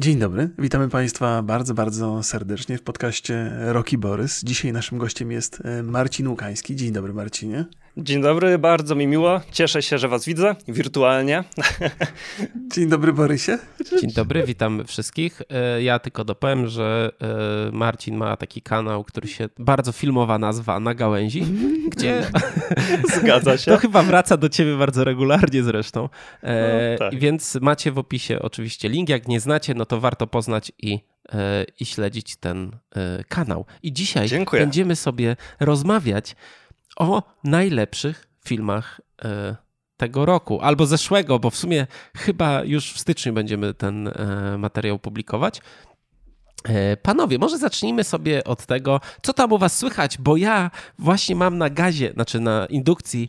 [0.00, 4.44] Dzień dobry, witamy Państwa bardzo, bardzo serdecznie w podcaście Roki Borys.
[4.44, 6.76] Dzisiaj naszym gościem jest e, Marcin Łukański.
[6.76, 7.64] Dzień dobry, Marcinie.
[8.02, 9.40] Dzień dobry, bardzo mi miło.
[9.52, 11.44] Cieszę się, że Was widzę wirtualnie.
[12.74, 13.58] Dzień dobry, Borysie.
[14.00, 15.42] Dzień dobry, witam wszystkich.
[15.50, 17.12] E, ja tylko dopowiem, że
[17.68, 21.44] e, Marcin ma taki kanał, który się bardzo filmowa nazwa na gałęzi,
[21.96, 22.22] gdzie.
[23.16, 23.70] Zgadza się.
[23.70, 26.08] To chyba wraca do Ciebie bardzo regularnie zresztą.
[26.42, 26.48] No,
[26.98, 27.18] tak.
[27.18, 29.08] Więc macie w opisie oczywiście link.
[29.08, 30.98] Jak nie znacie, no to warto poznać i
[31.80, 32.70] i śledzić ten
[33.28, 33.64] kanał.
[33.82, 34.62] I dzisiaj Dziękuję.
[34.62, 36.36] będziemy sobie rozmawiać
[36.98, 39.56] o najlepszych filmach e,
[39.96, 44.98] tego roku albo zeszłego, bo w sumie chyba już w styczniu będziemy ten e, materiał
[44.98, 45.60] publikować.
[46.64, 51.36] E, panowie, może zacznijmy sobie od tego, co tam u was słychać, bo ja właśnie
[51.36, 53.28] mam na gazie, znaczy na indukcji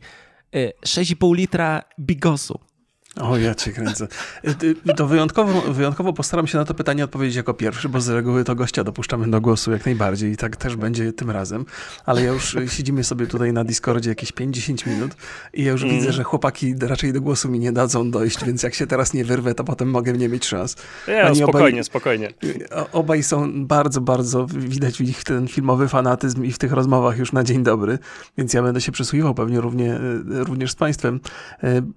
[0.85, 2.59] 6,5 litra bigosu.
[3.15, 4.07] O, ja cię kręcę.
[4.87, 8.43] Y, to wyjątkowo, wyjątkowo postaram się na to pytanie odpowiedzieć jako pierwszy, bo z reguły
[8.43, 11.65] to gościa dopuszczamy do głosu jak najbardziej i tak też będzie tym razem.
[12.05, 15.11] Ale ja już siedzimy sobie tutaj na Discordzie jakieś 50 minut
[15.53, 15.95] i ja już mm.
[15.95, 19.25] widzę, że chłopaki raczej do głosu mi nie dadzą dojść, więc jak się teraz nie
[19.25, 20.75] wyrwę, to potem mogę nie mieć szans.
[21.07, 22.29] Ja, spokojnie, obaj, spokojnie.
[22.91, 27.33] Obaj są bardzo, bardzo, widać w nich ten filmowy fanatyzm i w tych rozmowach już
[27.33, 27.99] na dzień dobry,
[28.37, 31.19] więc ja będę się przysłuchiwał pewnie równie, również z państwem.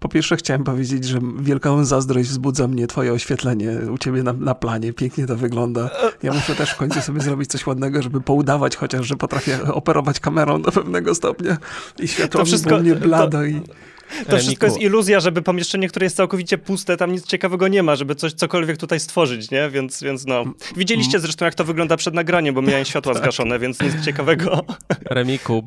[0.00, 4.54] Po pierwsze chciałem powiedzieć, że wielką zazdrość wzbudza mnie twoje oświetlenie u ciebie na, na
[4.54, 4.92] planie.
[4.92, 5.90] Pięknie to wygląda.
[6.22, 10.20] Ja muszę też w końcu sobie zrobić coś ładnego, żeby poudawać chociaż, że potrafię operować
[10.20, 11.56] kamerą do pewnego stopnia
[11.98, 13.44] i światło wszystko, mnie blado to...
[13.44, 13.60] i...
[14.28, 17.96] To wszystko jest iluzja, żeby pomieszczenie, które jest całkowicie puste, tam nic ciekawego nie ma,
[17.96, 19.70] żeby coś cokolwiek tutaj stworzyć, nie?
[19.70, 20.44] Więc, więc no.
[20.76, 23.22] Widzieliście zresztą, jak to wygląda przed nagraniem, bo miałem światła tak.
[23.22, 24.64] zgaszone, więc nic ciekawego.
[25.04, 25.62] Remiku,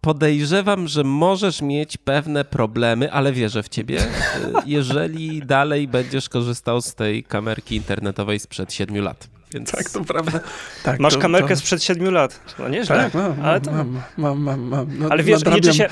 [0.00, 3.98] podejrzewam, że możesz mieć pewne problemy, ale wierzę w ciebie,
[4.66, 9.28] jeżeli dalej będziesz korzystał z tej kamerki internetowej sprzed 7 lat.
[9.54, 9.70] Więc...
[9.70, 10.40] Tak, to prawda.
[10.82, 11.56] Tak, Masz to, kamerkę to...
[11.56, 12.40] sprzed 7 lat.
[12.58, 12.96] No nieźle.
[12.96, 13.72] Tak, mam, ale to...
[13.72, 14.98] mam, mam, mam, mam.
[14.98, 15.88] No, ale wiesz, liczy się,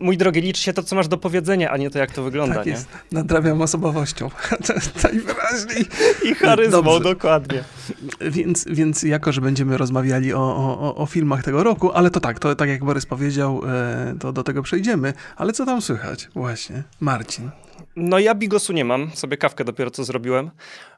[0.00, 2.54] mój drogi, liczy się to, co masz do powiedzenia, a nie to, jak to wygląda.
[2.54, 2.72] Tak nie?
[2.72, 2.88] jest.
[3.12, 4.30] Nadrabiam osobowością.
[5.04, 5.84] Najwyraźniej.
[6.24, 7.00] I charyzmą, Dobrze.
[7.00, 7.64] dokładnie.
[8.20, 12.38] Więc, więc jako, że będziemy rozmawiali o, o, o filmach tego roku, ale to tak,
[12.38, 15.14] to tak jak Borys powiedział, e, to do tego przejdziemy.
[15.36, 16.28] Ale co tam słychać?
[16.34, 16.82] Właśnie.
[17.00, 17.50] Marcin.
[17.96, 20.50] No ja bigosu nie mam, sobie kawkę dopiero co zrobiłem.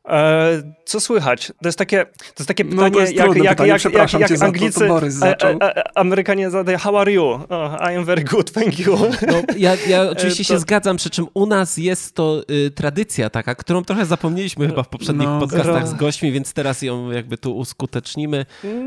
[0.09, 1.47] E, co słychać?
[1.47, 3.71] To jest takie, to jest takie pytanie, no to jest jak, jak, pytanie.
[3.71, 5.51] jak, jak, jak Anglicy, to, to Borys zaczął.
[5.51, 7.25] E, e, Amerykanie zadają, how are you?
[7.25, 8.99] Oh, I am very good, thank you.
[9.27, 10.55] No, ja, ja oczywiście to...
[10.55, 14.83] się zgadzam, przy czym u nas jest to y, tradycja taka, którą trochę zapomnieliśmy chyba
[14.83, 18.47] w poprzednich no, podcastach z gośćmi, więc teraz ją jakby tu uskutecznimy.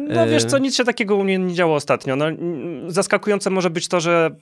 [0.09, 2.15] No wiesz co, nic się takiego u mnie nie działo ostatnio.
[2.15, 2.25] No,
[2.87, 4.35] zaskakujące może być to, że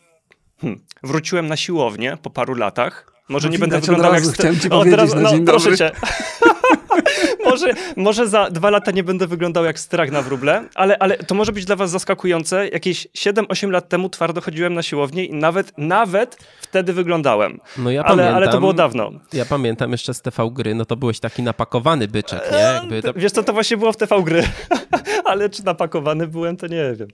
[0.61, 4.23] hmm, wróciłem na siłownię po paru latach może nie będę wyglądał jak...
[4.23, 5.91] Chciałem ci powiedzieć teraz, no, proszę cię.
[7.49, 11.35] może, może za dwa lata nie będę wyglądał jak strach na wróble, ale, ale to
[11.35, 12.67] może być dla was zaskakujące.
[12.67, 17.59] Jakieś 7-8 lat temu twardo chodziłem na siłownię i nawet, nawet wtedy wyglądałem.
[17.77, 19.11] No ja ale, pamiętam, ale to było dawno.
[19.33, 22.57] Ja pamiętam jeszcze z TV Gry, no to byłeś taki napakowany byczek, nie?
[22.57, 23.13] Jakby to...
[23.13, 24.43] Wiesz co, to właśnie było w TV Gry.
[25.25, 27.07] ale czy napakowany byłem, to nie wiem.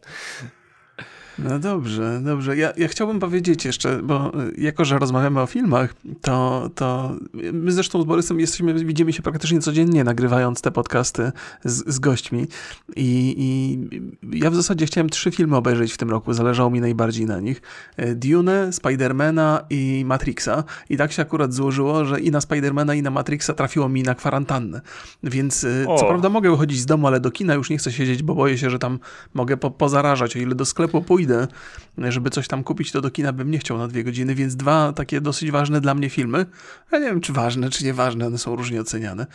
[1.43, 2.57] No dobrze, dobrze.
[2.57, 7.15] Ja, ja chciałbym powiedzieć jeszcze, bo y, jako, że rozmawiamy o filmach, to, to
[7.53, 11.31] my zresztą z Borysem jesteśmy, widzimy się praktycznie codziennie nagrywając te podcasty
[11.63, 12.47] z, z gośćmi
[12.95, 17.25] I, i ja w zasadzie chciałem trzy filmy obejrzeć w tym roku, zależało mi najbardziej
[17.25, 17.61] na nich.
[17.99, 23.01] Y, Dune, Spidermana i Matrixa i tak się akurat złożyło, że i na Spidermana i
[23.01, 24.81] na Matrixa trafiło mi na kwarantannę,
[25.23, 25.97] więc y, o.
[25.97, 28.57] co prawda mogę wychodzić z domu, ale do kina już nie chcę siedzieć, bo boję
[28.57, 28.99] się, że tam
[29.33, 31.47] mogę po, pozarażać, o ile do sklepu pójdę, pójdę,
[32.11, 34.93] żeby coś tam kupić, to do kina bym nie chciał na dwie godziny, więc dwa
[34.93, 36.45] takie dosyć ważne dla mnie filmy,
[36.91, 39.27] ja nie wiem czy ważne, czy nieważne, one są różnie oceniane,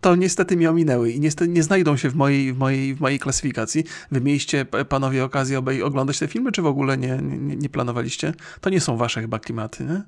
[0.00, 3.18] to niestety mi ominęły i niestety nie znajdą się w mojej, w mojej, w mojej
[3.18, 3.84] klasyfikacji.
[4.10, 8.34] Wy mieliście panowie okazję obej oglądać te filmy, czy w ogóle nie, nie, nie planowaliście?
[8.60, 10.02] To nie są wasze chyba klimaty, nie?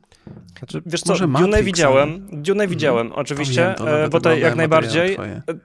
[0.59, 3.21] Znaczy, wiesz co, Może Dune widziałem, Dune widziałem mhm.
[3.21, 5.17] oczywiście, to e, bo to jak najbardziej.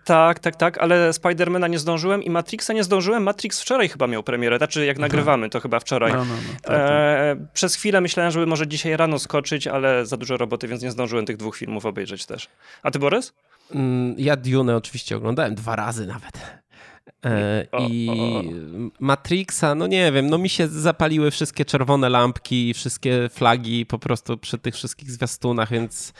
[0.03, 3.23] Tak, tak, tak, ale Spidermana nie zdążyłem i Matrixa nie zdążyłem.
[3.23, 6.13] Matrix wczoraj chyba miał premierę, znaczy jak nagrywamy, to chyba wczoraj.
[6.13, 6.75] No, no, no, tak, tak.
[6.75, 10.91] E, przez chwilę myślałem, żeby może dzisiaj rano skoczyć, ale za dużo roboty, więc nie
[10.91, 12.47] zdążyłem tych dwóch filmów obejrzeć też.
[12.83, 13.33] A ty, Borys?
[13.71, 16.61] Mm, ja Dune oczywiście oglądałem dwa razy nawet.
[17.25, 18.09] E, I
[18.99, 24.37] Matrixa, no nie wiem, no mi się zapaliły wszystkie czerwone lampki, wszystkie flagi po prostu
[24.37, 26.13] przy tych wszystkich zwiastunach, więc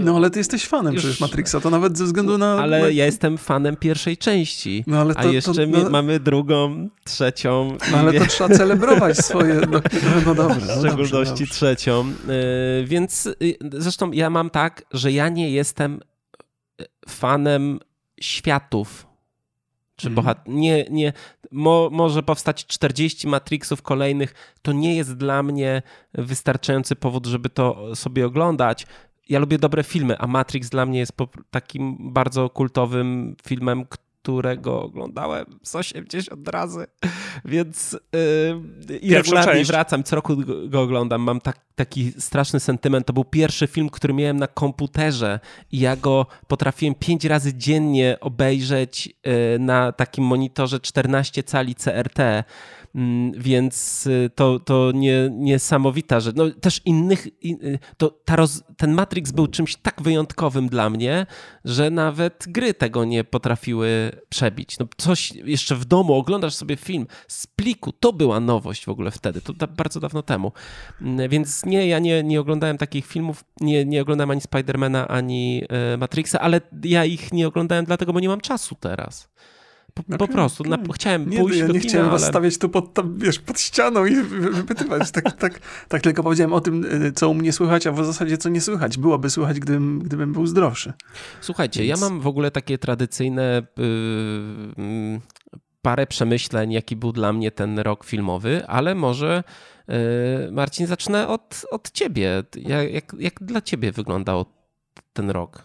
[0.00, 1.02] no ale ty jesteś fanem Już...
[1.02, 2.58] przecież Matrixa, to nawet ze względu na...
[2.58, 5.90] Ale ja jestem fanem pierwszej części, no, ale to, a jeszcze to, no...
[5.90, 7.76] mamy drugą, trzecią.
[7.92, 9.80] No ale to trzeba celebrować swoje, no,
[10.26, 10.76] no dobrze.
[10.76, 16.00] W szczególności dobrze, trzecią, yy, więc yy, zresztą ja mam tak, że ja nie jestem
[17.08, 17.80] fanem
[18.20, 19.06] światów.
[19.96, 20.14] Czy mhm.
[20.14, 20.48] bohat...
[20.48, 21.12] Nie, nie,
[21.50, 24.34] mo, może powstać 40 Matrixów kolejnych.
[24.62, 25.82] To nie jest dla mnie
[26.14, 28.86] wystarczający powód, żeby to sobie oglądać.
[29.28, 31.12] Ja lubię dobre filmy, a Matrix dla mnie jest
[31.50, 33.84] takim bardzo kultowym filmem,
[34.22, 36.86] którego oglądałem z 80 razy,
[37.44, 37.98] więc
[38.88, 40.36] yy, i regularnie wracam, co roku
[40.68, 41.22] go oglądam.
[41.22, 43.06] Mam tak, taki straszny sentyment.
[43.06, 45.40] To był pierwszy film, który miałem na komputerze
[45.72, 52.18] i ja go potrafiłem pięć razy dziennie obejrzeć yy, na takim monitorze 14 cali CRT.
[52.94, 56.36] Mm, więc y, to, to nie, niesamowita rzecz.
[56.36, 61.26] No, też innych, y, to ta roz, ten Matrix był czymś tak wyjątkowym dla mnie,
[61.64, 64.78] że nawet gry tego nie potrafiły przebić.
[64.78, 69.10] No, coś jeszcze w domu, oglądasz sobie film z pliku, to była nowość w ogóle
[69.10, 70.52] wtedy, to da, bardzo dawno temu.
[71.00, 75.62] Mm, więc nie, ja nie, nie oglądałem takich filmów, nie, nie oglądałem ani Spidermana, ani
[75.68, 79.28] e, Matrixa, ale ja ich nie oglądałem dlatego, bo nie mam czasu teraz.
[79.94, 80.62] Po, okay, po prostu.
[80.62, 80.78] Okay.
[80.78, 82.18] Na, chciałem nie, pójść ja do nie kina, chciałem ale...
[82.18, 84.14] was stawiać tu pod, tam, wiesz, pod ścianą i
[84.52, 85.10] wypytywać.
[85.10, 88.38] tak, tak, tak tylko powiedziałem o tym, y, co u mnie słychać, a w zasadzie
[88.38, 88.98] co nie słychać.
[88.98, 90.92] Byłoby słychać, gdybym, gdybym był zdrowszy.
[91.40, 92.00] Słuchajcie, Więc...
[92.00, 95.20] ja mam w ogóle takie tradycyjne yy,
[95.82, 99.44] parę przemyśleń, jaki był dla mnie ten rok filmowy, ale może
[99.88, 99.94] yy,
[100.52, 102.42] Marcin, zacznę od, od ciebie.
[102.56, 104.44] Jak, jak, jak dla ciebie wyglądał
[105.12, 105.64] ten rok?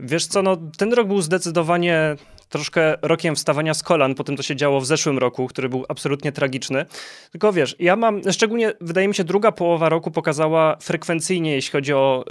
[0.00, 2.16] Wiesz co, no, ten rok był zdecydowanie
[2.48, 5.84] troszkę rokiem wstawania z kolan po tym, co się działo w zeszłym roku, który był
[5.88, 6.86] absolutnie tragiczny.
[7.30, 11.92] Tylko wiesz, ja mam, szczególnie wydaje mi się, druga połowa roku pokazała frekwencyjnie, jeśli chodzi
[11.92, 12.24] o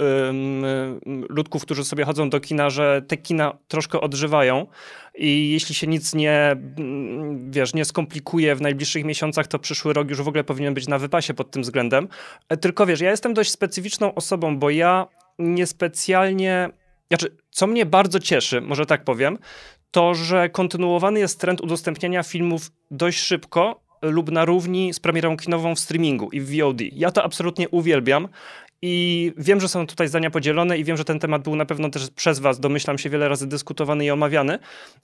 [1.28, 4.66] ludków, którzy sobie chodzą do kina, że te kina troszkę odżywają.
[5.14, 6.56] I jeśli się nic nie,
[7.50, 10.98] wiesz, nie skomplikuje w najbliższych miesiącach, to przyszły rok już w ogóle powinien być na
[10.98, 12.08] wypasie pod tym względem.
[12.48, 15.06] E, tylko wiesz, ja jestem dość specyficzną osobą, bo ja
[15.38, 16.70] niespecjalnie
[17.08, 19.38] znaczy, co mnie bardzo cieszy, może tak powiem,
[19.90, 25.74] to, że kontynuowany jest trend udostępniania filmów dość szybko lub na równi z premierą kinową
[25.74, 26.80] w streamingu i w VOD.
[26.92, 28.28] Ja to absolutnie uwielbiam
[28.82, 31.90] i wiem, że są tutaj zdania podzielone i wiem, że ten temat był na pewno
[31.90, 34.58] też przez was, domyślam się, wiele razy dyskutowany i omawiany,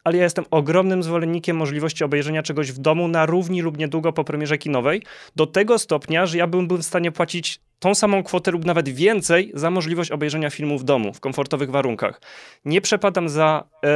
[0.05, 4.25] ale ja jestem ogromnym zwolennikiem możliwości obejrzenia czegoś w domu na równi lub niedługo po
[4.25, 5.03] premierze kinowej,
[5.37, 8.89] do tego stopnia, że ja bym był w stanie płacić tą samą kwotę lub nawet
[8.89, 12.21] więcej za możliwość obejrzenia filmu w domu, w komfortowych warunkach.
[12.65, 13.89] Nie przepadam za e,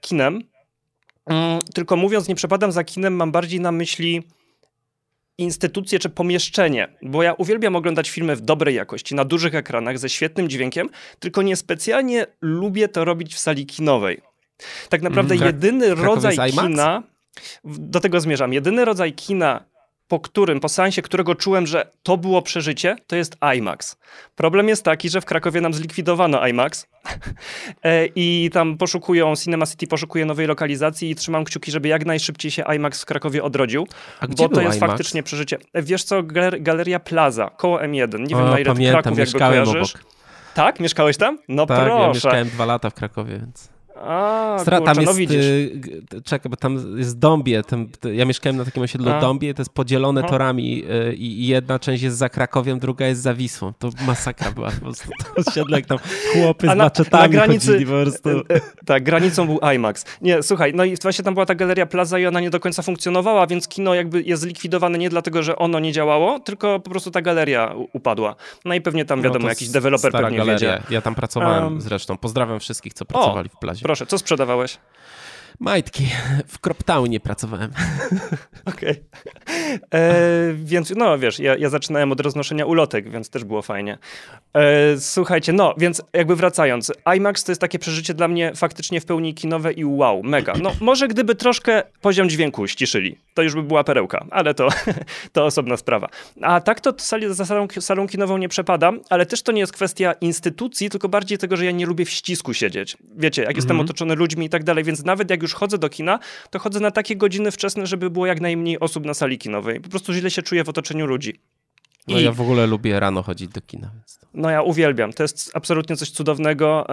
[0.00, 0.42] kinem,
[1.26, 4.22] mm, tylko mówiąc nie przepadam za kinem, mam bardziej na myśli
[5.40, 10.08] instytucję czy pomieszczenie, bo ja uwielbiam oglądać filmy w dobrej jakości, na dużych ekranach, ze
[10.08, 10.88] świetnym dźwiękiem,
[11.18, 14.20] tylko niespecjalnie lubię to robić w sali kinowej.
[14.88, 17.02] Tak naprawdę mm, jedyny rodzaj kina,
[17.64, 19.64] do tego zmierzam, jedyny rodzaj kina,
[20.10, 23.96] po którym, po seansie, którego czułem, że to było przeżycie, to jest IMAX.
[24.36, 26.86] Problem jest taki, że w Krakowie nam zlikwidowano IMAX
[27.84, 32.50] e, i tam poszukują, Cinema City poszukuje nowej lokalizacji i trzymam kciuki, żeby jak najszybciej
[32.50, 33.86] się IMAX w Krakowie odrodził,
[34.36, 34.90] bo to jest IMAX?
[34.90, 35.58] faktycznie przeżycie.
[35.72, 36.22] E, wiesz co,
[36.60, 39.94] Galeria Plaza, koło M1, nie wiem o, na ile pamiętam, Kraków jakby kojarzysz.
[39.94, 40.04] Obok.
[40.54, 40.80] Tak?
[40.80, 41.38] Mieszkałeś tam?
[41.48, 42.02] No tak, proszę.
[42.02, 43.68] ja mieszkałem dwa lata w Krakowie, więc...
[44.00, 45.20] A, Stra, kurczę, tam jest,
[46.12, 49.20] no czekaj, bo tam jest Dąbie, tam, ja mieszkałem na takim osiedlu A.
[49.20, 53.34] Dąbie, to jest podzielone torami y, i jedna część jest za Krakowiem, druga jest za
[53.34, 53.72] Wisłą.
[53.78, 55.08] To masakra była po prostu.
[55.34, 55.98] To osiedle, jak tam
[56.32, 58.28] chłopy z na, na granicy, chodzili po prostu.
[58.28, 60.04] E, e, tak, granicą był IMAX.
[60.22, 62.82] Nie, słuchaj, no i właśnie tam była ta galeria Plaza i ona nie do końca
[62.82, 67.10] funkcjonowała, więc kino jakby jest zlikwidowane nie dlatego, że ono nie działało, tylko po prostu
[67.10, 68.36] ta galeria upadła.
[68.64, 70.82] No i pewnie tam no wiadomo, no jakiś deweloper pewnie galeria.
[70.90, 72.16] Ja tam pracowałem um, zresztą.
[72.16, 73.86] Pozdrawiam wszystkich, co pracowali o, w Plazie.
[73.90, 74.78] Proszę, co sprzedawałeś?
[75.60, 76.06] Majtki.
[76.46, 77.70] W Croptownie pracowałem.
[78.64, 78.90] Okej.
[78.90, 80.00] Okay.
[80.00, 80.12] E,
[80.54, 83.98] więc no wiesz, ja, ja, zaczynałem od roznoszenia ulotek, więc też było fajnie.
[84.54, 86.92] E, słuchajcie, no więc jakby wracając.
[87.16, 90.52] IMAX to jest takie przeżycie dla mnie faktycznie w pełni kinowe i wow, mega.
[90.62, 94.68] No może gdyby troszkę poziom dźwięku ściszyli, to już by była perełka, ale to,
[95.32, 96.08] to osobna sprawa.
[96.42, 96.94] A tak to
[97.30, 101.38] za salą, salą kinową nie przepadam, ale też to nie jest kwestia instytucji, tylko bardziej
[101.38, 102.96] tego, że ja nie lubię w ścisku siedzieć.
[103.16, 103.84] Wiecie, jak jestem mhm.
[103.84, 106.18] otoczony ludźmi i tak dalej, więc nawet jak już chodzę do kina,
[106.50, 109.80] to chodzę na takie godziny wczesne, żeby było jak najmniej osób na sali kinowej.
[109.80, 111.34] Po prostu źle się czuję w otoczeniu ludzi.
[112.08, 112.24] No I...
[112.24, 113.90] ja w ogóle lubię rano chodzić do kina.
[113.94, 114.20] Więc.
[114.34, 115.12] No ja uwielbiam.
[115.12, 116.86] To jest absolutnie coś cudownego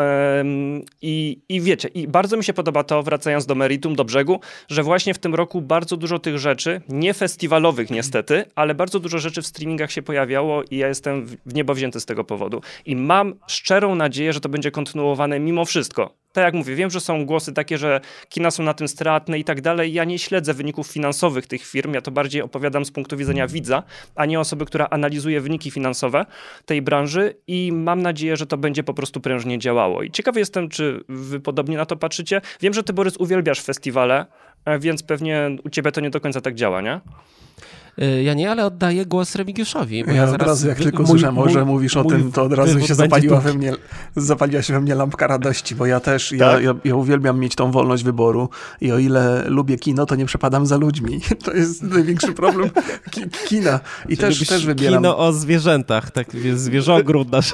[1.01, 4.83] i, i wiecie, i bardzo mi się podoba to, wracając do meritum, do brzegu, że
[4.83, 9.41] właśnie w tym roku bardzo dużo tych rzeczy, nie festiwalowych niestety, ale bardzo dużo rzeczy
[9.41, 12.61] w streamingach się pojawiało i ja jestem w niebo wzięty z tego powodu.
[12.85, 16.99] I mam szczerą nadzieję, że to będzie kontynuowane mimo wszystko tak jak mówię, wiem, że
[16.99, 19.93] są głosy takie, że kina są na tym stratne i tak dalej.
[19.93, 23.83] Ja nie śledzę wyników finansowych tych firm, ja to bardziej opowiadam z punktu widzenia widza,
[24.15, 26.25] a nie osoby, która analizuje wyniki finansowe
[26.65, 30.03] tej branży i mam nadzieję, że to będzie po prostu prężnie działało.
[30.03, 32.41] I ciekawy jestem, czy wy podobnie na to patrzycie.
[32.61, 34.25] Wiem, że ty, Borys, uwielbiasz festiwale,
[34.65, 37.01] e, więc pewnie u ciebie to nie do końca tak działa, nie?
[38.01, 40.03] Y, ja nie, ale oddaję głos Remigiuszowi.
[40.07, 42.95] ja, ja od razu, jak tylko słyszałem, że mówisz o tym, to od razu się
[42.95, 43.73] zapaliła we mnie,
[44.15, 46.39] zapaliła się we mnie lampka radości, bo ja też, tak?
[46.39, 48.49] ja, ja, ja, uwielbiam mieć tą wolność wyboru
[48.81, 51.19] i o ile lubię kino, to nie przepadam za ludźmi.
[51.45, 52.69] To jest największy problem
[53.11, 53.79] ki kina.
[54.09, 55.03] I też, też wybieram...
[55.03, 57.53] Kino o zwierzętach, tak zwierzogród nasz.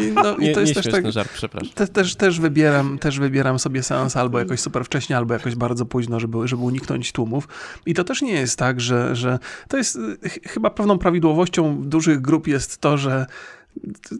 [0.00, 1.70] I, no, i to jest też tak, żart, przepraszam.
[1.74, 5.86] Te, też, też, wybieram, też wybieram sobie seans albo jakoś super wcześnie, albo jakoś bardzo
[5.86, 7.48] późno, żeby, żeby uniknąć tłumów.
[7.86, 9.23] I to też nie jest tak, że, że
[9.68, 13.26] to jest y, chyba pewną prawidłowością dużych grup jest to, że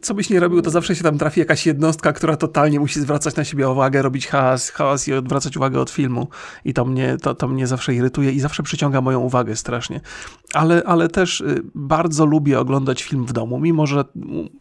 [0.03, 3.37] co byś nie robił, to zawsze się tam trafi jakaś jednostka, która totalnie musi zwracać
[3.37, 6.29] na siebie uwagę, robić hałas, hałas i odwracać uwagę od filmu.
[6.65, 10.01] I to mnie, to, to mnie zawsze irytuje i zawsze przyciąga moją uwagę strasznie.
[10.55, 14.05] Ale, ale też y, bardzo lubię oglądać film w domu, mimo że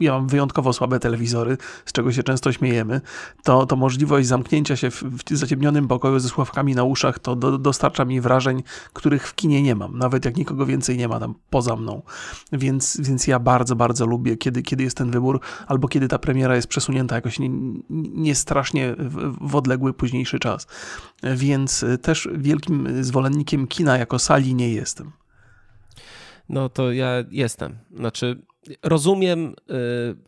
[0.00, 3.00] ja mam wyjątkowo słabe telewizory, z czego się często śmiejemy,
[3.42, 7.58] to, to możliwość zamknięcia się w, w zaciemnionym pokoju ze sławkami na uszach, to do,
[7.58, 11.34] dostarcza mi wrażeń, których w kinie nie mam, nawet jak nikogo więcej nie ma tam
[11.50, 12.02] poza mną.
[12.52, 16.56] Więc, więc ja bardzo, bardzo lubię, kiedy, kiedy jest ten wybór, albo kiedy ta premiera
[16.56, 17.48] jest przesunięta jakoś nie,
[17.90, 20.66] nie strasznie w, w odległy późniejszy czas.
[21.22, 25.12] Więc też wielkim zwolennikiem kina jako sali nie jestem.
[26.48, 27.78] No to ja jestem.
[27.96, 28.42] Znaczy,
[28.82, 29.54] rozumiem y,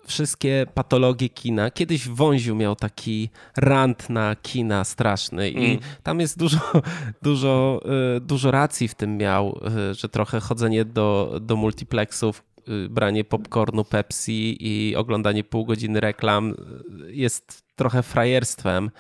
[0.07, 1.71] wszystkie patologie kina.
[1.71, 5.79] Kiedyś Wąziu miał taki rant na kina straszny i mm.
[6.03, 6.59] tam jest dużo,
[7.23, 7.81] dużo,
[8.17, 9.61] y, dużo racji w tym miał,
[9.91, 12.43] y, że trochę chodzenie do, do multiplexów
[12.91, 16.55] branie popcornu Pepsi i oglądanie pół godziny reklam
[17.09, 18.91] y, jest trochę frajerstwem.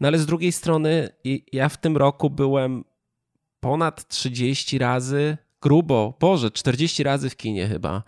[0.00, 1.08] No ale z drugiej strony
[1.52, 2.84] ja w tym roku byłem
[3.60, 8.02] ponad 30 razy grubo, Boże, 40 razy w kinie chyba,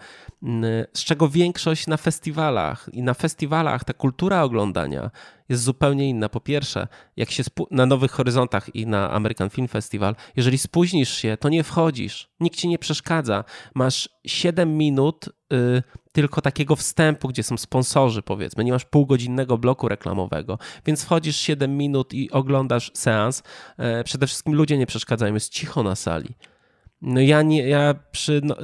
[0.92, 2.88] z czego większość na festiwalach.
[2.92, 5.10] I na festiwalach ta kultura oglądania
[5.48, 6.28] jest zupełnie inna.
[6.28, 11.36] Po pierwsze, jak się na Nowych Horyzontach i na American Film Festival, jeżeli spóźnisz się,
[11.40, 12.30] to nie wchodzisz.
[12.40, 13.44] Nikt ci nie przeszkadza.
[13.74, 15.82] Masz 7 minut y,
[16.12, 18.64] tylko takiego wstępu, gdzie są sponsorzy, powiedzmy.
[18.64, 23.42] Nie masz półgodzinnego bloku reklamowego, więc wchodzisz 7 minut i oglądasz seans.
[23.78, 26.34] E, przede wszystkim ludzie nie przeszkadzają, jest cicho na sali.
[27.02, 28.56] No ja nie, ja przy, no,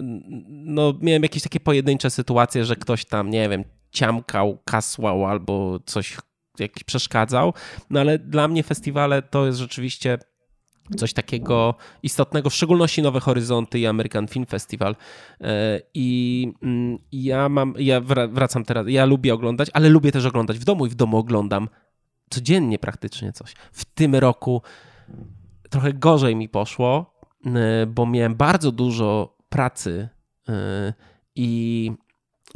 [0.49, 6.16] no, miałem jakieś takie pojedyncze sytuacje, że ktoś tam, nie wiem, ciamkał, kasłał albo coś
[6.59, 7.55] jakiś przeszkadzał,
[7.90, 10.19] no ale dla mnie festiwale to jest rzeczywiście
[10.97, 14.97] coś takiego istotnego, w szczególności Nowe Horyzonty i American Film Festival.
[15.40, 20.59] E, I mm, ja mam, ja wracam teraz, ja lubię oglądać, ale lubię też oglądać
[20.59, 21.69] w domu i w domu oglądam
[22.31, 23.55] codziennie praktycznie coś.
[23.73, 24.62] W tym roku
[25.71, 27.15] trochę gorzej mi poszło,
[27.86, 30.08] bo miałem bardzo dużo pracy
[30.48, 30.92] e,
[31.34, 31.90] i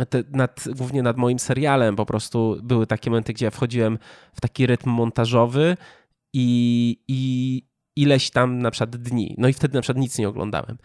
[0.09, 3.99] te, nad, głównie nad moim serialem po prostu były takie momenty, gdzie ja wchodziłem
[4.35, 5.76] w taki rytm montażowy
[6.32, 7.62] i, i
[7.97, 9.35] ileś tam na przykład dni.
[9.38, 10.78] No i wtedy na przykład nic nie oglądałem.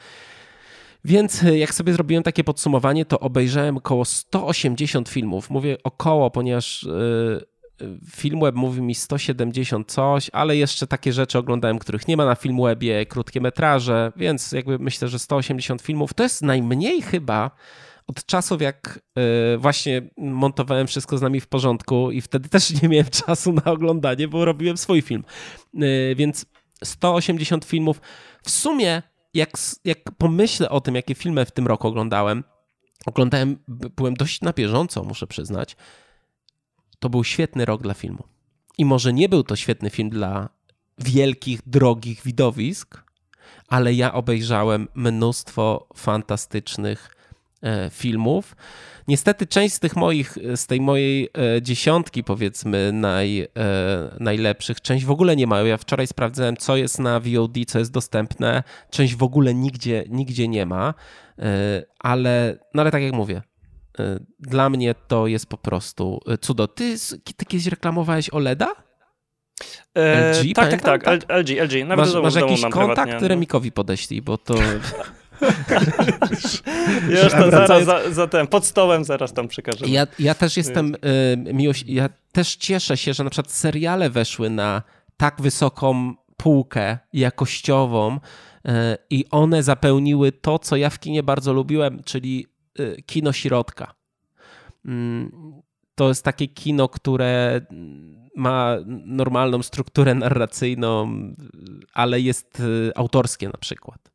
[1.05, 5.49] Więc e, jak sobie zrobiłem takie podsumowanie, to obejrzałem około 180 filmów.
[5.49, 6.87] Mówię około, ponieważ
[8.11, 13.05] Filmweb mówi mi 170 coś, ale jeszcze takie rzeczy oglądałem, których nie ma na Filmwebie,
[13.05, 17.51] krótkie metraże, więc jakby myślę, że 180 filmów to jest najmniej chyba
[18.07, 22.89] od czasów, jak e, właśnie montowałem wszystko z nami w porządku i wtedy też nie
[22.89, 25.23] miałem czasu na oglądanie, bo robiłem swój film.
[25.75, 26.45] E, więc
[26.83, 28.01] 180 filmów.
[28.43, 29.03] W sumie,
[29.33, 29.49] jak,
[29.85, 32.43] jak pomyślę o tym, jakie filmy w tym roku oglądałem,
[33.05, 35.75] oglądałem, byłem dość na bieżąco, muszę przyznać
[37.05, 38.23] to był świetny rok dla filmu.
[38.77, 40.49] I może nie był to świetny film dla
[40.97, 43.03] wielkich, drogich widowisk,
[43.67, 47.15] ale ja obejrzałem mnóstwo fantastycznych
[47.63, 48.55] e, filmów.
[49.07, 53.47] Niestety część z tych moich, z tej mojej e, dziesiątki powiedzmy naj, e,
[54.19, 55.65] najlepszych, część w ogóle nie mają.
[55.65, 58.63] Ja wczoraj sprawdzałem, co jest na VOD, co jest dostępne.
[58.89, 60.93] Część w ogóle nigdzie, nigdzie nie ma,
[61.99, 63.41] ale, no ale tak jak mówię,
[64.39, 66.67] dla mnie to jest po prostu y, cudo.
[66.67, 66.95] Ty,
[67.37, 68.67] ty kiedyś reklamowałeś OLEDa?
[69.95, 71.87] E, LG, tak, tak, tak, tak, LG, LG.
[71.87, 73.27] Nawet masz, masz jakiś kontakt prywatnie.
[73.27, 74.55] Remikowi podeślij, bo to...
[77.09, 79.85] Już to zaraz za, za ten, pod stołem zaraz tam przekażę.
[79.87, 84.49] Ja, ja też jestem, y, miłość, ja też cieszę się, że na przykład seriale weszły
[84.49, 84.81] na
[85.17, 88.71] tak wysoką półkę jakościową y,
[89.09, 92.54] i one zapełniły to, co ja w kinie bardzo lubiłem, czyli Y,
[93.05, 93.95] kino środka.
[94.85, 95.31] Mm,
[95.95, 97.61] to jest takie kino, które
[98.35, 101.17] ma normalną strukturę narracyjną,
[101.93, 102.61] ale jest
[102.95, 104.11] autorskie na przykład.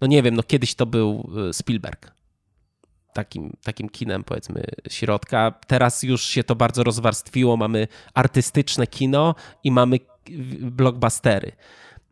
[0.00, 2.14] No nie wiem, no kiedyś to był Spielberg
[3.14, 5.54] takim, takim kinem, powiedzmy, środka.
[5.66, 7.56] Teraz już się to bardzo rozwarstwiło.
[7.56, 9.98] Mamy artystyczne kino i mamy
[10.60, 11.52] blockbustery.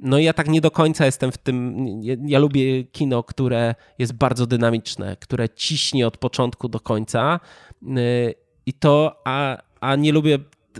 [0.02, 1.86] No i ja tak nie do końca jestem w tym.
[2.02, 7.40] Ja, ja, lubię kino, które jest bardzo dynamiczne, które ciśnie od początku do końca.
[7.82, 8.34] Y,
[8.66, 10.38] I to, a, a nie lubię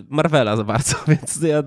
[0.08, 1.62] Marvela za bardzo, więc ja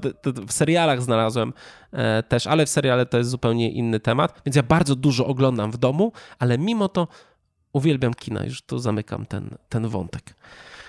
[0.47, 1.53] w serialach znalazłem
[1.91, 4.41] e, też, ale w seriale to jest zupełnie inny temat.
[4.45, 7.07] Więc ja bardzo dużo oglądam w domu, ale mimo to
[7.73, 10.35] uwielbiam kina, już tu zamykam ten, ten wątek.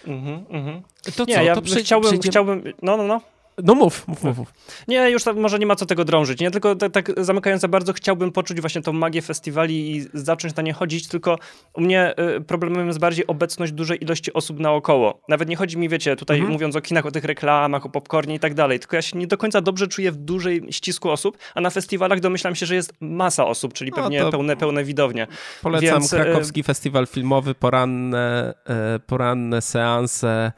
[0.07, 0.83] Mm -hmm,
[1.17, 1.43] To nie, co?
[1.43, 3.21] Ja to chciałbym, chciałbym, no, no, no.
[3.63, 4.53] No mów, mów, mów.
[4.89, 6.41] Nie, już tam może nie ma co tego drążyć.
[6.41, 10.55] Nie tylko tak, tak zamykając za bardzo, chciałbym poczuć właśnie tą magię festiwali i zacząć
[10.55, 11.39] na nie chodzić, tylko
[11.75, 15.21] u mnie y, problemem jest bardziej obecność dużej ilości osób naokoło.
[15.29, 16.53] Nawet nie chodzi mi, wiecie, tutaj mhm.
[16.53, 19.27] mówiąc o kinach, o tych reklamach, o popcornie i tak dalej, tylko ja się nie
[19.27, 22.93] do końca dobrze czuję w dużej ścisku osób, a na festiwalach domyślam się, że jest
[23.01, 25.27] masa osób, czyli pewnie pełne, pełne widownie.
[25.63, 28.55] Polecam Więc, y, Krakowski Festiwal Filmowy, poranne,
[28.97, 30.53] y, poranne seanse,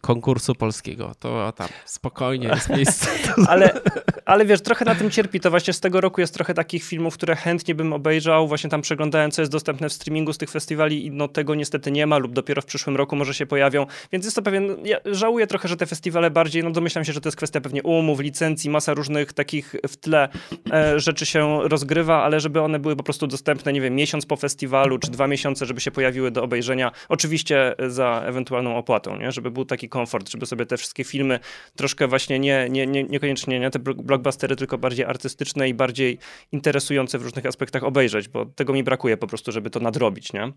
[0.00, 1.12] konkursu polskiego.
[1.18, 3.10] To tam spokojnie jest miejsce.
[3.48, 3.80] ale,
[4.24, 5.40] ale wiesz, trochę na tym cierpi.
[5.40, 8.48] To właśnie z tego roku jest trochę takich filmów, które chętnie bym obejrzał.
[8.48, 11.90] Właśnie tam przeglądałem, co jest dostępne w streamingu z tych festiwali i no tego niestety
[11.90, 13.86] nie ma lub dopiero w przyszłym roku może się pojawią.
[14.12, 14.76] Więc jest to pewien...
[14.84, 17.82] Ja żałuję trochę, że te festiwale bardziej, no domyślam się, że to jest kwestia pewnie
[17.82, 20.28] umów, licencji, masa różnych takich w tle
[20.72, 24.36] e, rzeczy się rozgrywa, ale żeby one były po prostu dostępne, nie wiem, miesiąc po
[24.36, 26.92] festiwalu czy dwa miesiące, żeby się pojawiły do obejrzenia.
[27.08, 29.32] Oczywiście za ewentualną opłatą, nie?
[29.32, 31.40] żeby był taki komfort, żeby sobie te wszystkie filmy
[31.76, 36.18] troszkę właśnie nie, nie, nie, niekoniecznie nie te blockbustery, tylko bardziej artystyczne i bardziej
[36.52, 40.52] interesujące w różnych aspektach obejrzeć, bo tego mi brakuje po prostu, żeby to nadrobić, nie?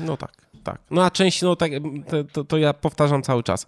[0.00, 0.32] No tak,
[0.64, 0.78] tak.
[0.90, 1.72] No a część, no tak,
[2.32, 3.66] to, to ja powtarzam cały czas.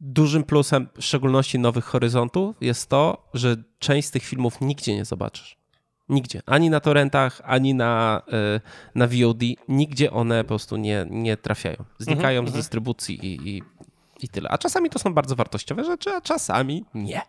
[0.00, 5.04] Dużym plusem, w szczególności Nowych Horyzontów, jest to, że część z tych filmów nigdzie nie
[5.04, 5.59] zobaczysz.
[6.10, 6.42] Nigdzie.
[6.46, 8.60] Ani na torrentach, ani na, e,
[8.94, 9.42] na VOD.
[9.68, 11.76] Nigdzie one po prostu nie, nie trafiają.
[11.98, 12.62] Znikają z mhm.
[12.62, 13.62] dystrybucji i, i,
[14.20, 14.48] i tyle.
[14.48, 17.20] A czasami to są bardzo wartościowe rzeczy, a czasami nie.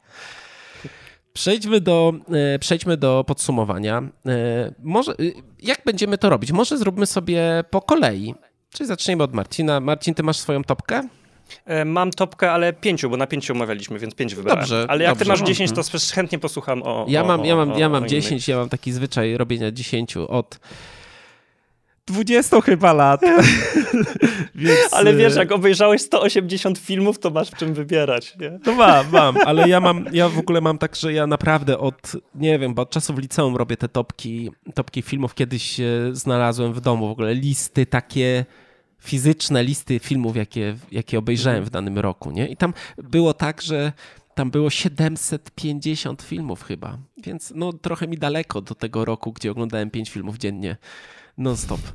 [1.33, 2.13] Przejdźmy do,
[2.55, 4.01] e, przejdźmy do podsumowania.
[4.27, 5.15] E, może,
[5.61, 6.51] jak będziemy to robić?
[6.51, 8.35] Może zróbmy sobie po kolei.
[8.69, 9.79] Czyli zaczniemy od Marcina.
[9.79, 11.07] Marcin, ty masz swoją topkę?
[11.65, 14.59] E, mam topkę, ale pięciu, bo na pięciu omawialiśmy, więc pięć wybrałem.
[14.59, 15.25] Dobrze, ale jak dobrze.
[15.25, 15.81] ty masz dziesięć, to
[16.13, 17.05] chętnie posłucham o.
[17.09, 20.59] Ja mam, o, ja mam, ja mam dziesięć, ja mam taki zwyczaj robienia dziesięciu od.
[22.07, 23.21] 20 chyba lat.
[24.55, 24.93] Więc...
[24.93, 28.59] Ale wiesz, jak obejrzałeś 180 filmów, to masz w czym wybierać, nie?
[28.65, 32.11] No mam, mam, ale ja mam, ja w ogóle mam tak, że ja naprawdę od,
[32.35, 35.33] nie wiem, bo od czasów liceum robię te topki, topki filmów.
[35.33, 35.77] Kiedyś
[36.11, 38.45] znalazłem w domu w ogóle listy takie
[39.01, 42.47] fizyczne listy filmów, jakie, jakie obejrzałem w danym roku, nie?
[42.47, 43.93] I tam było tak, że
[44.35, 49.89] tam było 750 filmów chyba, więc no trochę mi daleko do tego roku, gdzie oglądałem
[49.89, 50.77] 5 filmów dziennie
[51.41, 51.81] non-stop.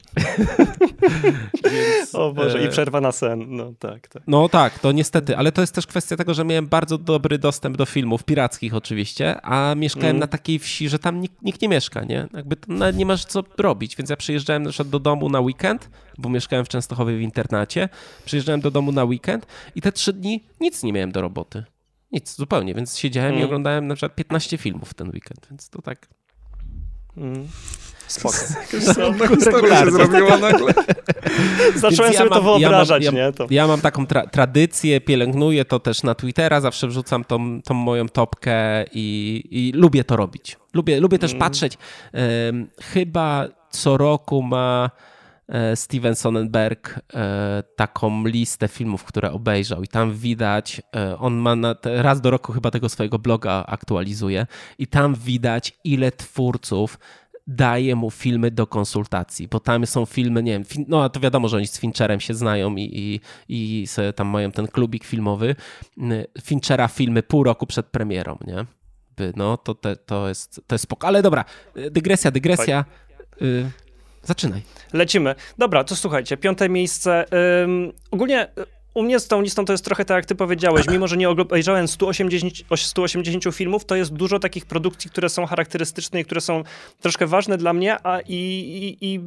[1.73, 2.67] Więc, o Boże, e...
[2.67, 4.23] i przerwa na sen, no tak, tak.
[4.27, 7.77] No tak, to niestety, ale to jest też kwestia tego, że miałem bardzo dobry dostęp
[7.77, 10.21] do filmów, pirackich oczywiście, a mieszkałem mm.
[10.21, 12.29] na takiej wsi, że tam nikt, nikt nie mieszka, nie?
[12.35, 12.57] Jakby
[12.95, 16.65] nie masz co robić, więc ja przyjeżdżałem na przykład do domu na weekend, bo mieszkałem
[16.65, 17.89] w Częstochowie w internacie,
[18.25, 21.65] przyjeżdżałem do domu na weekend i te trzy dni nic nie miałem do roboty.
[22.13, 23.43] Nic, zupełnie, więc siedziałem mm.
[23.43, 26.09] i oglądałem na przykład 15 filmów w ten weekend, więc to tak...
[27.17, 27.49] Mm.
[28.09, 28.37] Spoko.
[29.35, 30.75] Historia się zrobiła nagle.
[31.75, 33.33] Zacząłem ja sobie mam, to wyobrażać, ja mam, nie?
[33.33, 33.47] To.
[33.51, 38.09] Ja mam taką tra tradycję, pielęgnuję to też na Twittera, zawsze wrzucam tą, tą moją
[38.09, 40.57] topkę i, i lubię to robić.
[40.75, 41.41] Lubię, lubię też mm.
[41.41, 41.79] patrzeć.
[42.47, 44.91] Um, chyba co roku ma
[45.49, 51.75] e, Steven Sonnenberg e, taką listę filmów, które obejrzał i tam widać, e, on ma
[51.75, 54.47] te, raz do roku chyba tego swojego bloga aktualizuje
[54.79, 56.99] i tam widać ile twórców
[57.47, 61.49] daje mu filmy do konsultacji, bo tam są filmy, nie wiem, no a to wiadomo,
[61.49, 62.83] że oni z Fincherem się znają i,
[63.49, 65.57] i, i sobie tam mają ten klubik filmowy.
[66.43, 68.67] Finchera filmy pół roku przed premierą, nie?
[69.37, 71.07] No to, te, to, jest, to jest spoko.
[71.07, 71.45] Ale dobra,
[71.91, 72.85] dygresja, dygresja.
[73.43, 73.71] Y,
[74.23, 74.63] zaczynaj.
[74.93, 75.35] Lecimy.
[75.59, 77.25] Dobra, to słuchajcie, piąte miejsce.
[78.11, 78.49] Ogólnie
[78.97, 80.87] u mnie z tą listą to jest trochę tak, jak ty powiedziałeś.
[80.93, 86.21] Mimo, że nie obejrzałem 180, 180 filmów, to jest dużo takich produkcji, które są charakterystyczne
[86.21, 86.63] i które są
[87.01, 89.21] troszkę ważne dla mnie, a i, i, i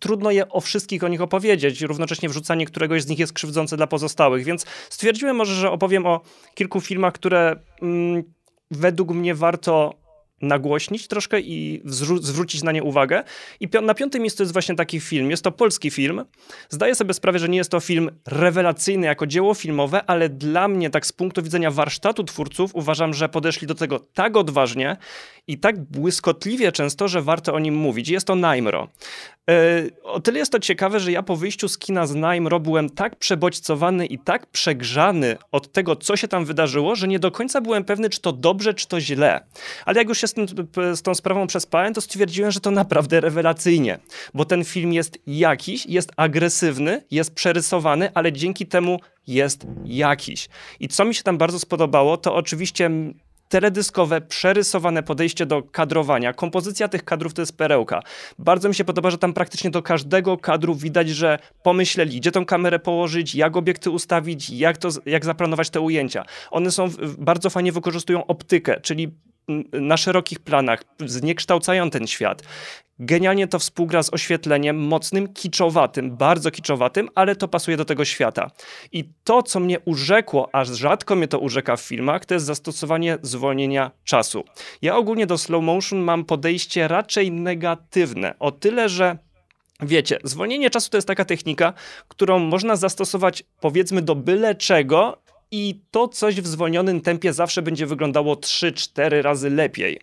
[0.00, 1.80] trudno je o wszystkich o nich opowiedzieć.
[1.80, 4.44] Równocześnie wrzucanie któregoś z nich jest krzywdzące dla pozostałych.
[4.44, 6.20] Więc stwierdziłem może, że opowiem o
[6.54, 8.22] kilku filmach, które mm,
[8.70, 10.03] według mnie warto
[10.44, 11.82] nagłośnić troszkę i
[12.20, 13.24] zwrócić na nie uwagę.
[13.60, 15.30] I na piątym miejscu jest właśnie taki film.
[15.30, 16.24] Jest to polski film.
[16.68, 20.90] Zdaję sobie sprawę, że nie jest to film rewelacyjny jako dzieło filmowe, ale dla mnie,
[20.90, 24.96] tak z punktu widzenia warsztatu twórców, uważam, że podeszli do tego tak odważnie
[25.46, 28.08] i tak błyskotliwie często, że warto o nim mówić.
[28.08, 28.88] Jest to Najmro.
[29.50, 32.90] E, o tyle jest to ciekawe, że ja po wyjściu z kina z Najmro byłem
[32.90, 37.60] tak przebodźcowany i tak przegrzany od tego, co się tam wydarzyło, że nie do końca
[37.60, 39.46] byłem pewny, czy to dobrze, czy to źle.
[39.84, 43.20] Ale jak już się z, tym, z tą sprawą przespałem, to stwierdziłem, że to naprawdę
[43.20, 43.98] rewelacyjnie,
[44.34, 50.48] bo ten film jest jakiś, jest agresywny, jest przerysowany, ale dzięki temu jest jakiś.
[50.80, 52.90] I co mi się tam bardzo spodobało, to oczywiście
[53.48, 56.32] teledyskowe, przerysowane podejście do kadrowania.
[56.32, 58.02] Kompozycja tych kadrów to jest perełka.
[58.38, 62.46] Bardzo mi się podoba, że tam praktycznie do każdego kadru widać, że pomyśleli, gdzie tą
[62.46, 66.24] kamerę położyć, jak obiekty ustawić, jak, to, jak zaplanować te ujęcia.
[66.50, 69.08] One są bardzo fajnie wykorzystują optykę, czyli
[69.72, 72.42] na szerokich planach, zniekształcają ten świat.
[72.98, 78.50] Genialnie to współgra z oświetleniem mocnym, kiczowatym, bardzo kiczowatym, ale to pasuje do tego świata.
[78.92, 83.18] I to, co mnie urzekło, aż rzadko mnie to urzeka w filmach, to jest zastosowanie
[83.22, 84.44] zwolnienia czasu.
[84.82, 89.18] Ja ogólnie do slow motion mam podejście raczej negatywne, o tyle, że
[89.80, 91.72] Wiecie, zwolnienie czasu to jest taka technika,
[92.08, 95.23] którą można zastosować powiedzmy do byle czego
[95.56, 100.00] i to coś w zwolnionym tempie zawsze będzie wyglądało 3-4 razy lepiej.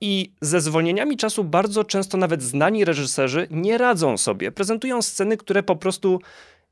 [0.00, 4.52] I ze zwolnieniami czasu bardzo często nawet znani reżyserzy nie radzą sobie.
[4.52, 6.20] Prezentują sceny, które po prostu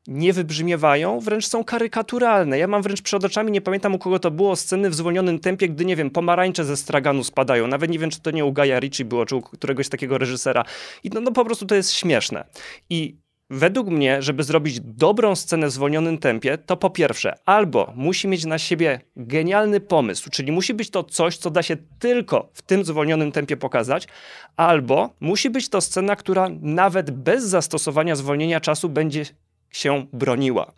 [0.06, 2.58] nie wybrzmiewają, wręcz są karykaturalne.
[2.58, 5.68] Ja mam wręcz przed oczami, nie pamiętam u kogo to było, sceny w zwolnionym tempie,
[5.68, 7.66] gdy, nie wiem, pomarańcze ze straganu spadają.
[7.66, 10.64] Nawet nie wiem, czy to nie u Gaja Ritchie było, czy u któregoś takiego reżysera.
[11.04, 12.44] I no, no po prostu to jest śmieszne.
[12.90, 13.16] I
[13.54, 18.44] Według mnie, żeby zrobić dobrą scenę w zwolnionym tempie, to po pierwsze, albo musi mieć
[18.44, 22.84] na siebie genialny pomysł, czyli musi być to coś, co da się tylko w tym
[22.84, 24.08] zwolnionym tempie pokazać,
[24.56, 29.24] albo musi być to scena, która nawet bez zastosowania zwolnienia czasu będzie
[29.70, 30.72] się broniła.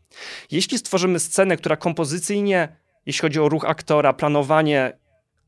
[0.50, 2.68] Jeśli stworzymy scenę, która kompozycyjnie,
[3.06, 4.92] jeśli chodzi o ruch aktora, planowanie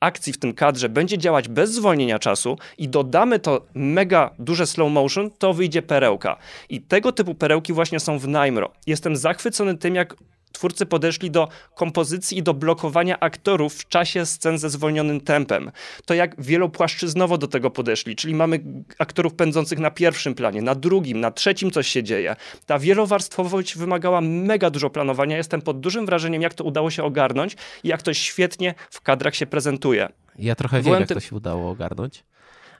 [0.00, 4.92] akcji w tym kadrze będzie działać bez zwolnienia czasu i dodamy to mega duże slow
[4.92, 6.36] motion, to wyjdzie perełka.
[6.68, 8.72] I tego typu perełki właśnie są w Najmro.
[8.86, 10.14] Jestem zachwycony tym, jak
[10.56, 15.70] twórcy podeszli do kompozycji i do blokowania aktorów w czasie scen ze zwolnionym tempem.
[16.04, 18.60] To jak wielopłaszczyznowo do tego podeszli, czyli mamy
[18.98, 22.36] aktorów pędzących na pierwszym planie, na drugim, na trzecim coś się dzieje.
[22.66, 25.36] Ta wielowarstwowość wymagała mega dużo planowania.
[25.36, 29.36] Jestem pod dużym wrażeniem, jak to udało się ogarnąć i jak to świetnie w kadrach
[29.36, 30.08] się prezentuje.
[30.38, 32.24] Ja trochę wiem, jak to się udało ogarnąć.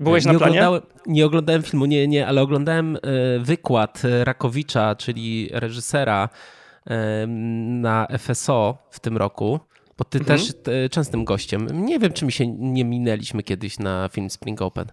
[0.01, 0.53] Byłeś nie na planie?
[0.53, 2.99] Oglądałem, nie oglądałem filmu, nie, nie, ale oglądałem e,
[3.39, 6.29] wykład Rakowicza, czyli reżysera
[7.67, 9.61] na FSO w tym roku,
[9.99, 10.39] bo ty mhm.
[10.39, 10.53] też
[10.91, 11.87] częstym gościem.
[11.87, 14.87] Nie wiem, czy mi się nie minęliśmy kiedyś na film Spring Open,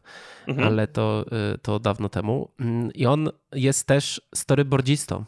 [0.48, 0.68] mhm.
[0.68, 1.26] ale to,
[1.56, 2.50] y, to dawno temu.
[2.60, 5.26] Mm, I on jest też storyboardzistą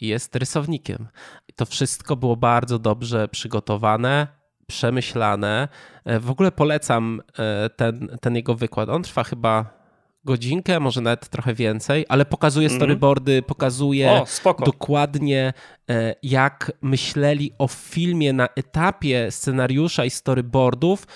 [0.00, 1.08] i jest rysownikiem.
[1.56, 4.26] To wszystko było bardzo dobrze przygotowane,
[4.66, 5.68] przemyślane.
[6.04, 8.88] E, w ogóle polecam e, ten, ten jego wykład.
[8.88, 9.79] On trwa chyba
[10.24, 12.78] godzinkę, może nawet trochę więcej, ale pokazuje mhm.
[12.78, 14.26] storyboardy, pokazuje o,
[14.64, 15.52] dokładnie
[15.90, 21.06] e, jak myśleli o filmie na etapie scenariusza i storyboardów,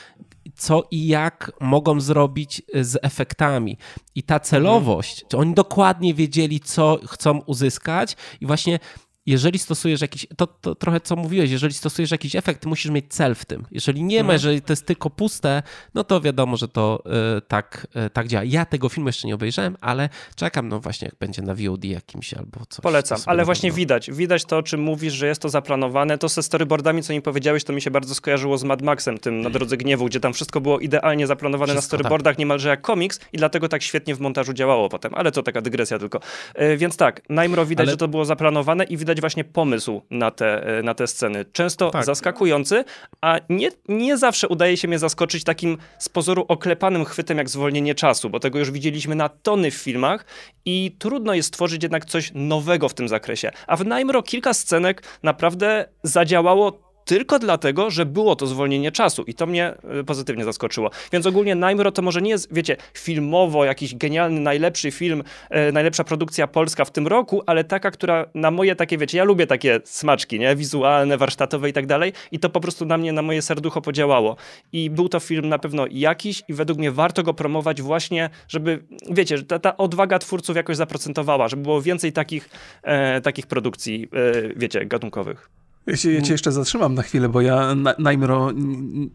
[0.54, 3.78] co i jak mogą zrobić z efektami.
[4.14, 5.40] I ta celowość, mhm.
[5.40, 8.78] oni dokładnie wiedzieli, co chcą uzyskać, i właśnie
[9.26, 13.34] jeżeli stosujesz jakiś, to, to, trochę co mówiłeś, jeżeli stosujesz jakiś efekt, musisz mieć cel
[13.34, 13.66] w tym.
[13.70, 14.34] Jeżeli nie ma, mhm.
[14.34, 15.62] jeżeli to jest tylko puste,
[15.94, 17.02] no to wiadomo, że to
[17.38, 18.44] y, tak, y, tak działa.
[18.44, 22.34] Ja tego filmu jeszcze nie obejrzałem, ale czekam, no właśnie, jak będzie na VOD jakimś
[22.34, 22.82] albo coś.
[22.82, 26.18] Polecam, ale właśnie widać, widać to, o czym mówisz, że jest to zaplanowane.
[26.18, 29.40] To ze storyboardami, co mi powiedziałeś, to mi się bardzo skojarzyło z Mad Maxem, tym
[29.40, 32.38] na Drodze Gniewu, gdzie tam wszystko było idealnie zaplanowane wszystko, na storyboardach, tak.
[32.38, 35.98] niemalże jak komiks i dlatego tak świetnie w montażu działało potem, ale to taka dygresja
[35.98, 36.20] tylko.
[36.60, 37.90] Y, więc tak, Najmro widać, ale...
[37.90, 41.44] że to było zaplanowane i widać widać właśnie pomysł na te, na te sceny.
[41.52, 42.04] Często tak.
[42.04, 42.84] zaskakujący,
[43.20, 47.94] a nie, nie zawsze udaje się mnie zaskoczyć takim z pozoru oklepanym chwytem jak zwolnienie
[47.94, 50.26] czasu, bo tego już widzieliśmy na tony w filmach
[50.64, 53.50] i trudno jest stworzyć jednak coś nowego w tym zakresie.
[53.66, 59.34] A w Najmro kilka scenek naprawdę zadziałało tylko dlatego, że było to zwolnienie czasu i
[59.34, 60.90] to mnie e, pozytywnie zaskoczyło.
[61.12, 66.04] Więc ogólnie Najmro to może nie jest, wiecie, filmowo jakiś genialny, najlepszy film, e, najlepsza
[66.04, 69.80] produkcja polska w tym roku, ale taka, która na moje takie, wiecie, ja lubię takie
[69.84, 70.56] smaczki, nie?
[70.56, 74.36] Wizualne, warsztatowe i tak dalej i to po prostu na mnie, na moje serducho podziałało.
[74.72, 78.84] I był to film na pewno jakiś i według mnie warto go promować właśnie, żeby,
[79.10, 82.48] wiecie, ta, ta odwaga twórców jakoś zaprocentowała, żeby było więcej takich,
[82.82, 85.63] e, takich produkcji, e, wiecie, gatunkowych.
[85.86, 88.50] Ja cię, ja cię jeszcze zatrzymam na chwilę, bo ja Najmro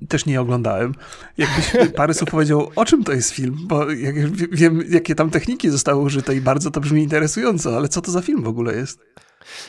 [0.08, 0.93] też nie oglądałem.
[1.38, 4.15] Jakbyś parę słów powiedział, o czym to jest film, bo jak
[4.51, 8.21] wiem, jakie tam techniki zostały użyte i bardzo to brzmi interesująco, ale co to za
[8.21, 8.99] film w ogóle jest?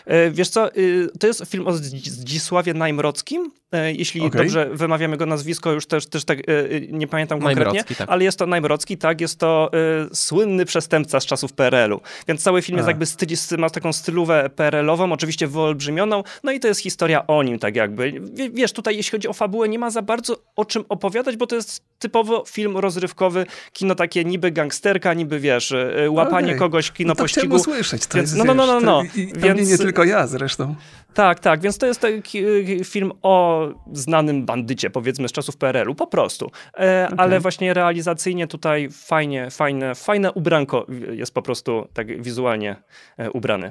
[0.06, 4.40] E, wiesz co, y, to jest film o Zdzisławie Najmrockim, e, jeśli okay.
[4.40, 6.42] dobrze wymawiamy go nazwisko, już też, też tak e,
[6.88, 8.08] nie pamiętam konkretnie, tak.
[8.10, 9.70] ale jest to Najmrocki, tak, jest to
[10.12, 12.78] y, słynny przestępca z czasów PRL-u, więc cały film A.
[12.78, 17.42] jest jakby styli, ma taką stylówę PRL-ową, oczywiście wyolbrzymioną, no i to jest historia o
[17.42, 18.12] nim, tak jakby.
[18.52, 21.56] Wiesz, tutaj jeśli chodzi o fabułę, nie ma za bardzo o czym opowiadać, bo to
[21.56, 25.74] jest typowo film rozrywkowy, kino takie niby gangsterka, niby wiesz,
[26.08, 26.58] łapanie okay.
[26.58, 27.58] kogoś, kino no to pościgu.
[27.58, 29.02] słyszeć, to więc, jest, no, no, no, no, no.
[29.34, 30.74] Więc, nie tylko ja zresztą.
[31.14, 35.94] Tak, tak, więc to jest taki y, film o znanym bandycie, powiedzmy, z czasów PRL-u,
[35.94, 36.50] po prostu.
[36.74, 37.18] E, okay.
[37.18, 42.76] Ale właśnie realizacyjnie tutaj fajnie, fajne, fajne ubranko jest po prostu tak wizualnie
[43.16, 43.70] e, ubrany.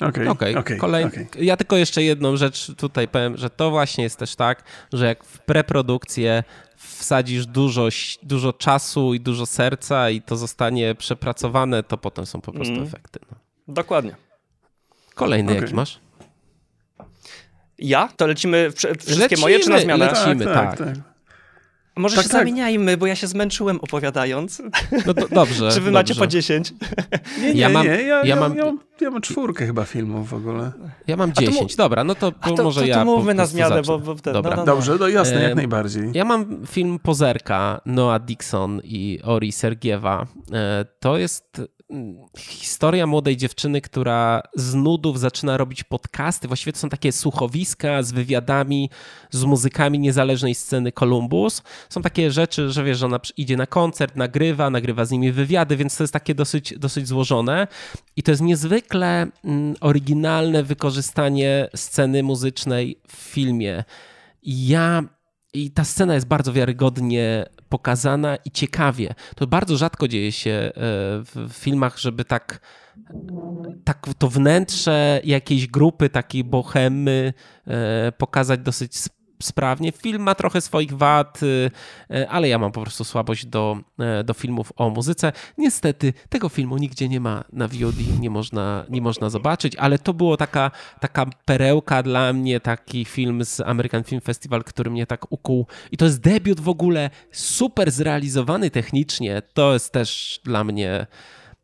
[0.00, 1.04] Okej, okay, okay, okay, Kolej...
[1.04, 5.06] okay, Ja tylko jeszcze jedną rzecz tutaj powiem, że to właśnie jest też tak, że
[5.06, 6.42] jak w preprodukcję
[6.76, 7.88] wsadzisz dużo,
[8.22, 12.86] dużo czasu i dużo serca i to zostanie przepracowane, to potem są po prostu mm.
[12.86, 13.20] efekty.
[13.30, 13.36] No.
[13.68, 14.16] Dokładnie.
[15.14, 15.62] Kolejny okay.
[15.62, 16.00] jaki masz?
[17.78, 18.08] Ja?
[18.16, 20.06] To lecimy wszystkie lecimy, moje, czy na zmianę?
[20.06, 20.54] Lecimy, tak.
[20.54, 20.78] tak.
[20.78, 21.14] tak.
[21.96, 22.40] Może tak, się tak.
[22.40, 24.62] zamieniajmy, bo ja się zmęczyłem opowiadając.
[25.06, 25.70] No to dobrze.
[25.74, 25.92] Czy wy dobrze.
[25.92, 26.72] macie po 10?
[27.40, 27.90] Nie, nie, ja mam, nie.
[27.90, 30.72] Ja, ja, ja, mam, ja, mam, ja mam czwórkę chyba filmów w ogóle.
[31.06, 31.76] Ja mam 10.
[31.76, 32.94] Dobra, no to, to, to może to, ja.
[32.94, 34.34] To mówmy na zmianę, bo, bo wtedy.
[34.34, 34.50] Dobra.
[34.50, 34.74] No, no, no.
[34.74, 36.10] Dobrze, no jasne, jak najbardziej.
[36.14, 40.26] Ja mam film Pozerka Noah Dixon i Ori Sergiewa.
[40.52, 41.60] E, to jest
[42.38, 46.48] historia młodej dziewczyny, która z nudów zaczyna robić podcasty.
[46.48, 48.90] Właściwie to są takie słuchowiska z wywiadami,
[49.30, 51.62] z muzykami niezależnej sceny Columbus.
[51.88, 55.76] Są takie rzeczy, że wiesz, że ona idzie na koncert, nagrywa, nagrywa z nimi wywiady,
[55.76, 57.66] więc to jest takie dosyć, dosyć złożone.
[58.16, 63.84] I to jest niezwykle mm, oryginalne wykorzystanie sceny muzycznej w filmie.
[64.42, 65.04] Ja
[65.54, 69.14] i ta scena jest bardzo wiarygodnie pokazana i ciekawie.
[69.36, 70.72] To bardzo rzadko dzieje się e,
[71.24, 72.60] w filmach, żeby tak,
[73.84, 77.32] tak to wnętrze jakiejś grupy, takiej bohemy
[77.66, 78.96] e, pokazać dosyć
[79.42, 79.92] sprawnie.
[79.92, 81.70] Film ma trochę swoich wad, y,
[82.10, 83.78] y, ale ja mam po prostu słabość do,
[84.20, 85.32] y, do filmów o muzyce.
[85.58, 90.14] Niestety tego filmu nigdzie nie ma na VOD, nie można, nie można zobaczyć, ale to
[90.14, 90.70] było taka,
[91.00, 95.66] taka perełka dla mnie, taki film z American Film Festival, który mnie tak ukuł.
[95.92, 99.42] I to jest debiut w ogóle super zrealizowany technicznie.
[99.54, 101.06] To jest też dla mnie.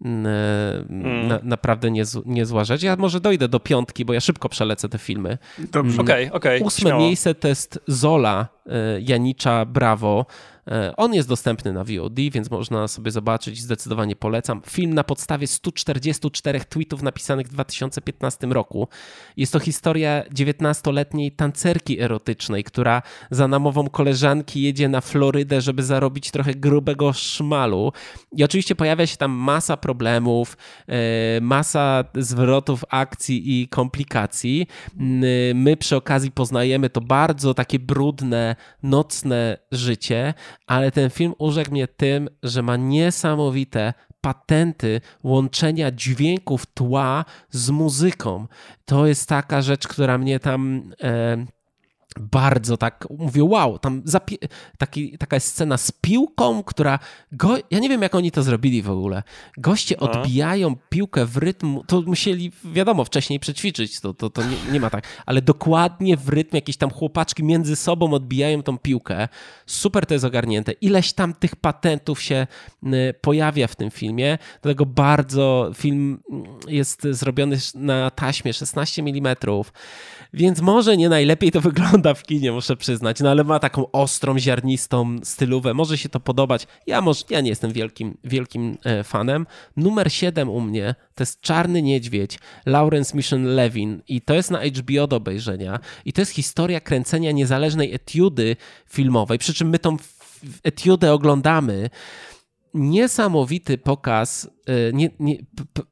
[0.00, 2.82] Na, naprawdę niez, niezła rzecz.
[2.82, 5.38] Ja może dojdę do piątki, bo ja szybko przelecę te filmy.
[5.58, 6.02] Dobrze.
[6.02, 6.56] Okej, okay, okej.
[6.56, 7.00] Okay, Ósme śmiało.
[7.00, 10.26] miejsce to jest Zola e, Janicza Brawo.
[10.68, 14.62] E, on jest dostępny na VOD, więc można sobie zobaczyć, zdecydowanie polecam.
[14.66, 18.88] Film na podstawie 144 tweetów napisanych w 2015 roku.
[19.36, 26.30] Jest to historia 19-letniej tancerki erotycznej, która za namową koleżanki jedzie na Florydę, żeby zarobić
[26.30, 27.92] trochę grubego szmalu.
[28.32, 30.56] I oczywiście pojawia się tam masa problemów,
[30.88, 34.66] e, masa zwrotów akcji i komplikacji.
[35.54, 40.34] My przy okazji poznajemy to bardzo takie brudne, nocne życie,
[40.66, 48.46] ale ten film urzekł mnie tym, że ma niesamowite patenty łączenia dźwięków tła z muzyką.
[48.84, 50.92] To jest taka rzecz, która mnie tam.
[51.02, 51.46] E,
[52.18, 54.02] bardzo tak, mówię, wow, tam
[54.78, 56.98] taki, taka jest scena z piłką, która,
[57.32, 59.22] go, ja nie wiem jak oni to zrobili w ogóle,
[59.56, 60.10] goście no.
[60.10, 64.90] odbijają piłkę w rytm, to musieli, wiadomo, wcześniej przećwiczyć, to, to, to nie, nie, ma
[64.90, 69.28] tak, ale dokładnie w rytm jakieś tam chłopaczki między sobą odbijają tą piłkę,
[69.66, 72.46] super to jest ogarnięte, ileś tam tych patentów się
[73.20, 76.22] pojawia w tym filmie, dlatego bardzo film
[76.68, 79.36] jest zrobiony na taśmie 16 mm,
[80.34, 84.38] więc może nie najlepiej to wygląda w kinie, muszę przyznać, no ale ma taką ostrą,
[84.38, 86.66] ziarnistą stylówę, może się to podobać.
[86.86, 89.46] Ja, może, ja nie jestem wielkim, wielkim e, fanem.
[89.76, 94.60] Numer 7 u mnie to jest Czarny Niedźwiedź, Lawrence Mission Levin i to jest na
[94.64, 98.56] HBO do obejrzenia i to jest historia kręcenia niezależnej etiudy
[98.88, 99.96] filmowej, przy czym my tą
[100.62, 101.90] etiudę oglądamy
[102.74, 105.36] niesamowity pokaz, e, nie, nie,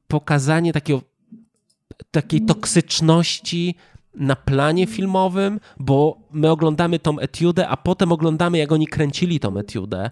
[0.08, 1.02] pokazanie takiego,
[2.10, 3.74] takiej toksyczności
[4.18, 9.58] na planie filmowym, bo my oglądamy tą etiudę, a potem oglądamy, jak oni kręcili tą
[9.58, 10.10] etiudę.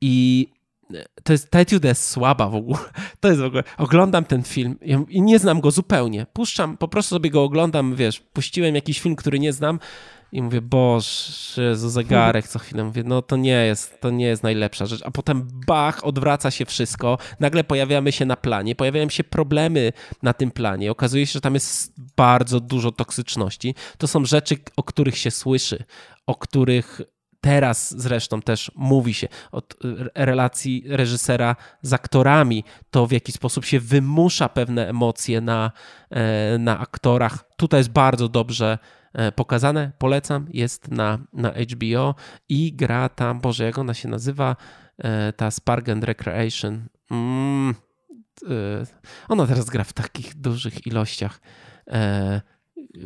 [0.00, 0.46] I
[1.24, 2.78] to jest, ta etiuda jest słaba w ogóle.
[3.20, 6.26] To jest w ogóle, oglądam ten film i nie znam go zupełnie.
[6.32, 9.78] Puszczam, po prostu sobie go oglądam, wiesz, puściłem jakiś film, który nie znam
[10.32, 12.84] i mówię, boże, Jezu, zegarek co chwilę.
[12.84, 15.00] Mówię, no to nie jest, to nie jest najlepsza rzecz.
[15.04, 17.18] A potem bach, odwraca się wszystko.
[17.40, 19.92] Nagle pojawiamy się na planie, pojawiają się problemy
[20.22, 20.90] na tym planie.
[20.90, 23.74] Okazuje się, że tam jest bardzo dużo toksyczności.
[23.98, 25.84] To są rzeczy, o których się słyszy,
[26.26, 27.00] o których
[27.42, 29.62] teraz zresztą też mówi się o
[30.14, 35.72] relacji reżysera z aktorami, to w jaki sposób się wymusza pewne emocje na,
[36.10, 37.44] e, na aktorach.
[37.56, 38.78] Tutaj jest bardzo dobrze
[39.12, 42.14] e, pokazane, polecam, jest na, na HBO
[42.48, 44.56] i gra tam, Boże, jak ona się nazywa,
[44.98, 46.86] e, ta Spark and Recreation.
[47.10, 47.74] Mm,
[49.28, 51.40] ona teraz gra w takich dużych ilościach.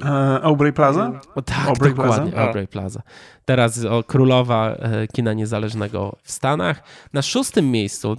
[0.04, 1.20] E, Aubrey Plaza?
[1.34, 2.46] O, tak, Aubrey dokładnie, Plaza?
[2.46, 3.02] Aubrey Plaza.
[3.44, 6.82] Teraz o, królowa e, kina niezależnego w Stanach.
[7.12, 8.16] Na szóstym miejscu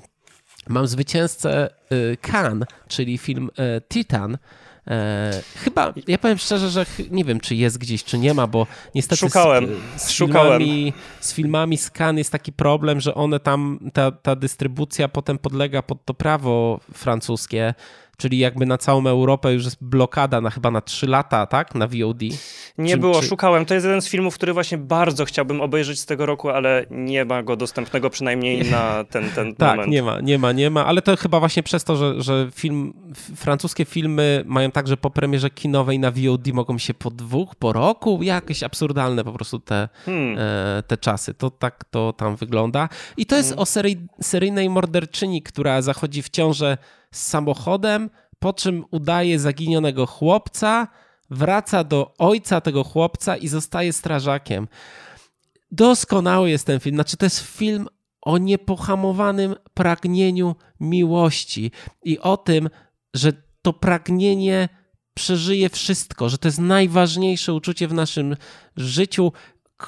[0.67, 4.37] mam zwycięzcę e, Cannes, czyli film e, Titan.
[4.87, 8.67] E, chyba, ja powiem szczerze, że nie wiem, czy jest gdzieś, czy nie ma, bo
[8.95, 9.67] niestety Szukałem.
[9.95, 14.35] Z, z, Filmami, z filmami z Cannes jest taki problem, że one tam, ta, ta
[14.35, 17.73] dystrybucja potem podlega pod to prawo francuskie
[18.17, 21.75] czyli jakby na całą Europę już jest blokada na chyba na 3 lata, tak?
[21.75, 22.21] Na VOD.
[22.77, 23.27] Nie czy, było, czy...
[23.27, 23.65] szukałem.
[23.65, 27.25] To jest jeden z filmów, który właśnie bardzo chciałbym obejrzeć z tego roku, ale nie
[27.25, 29.85] ma go dostępnego przynajmniej na ten, ten tak, moment.
[29.85, 32.49] Tak, nie ma, nie ma, nie ma, ale to chyba właśnie przez to, że, że
[32.53, 32.93] film,
[33.35, 38.19] francuskie filmy mają także po premierze kinowej na VOD mogą się po dwóch, po roku,
[38.23, 40.37] jakieś absurdalne po prostu te, hmm.
[40.39, 41.33] e, te czasy.
[41.33, 42.89] To tak to tam wygląda.
[43.17, 43.61] I to jest hmm.
[43.61, 46.77] o serii, seryjnej morderczyni, która zachodzi w ciążę
[47.11, 48.09] z samochodem,
[48.39, 50.87] po czym udaje zaginionego chłopca,
[51.29, 54.67] wraca do ojca tego chłopca i zostaje strażakiem.
[55.71, 56.95] Doskonały jest ten film.
[56.95, 57.87] Znaczy, to jest film
[58.21, 61.71] o niepohamowanym pragnieniu miłości
[62.03, 62.69] i o tym,
[63.13, 64.69] że to pragnienie
[65.13, 68.35] przeżyje wszystko, że to jest najważniejsze uczucie w naszym
[68.75, 69.31] życiu.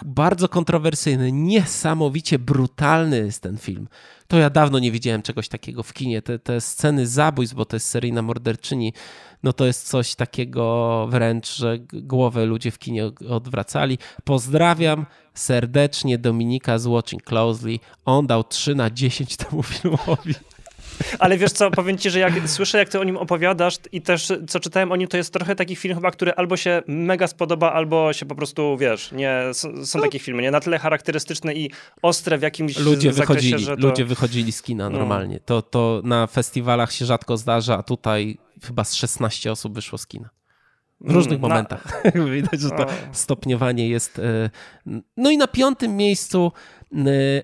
[0.06, 3.88] Bardzo kontrowersyjny, niesamowicie brutalny jest ten film
[4.30, 6.22] to ja dawno nie widziałem czegoś takiego w kinie.
[6.22, 8.94] Te, te sceny zabójstw, bo to jest seryjna morderczyni,
[9.44, 13.98] no to jest coś takiego wręcz, że głowę ludzie w kinie odwracali.
[14.24, 17.80] Pozdrawiam serdecznie Dominika z Watching Closely.
[18.06, 20.36] On dał 3 na 10 temu filmowi.
[21.20, 24.28] Ale wiesz co, powiem ci, że jak słyszę, jak ty o nim opowiadasz i też
[24.48, 27.74] co czytałem o nim, to jest trochę taki film chyba, który albo się mega spodoba,
[27.74, 30.06] albo się po prostu, wiesz, nie, są, są no.
[30.06, 33.88] takie filmy, nie, na tyle charakterystyczne i ostre w jakimś ludzie zakresie, wychodzili, to...
[33.88, 34.98] Ludzie wychodzili z kina no.
[34.98, 35.36] normalnie.
[35.36, 35.42] No.
[35.46, 40.08] To, to na festiwalach się rzadko zdarza, a tutaj chyba z 16 osób wyszło z
[40.08, 40.30] kina.
[41.02, 42.02] W różnych mm, momentach.
[42.34, 44.20] Widać, że to stopniowanie jest.
[44.20, 44.50] E,
[45.18, 46.52] no i na piątym miejscu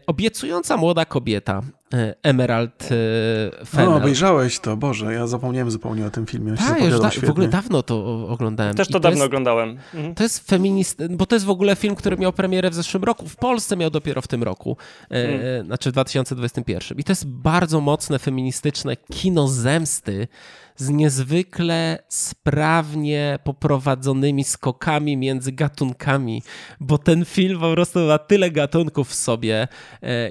[0.08, 1.62] obiecująca młoda kobieta,
[1.94, 3.90] E, Emerald e, Fennel.
[3.90, 6.54] No, obejrzałeś to, Boże, ja zapomniałem zupełnie o tym filmie.
[6.54, 8.76] Tak, już da, w ogóle dawno to oglądałem.
[8.76, 9.70] Też to, to dawno jest, oglądałem.
[9.94, 10.16] Mhm.
[10.16, 13.28] To jest feminist, bo to jest w ogóle film, który miał premierę w zeszłym roku.
[13.28, 14.78] W Polsce miał dopiero w tym roku,
[15.12, 15.66] e, mhm.
[15.66, 16.98] znaczy w 2021.
[16.98, 20.28] I to jest bardzo mocne feministyczne kino zemsty
[20.76, 26.44] z niezwykle sprawnie poprowadzonymi skokami między gatunkami,
[26.80, 29.68] bo ten film po prostu ma tyle gatunków w sobie.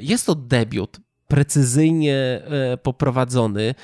[0.01, 3.75] Jest to debiut precyzyjnie e, poprowadzony.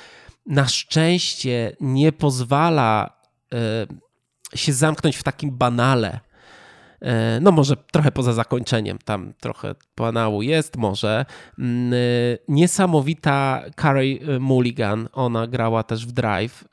[0.45, 3.17] Na szczęście nie pozwala
[3.53, 6.19] e, się zamknąć w takim banale.
[7.01, 11.25] E, no może trochę poza zakończeniem, tam trochę banału jest, może.
[11.59, 11.93] Mm,
[12.47, 16.63] niesamowita Carrie Mulligan, ona grała też w Drive.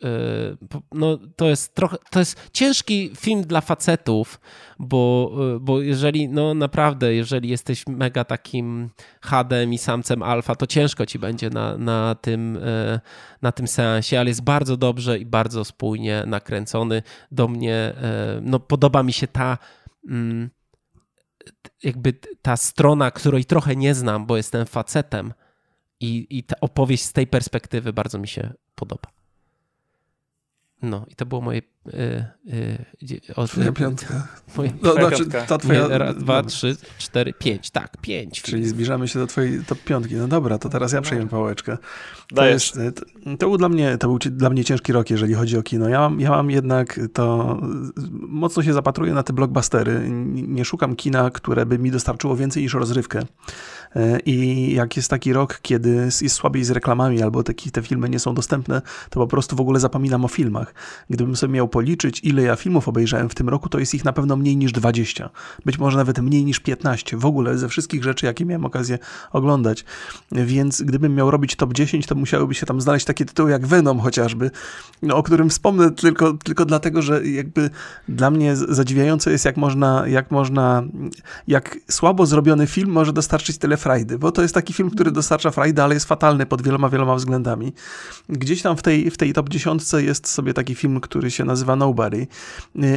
[0.93, 4.41] No to jest trochę, to jest ciężki film dla facetów,
[4.79, 11.07] bo, bo jeżeli, no naprawdę, jeżeli jesteś mega takim hadem i samcem alfa, to ciężko
[11.07, 13.01] ci będzie na, na, tym, e,
[13.43, 17.03] na tym seansie, ale jest bardzo dobrze i bardzo spójnie nakręcony.
[17.33, 19.59] Do mnie, e, no podoba mi się ta
[21.83, 25.33] jakby ta strona, której trochę nie znam, bo jestem facetem
[26.01, 29.11] i, i ta opowieść z tej perspektywy bardzo mi się podoba.
[30.83, 31.63] No i to było moje.
[31.93, 32.25] Yy,
[33.01, 34.15] yy, od, twoja piątka.
[34.15, 35.43] No, twoja znaczy, piątka.
[35.43, 37.71] Ta twoja, nie, raz, dwa, trzy, cztery, pięć.
[37.71, 38.43] Tak, pięć.
[38.43, 40.15] Czyli zbliżamy się do twojej top piątki.
[40.15, 41.79] No dobra, to teraz ja przejmę pałeczkę.
[42.35, 43.05] To, jest, y, to,
[43.39, 45.89] to, był dla mnie, to był dla mnie ciężki rok, jeżeli chodzi o kino.
[45.89, 47.59] Ja mam, ja mam jednak to.
[48.13, 50.03] Mocno się zapatruję na te blockbustery.
[50.27, 53.23] Nie szukam kina, które by mi dostarczyło więcej niż rozrywkę.
[54.27, 58.19] I jak jest taki rok, kiedy jest słabiej z reklamami albo taki, te filmy nie
[58.19, 60.75] są dostępne, to po prostu w ogóle zapominam o filmach.
[61.11, 64.13] Gdybym sobie miał policzyć, ile ja filmów obejrzałem w tym roku, to jest ich na
[64.13, 65.31] pewno mniej niż 20.
[65.65, 67.17] Być może nawet mniej niż 15.
[67.17, 68.99] W ogóle ze wszystkich rzeczy, jakie miałem okazję
[69.33, 69.85] oglądać.
[70.33, 74.01] Więc gdybym miał robić top 10, to musiałyby się tam znaleźć takie tytuły jak Venom
[74.01, 74.51] chociażby,
[75.03, 77.71] no, o którym wspomnę tylko, tylko dlatego, że jakby
[78.09, 80.83] dla mnie zadziwiające jest, jak można, jak można,
[81.49, 85.51] jak słabo zrobiony film może dostarczyć tyle frajdy, bo to jest taki film, który dostarcza
[85.51, 87.73] frajdy, ale jest fatalny pod wieloma, wieloma względami.
[88.29, 91.68] Gdzieś tam w tej, w tej top 10 jest sobie taki film, który się nazywa
[91.77, 92.27] Nobody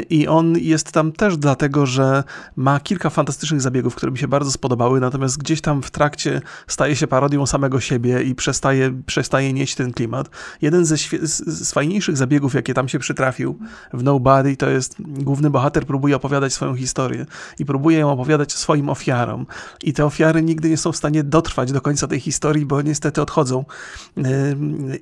[0.09, 2.24] i on jest tam też dlatego, że
[2.55, 6.95] ma kilka fantastycznych zabiegów, które mi się bardzo spodobały, natomiast gdzieś tam w trakcie staje
[6.95, 10.30] się parodią samego siebie i przestaje, przestaje nieść ten klimat.
[10.61, 13.59] Jeden ze, z fajniejszych zabiegów, jakie tam się przytrafił
[13.93, 17.26] w Nobody, to jest główny bohater próbuje opowiadać swoją historię
[17.59, 19.45] i próbuje ją opowiadać swoim ofiarom.
[19.84, 23.22] I te ofiary nigdy nie są w stanie dotrwać do końca tej historii, bo niestety
[23.22, 23.65] odchodzą.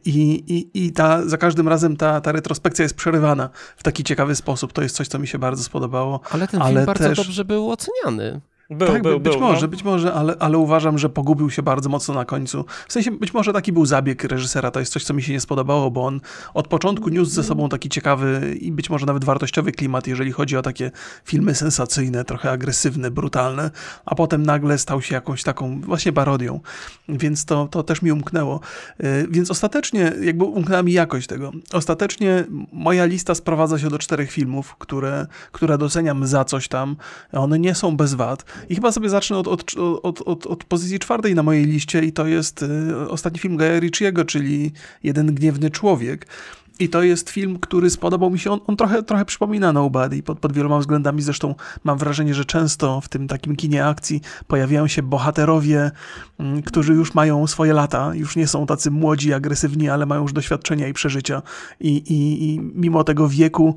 [0.06, 4.36] I, i, i ta, za każdym razem ta, ta retrospekcja jest przerywana w taki ciekawy
[4.36, 4.74] sposób.
[4.74, 6.20] To jest coś, co mi się bardzo spodobało.
[6.32, 7.18] Ale ten film ale bardzo też...
[7.18, 8.42] dobrze był oceniany.
[8.70, 9.68] Był, tak, był, być był, może, no.
[9.68, 12.66] być może, ale, ale uważam, że pogubił się bardzo mocno na końcu.
[12.88, 15.40] W sensie, być może taki był zabieg reżysera, to jest coś, co mi się nie
[15.40, 16.22] spodobało, bo on
[16.54, 20.58] od początku niósł ze sobą taki ciekawy i być może nawet wartościowy klimat, jeżeli chodzi
[20.58, 20.92] o takie
[21.26, 23.72] filmy sensacyjne, trochę agresywne, brutalne,
[24.06, 26.60] a potem nagle stał się jakąś taką właśnie parodią,
[27.10, 28.60] więc to, to też mi umknęło.
[29.04, 31.52] Y, więc ostatecznie, jakby umknęła mi jakość tego.
[31.74, 36.96] Ostatecznie moja lista sprowadza się do czterech filmów, które, które doceniam za coś tam.
[37.32, 38.46] One nie są bez wad.
[38.70, 42.14] I chyba sobie zacznę od, od, od, od, od pozycji czwartej na mojej liście i
[42.14, 44.72] to jest y, ostatni film Gaia Ricciego, czyli
[45.04, 46.26] Jeden Gniewny Człowiek.
[46.80, 48.52] I to jest film, który spodobał mi się.
[48.52, 51.22] On, on trochę, trochę przypomina Nobody pod, pod wieloma względami.
[51.22, 55.92] Zresztą mam wrażenie, że często w tym takim kinie akcji pojawiają się bohaterowie,
[56.40, 60.34] mm, którzy już mają swoje lata, już nie są tacy młodzi, agresywni, ale mają już
[60.34, 61.42] doświadczenia i przeżycia.
[61.80, 63.76] I, i, i mimo tego wieku.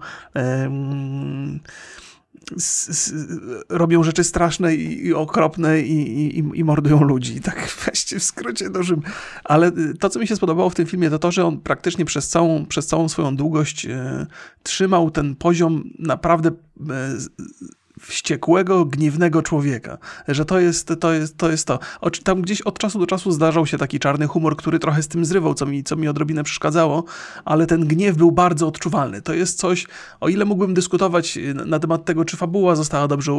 [2.50, 7.40] Yy, robią rzeczy straszne i, i okropne i, i, i, mordują ludzi.
[7.40, 9.02] Tak weźcie w skrócie dużym.
[9.44, 12.04] Ale y, to, co mi się spodobało w tym filmie, to to, że on praktycznie
[12.04, 14.26] przez całą, przez całą swoją długość e,
[14.62, 17.16] trzymał ten poziom naprawdę e,
[18.02, 19.98] wściekłego, gniewnego człowieka.
[20.28, 21.12] Że to jest to.
[21.12, 21.78] Jest, to, jest to.
[22.24, 25.24] Tam gdzieś od czasu do czasu zdarzał się taki czarny humor, który trochę z tym
[25.24, 27.04] zrywał, co mi, co mi odrobinę przeszkadzało,
[27.44, 29.22] ale ten gniew był bardzo odczuwalny.
[29.22, 29.86] To jest coś,
[30.20, 33.32] o ile mógłbym dyskutować na temat tego, czy fabuła została dobrze,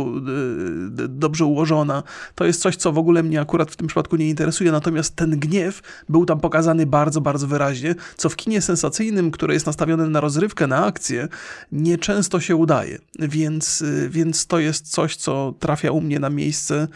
[1.09, 2.03] dobrze ułożona,
[2.35, 5.39] to jest coś, co w ogóle mnie akurat w tym przypadku nie interesuje, natomiast ten
[5.39, 10.19] gniew był tam pokazany bardzo, bardzo wyraźnie, co w kinie sensacyjnym, które jest nastawione na
[10.19, 11.27] rozrywkę, na akcję,
[11.71, 12.97] nieczęsto się udaje.
[13.19, 16.87] Więc, więc to jest coś, co trafia u mnie na miejsce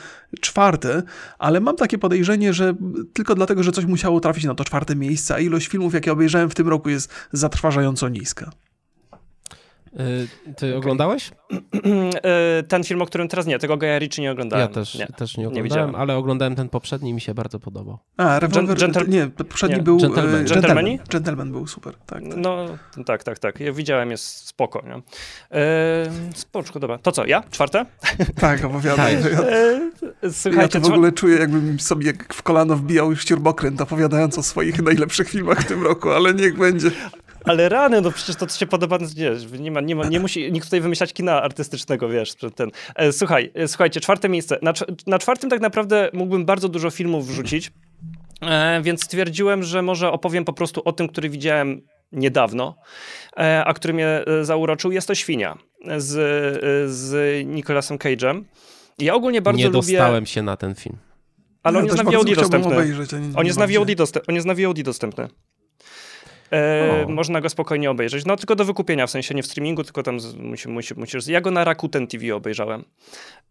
[0.42, 1.04] czwarte,
[1.40, 2.76] ale mam takie podejrzenie, że
[3.14, 6.50] tylko dlatego, że coś musiało trafić na to czwarte miejsce, a ilość filmów, jakie obejrzałem
[6.50, 8.52] w tym roku jest zatrważająco niska.
[10.00, 10.78] Y, ty okay.
[10.78, 11.32] oglądałeś?
[12.60, 14.68] Y, ten film, o którym teraz nie, tego Gaia Ritchie nie oglądałem.
[14.68, 17.60] Ja też nie, też nie oglądałem, nie ale oglądałem ten poprzedni i mi się bardzo
[17.60, 17.98] podobał.
[18.18, 19.08] A, Revolver, Gentle...
[19.08, 19.84] nie, poprzedni nie.
[19.84, 19.98] był...
[19.98, 20.46] Gentleman.
[20.46, 20.86] Gentleman.
[21.10, 22.38] Gentleman był super, tak, tak.
[22.38, 22.66] No,
[23.06, 23.60] tak, tak, tak.
[23.60, 25.02] Ja widziałem, jest spoko, nie?
[25.60, 26.98] E, spoczko, dobra.
[26.98, 27.44] To co, ja?
[27.52, 27.86] Czwarte?
[28.40, 29.24] Tak, opowiadaj.
[29.24, 29.32] Tak.
[29.32, 34.38] Ja, słuchajcie, ja to w ogóle czuję, jakbym sobie w kolano wbijał już śrubokręt, opowiadając
[34.38, 36.92] o swoich najlepszych filmach w tym roku, ale niech będzie.
[37.48, 40.20] Ale rany, no przecież to, co się podoba, no wiesz, nie ma, nie ma, nie
[40.20, 42.70] musi nikt tutaj wymyślać kina artystycznego, wiesz, ten.
[42.96, 44.60] E, słuchaj, e, słuchajcie, czwarte miejsce.
[44.62, 44.74] Na,
[45.08, 47.72] na czwartym tak naprawdę mógłbym bardzo dużo filmów wrzucić,
[48.42, 51.82] e, więc stwierdziłem, że może opowiem po prostu o tym, który widziałem
[52.12, 52.76] niedawno,
[53.38, 54.92] e, a który mnie zauroczył.
[54.92, 55.58] Jest to Świnia
[55.98, 56.14] z,
[56.92, 58.44] z Nicolasem Cage'em.
[59.00, 59.92] Ja ogólnie bardzo nie lubię...
[59.92, 60.98] Nie dostałem się na ten film.
[61.64, 62.74] Ale on, jest na VOD dostępny.
[62.74, 64.32] Obejrzeć, on, jest na VOD dostępny.
[64.32, 65.28] on jest na VOD dostępny.
[66.52, 68.26] E, można go spokojnie obejrzeć.
[68.26, 71.28] No tylko do wykupienia, w sensie nie w streamingu, tylko tam musi, musi, musisz...
[71.28, 72.86] Ja go na Rakuten TV obejrzałem.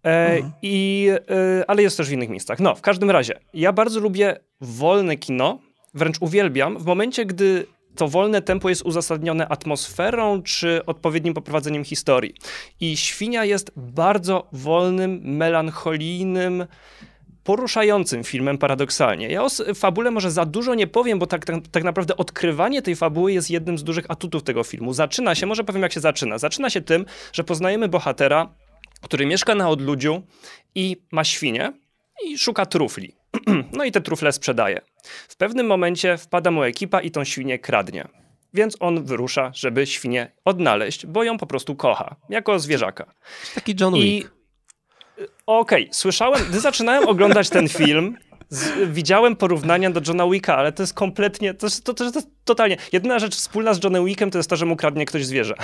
[0.04, 0.52] E, mhm.
[0.62, 2.60] i, e, ale jest też w innych miejscach.
[2.60, 5.58] No, w każdym razie, ja bardzo lubię wolne kino,
[5.94, 7.66] wręcz uwielbiam, w momencie, gdy
[7.96, 12.34] to wolne tempo jest uzasadnione atmosferą czy odpowiednim poprowadzeniem historii.
[12.80, 16.66] I Świnia jest bardzo wolnym, melancholijnym,
[17.46, 19.28] poruszającym filmem paradoksalnie.
[19.28, 22.96] Ja o fabule może za dużo nie powiem, bo tak, tak, tak, naprawdę odkrywanie tej
[22.96, 24.92] fabuły jest jednym z dużych atutów tego filmu.
[24.92, 26.38] Zaczyna się, może powiem jak się zaczyna.
[26.38, 28.54] Zaczyna się tym, że poznajemy bohatera,
[29.02, 30.22] który mieszka na odludziu
[30.74, 31.72] i ma świnie
[32.24, 33.12] i szuka trufli.
[33.76, 34.80] no i te trufle sprzedaje.
[35.28, 38.08] W pewnym momencie wpada mu ekipa i tą świnię kradnie.
[38.54, 43.12] Więc on wyrusza, żeby świnię odnaleźć, bo ją po prostu kocha, jako zwierzaka.
[43.54, 44.26] Taki John Wick.
[44.26, 44.35] I
[45.46, 48.16] Okej, okay, słyszałem, gdy zaczynałem oglądać ten film,
[48.48, 52.76] Z, widziałem porównania do Johna Wicka, ale to jest kompletnie, to, to, to, to, totalnie.
[52.92, 55.54] Jedyna rzecz wspólna z Johnem Wickiem to jest to, że mu kradnie ktoś zwierzę.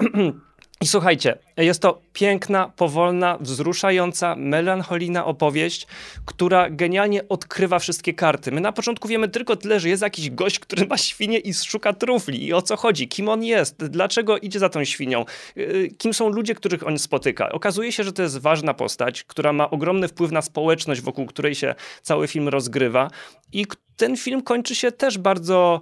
[0.80, 5.86] I słuchajcie, jest to piękna, powolna, wzruszająca, melancholijna opowieść,
[6.24, 8.52] która genialnie odkrywa wszystkie karty.
[8.52, 11.92] My na początku wiemy tylko tyle, że jest jakiś gość, który ma świnię i szuka
[11.92, 12.46] trufli.
[12.46, 13.08] I o co chodzi?
[13.08, 13.84] Kim on jest?
[13.84, 15.24] Dlaczego idzie za tą świnią?
[15.56, 17.52] Y, kim są ludzie, których on spotyka?
[17.52, 21.54] Okazuje się, że to jest ważna postać, która ma ogromny wpływ na społeczność, wokół której
[21.54, 23.10] się cały film rozgrywa.
[23.52, 23.66] I
[23.96, 25.80] ten film kończy się też bardzo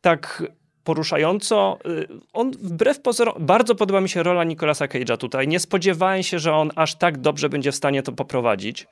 [0.00, 0.42] tak
[0.84, 1.78] poruszająco.
[1.86, 5.48] Y, on wbrew pozorom, bardzo podoba mi się rola Nicolasa Cage'a tutaj.
[5.48, 8.86] Nie spodziewałem się, że on aż tak dobrze będzie w stanie to poprowadzić.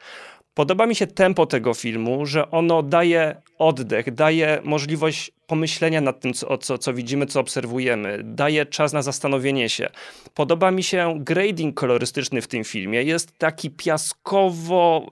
[0.55, 6.35] Podoba mi się tempo tego filmu, że ono daje oddech, daje możliwość pomyślenia nad tym,
[6.35, 9.89] co, co, co widzimy, co obserwujemy, daje czas na zastanowienie się.
[10.35, 13.03] Podoba mi się grading kolorystyczny w tym filmie.
[13.03, 15.07] Jest taki piaskowo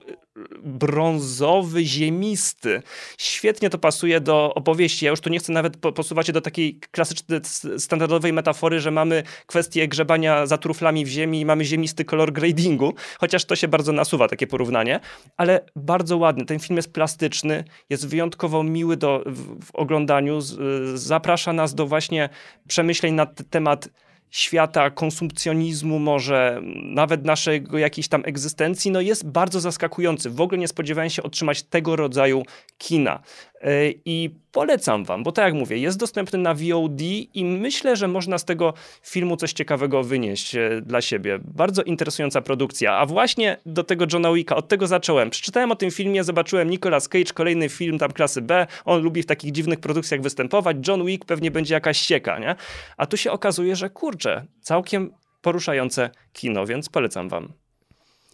[0.63, 2.81] brązowy, ziemisty.
[3.17, 5.05] Świetnie to pasuje do opowieści.
[5.05, 7.39] Ja już tu nie chcę nawet posuwać się do takiej klasycznej,
[7.77, 12.93] standardowej metafory, że mamy kwestię grzebania za truflami w ziemi i mamy ziemisty kolor gradingu,
[13.19, 14.99] chociaż to się bardzo nasuwa, takie porównanie,
[15.37, 16.45] ale bardzo ładny.
[16.45, 20.59] Ten film jest plastyczny, jest wyjątkowo miły do, w, w oglądaniu, z,
[20.99, 22.29] zaprasza nas do właśnie
[22.67, 23.89] przemyśleń na temat
[24.31, 30.29] świata konsumpcjonizmu, może nawet naszego jakiejś tam egzystencji, no jest bardzo zaskakujący.
[30.29, 32.43] W ogóle nie spodziewałem się otrzymać tego rodzaju
[32.77, 33.19] kina.
[33.63, 37.01] E, I polecam wam, bo tak jak mówię, jest dostępny na VOD
[37.33, 41.39] i myślę, że można z tego filmu coś ciekawego wynieść e, dla siebie.
[41.43, 42.97] Bardzo interesująca produkcja.
[42.97, 45.29] A właśnie do tego Johna Wicka, od tego zacząłem.
[45.29, 48.67] Przeczytałem o tym filmie, zobaczyłem Nicolas Cage, kolejny film tam klasy B.
[48.85, 50.77] On lubi w takich dziwnych produkcjach występować.
[50.87, 52.55] John Wick pewnie będzie jakaś sieka, nie?
[52.97, 57.53] A tu się okazuje, że kurczę, całkiem poruszające kino, więc polecam wam.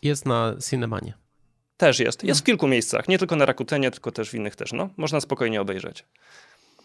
[0.01, 1.26] Jest na Cinemanie.
[1.78, 2.23] Też jest.
[2.23, 3.07] Jest w kilku miejscach.
[3.07, 4.73] Nie tylko na Rakutenie, tylko też w innych też.
[4.73, 6.05] No, można spokojnie obejrzeć.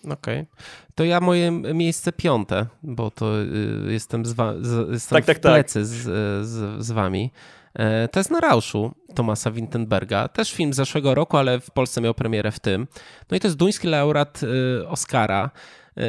[0.04, 0.14] Okej.
[0.14, 0.46] Okay.
[0.94, 5.36] To ja moje miejsce piąte, bo to y, jestem, z wa- z, jestem tak, tak,
[5.36, 5.52] w tak.
[5.52, 5.88] plecy tak.
[5.88, 6.02] z,
[6.46, 7.30] z, z wami.
[7.74, 10.28] E, to jest na Rauszu Tomasa Wintenberga.
[10.28, 12.86] Też film z zeszłego roku, ale w Polsce miał premierę w tym.
[13.30, 15.50] No i to jest duński laureat y, Oscara.
[15.96, 16.02] E,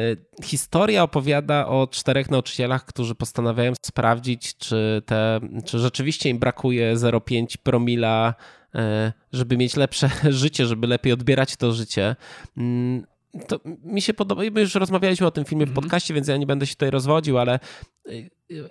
[0.44, 7.56] historia opowiada o czterech nauczycielach, którzy postanawiają sprawdzić, czy, te, czy rzeczywiście im brakuje 0,5
[7.62, 8.34] promila
[9.32, 10.10] żeby mieć lepsze
[10.42, 12.16] życie, żeby lepiej odbierać to życie.
[12.56, 13.06] Mm,
[13.48, 15.82] to mi się podoba, my już rozmawialiśmy o tym filmie w mhm.
[15.82, 18.10] podcaście, więc ja nie będę się tutaj rozwodził, ale e,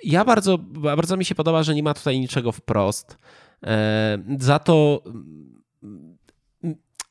[0.03, 3.17] ja bardzo, bardzo mi się podoba, że nie ma tutaj niczego wprost.
[3.63, 5.03] E, za to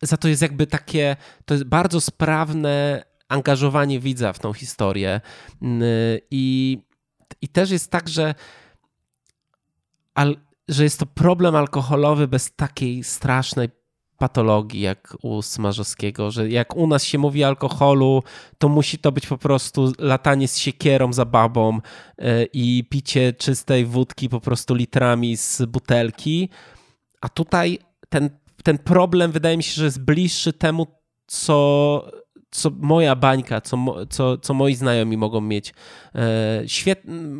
[0.02, 5.20] za to jest jakby takie, to jest bardzo sprawne angażowanie widza w tą historię
[5.62, 5.82] mm,
[6.30, 6.78] i,
[7.40, 8.34] i też jest tak, że
[10.14, 10.36] al,
[10.68, 13.68] że jest to problem alkoholowy bez takiej strasznej
[14.22, 18.22] patologii jak u Smarzowskiego, że jak u nas się mówi alkoholu,
[18.58, 21.78] to musi to być po prostu latanie z siekierą za babą
[22.18, 26.48] e, i picie czystej wódki po prostu litrami z butelki.
[27.20, 28.30] A tutaj ten,
[28.64, 30.86] ten problem wydaje mi się, że jest bliższy temu,
[31.26, 32.10] co,
[32.50, 33.76] co moja bańka, co,
[34.10, 35.74] co, co moi znajomi mogą mieć.
[36.14, 36.64] E,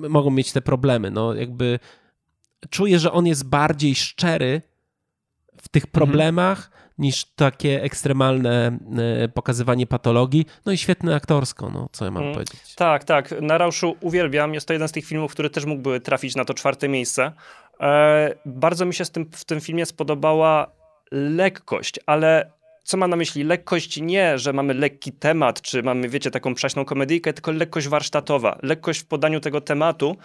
[0.09, 1.11] mogą mieć te problemy.
[1.11, 1.79] No jakby
[2.71, 4.63] czuję, że on jest bardziej szczery
[5.63, 5.93] w tych mhm.
[5.93, 6.83] problemach mhm.
[6.99, 8.79] niż takie ekstremalne
[9.23, 10.47] e, pokazywanie patologii.
[10.67, 12.35] No i świetne aktorsko, no co ja mam mhm.
[12.35, 12.75] powiedzieć.
[12.75, 13.35] Tak, tak.
[13.41, 14.55] Na Rauszu uwielbiam.
[14.55, 17.33] Jest to jeden z tych filmów, który też mógłby trafić na to czwarte miejsce.
[17.81, 20.73] E, bardzo mi się z tym, w tym filmie spodobała
[21.13, 22.53] lekkość, ale
[22.83, 23.45] co ma na myśli?
[23.45, 28.59] Lekkość nie, że mamy lekki temat, czy mamy, wiecie, taką przaśną komedyjkę, tylko lekkość warsztatowa,
[28.63, 30.17] lekkość w podaniu tego tematu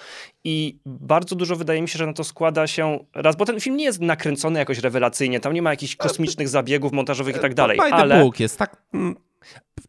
[0.44, 3.78] i bardzo dużo wydaje mi się, że na to składa się raz, bo ten film
[3.78, 7.80] nie jest nakręcony jakoś rewelacyjnie, tam nie ma jakichś kosmicznych zabiegów montażowych i tak dalej,
[7.92, 8.30] ale...
[8.40, 9.16] Jest tak mm,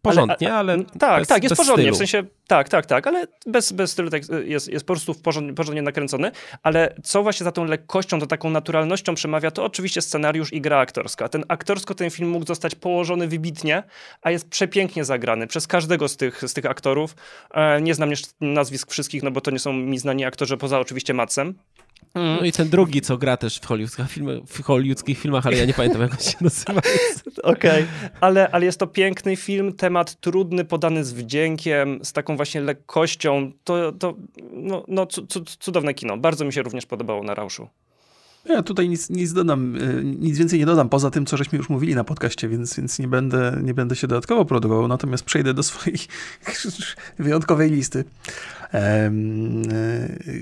[0.02, 1.94] porządnie, ale, ale tak, bez, tak, jest porządnie, stylu.
[1.94, 5.54] w sensie, tak, tak, tak, ale bez, bez stylu tak, jest, jest po prostu porządnie,
[5.54, 6.30] porządnie nakręcony,
[6.62, 10.78] ale co właśnie za tą lekkością, to taką naturalnością przemawia, to oczywiście scenariusz i gra
[10.78, 11.28] aktorska.
[11.28, 13.82] Ten aktorsko ten film mógł zostać położony wybitnie,
[14.22, 17.16] a jest przepięknie zagrany przez każdego z tych, z tych aktorów.
[17.50, 20.80] E, nie znam jeszcze nazwisk wszystkich, no bo to nie są mi znani aktorzy, poza
[20.80, 21.54] oczywiście Matsem.
[22.18, 22.36] Mm.
[22.36, 25.64] No i ten drugi, co gra też w hollywoodzkich, filmach, w hollywoodzkich filmach, ale ja
[25.64, 26.80] nie pamiętam, jak on się nazywa.
[27.42, 27.86] Okej, okay.
[28.20, 33.52] ale, ale jest to piękny film, temat trudny, podany z wdziękiem, z taką właśnie lekkością.
[33.64, 34.14] To, to
[34.52, 35.06] no, no
[35.58, 36.16] cudowne kino.
[36.16, 37.68] Bardzo mi się również podobało na Rauszu.
[38.45, 41.68] Ja tutaj nic, nic dodam, e, nic więcej nie dodam, poza tym, co żeśmy już
[41.68, 45.62] mówili na podcaście, więc, więc nie, będę, nie będę się dodatkowo produkował, natomiast przejdę do
[45.62, 45.99] swojej
[47.18, 48.05] wyjątkowej listy.
[48.74, 49.12] E,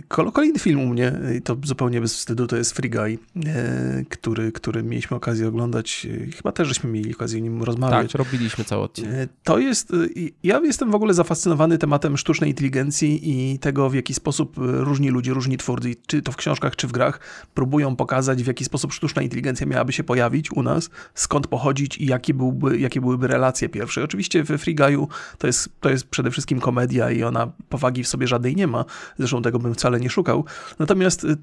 [0.09, 4.53] kolejny film u mnie, i to zupełnie bez wstydu, to jest Free Guy, e, który,
[4.53, 6.07] który mieliśmy okazję oglądać.
[6.37, 8.13] Chyba też żeśmy mieli okazję o nim rozmawiać.
[8.13, 9.31] Tak, robiliśmy cały odcinek.
[9.43, 9.93] To jest,
[10.43, 15.35] ja jestem w ogóle zafascynowany tematem sztucznej inteligencji i tego, w jaki sposób różni ludzie,
[15.35, 17.21] różni twórcy, czy to w książkach, czy w grach,
[17.55, 22.07] próbują pokazać, w jaki sposób sztuczna inteligencja miałaby się pojawić u nas, skąd pochodzić i
[22.07, 24.05] jakie, byłby, jakie byłyby relacje pierwsze.
[24.05, 25.07] Oczywiście w Free Guy'u
[25.39, 28.85] to jest, to jest przede wszystkim komedia i ona powagi w sobie żadnej nie ma,
[29.19, 30.45] zresztą tego bym wcale nie szukał.
[30.79, 31.37] Natomiast y,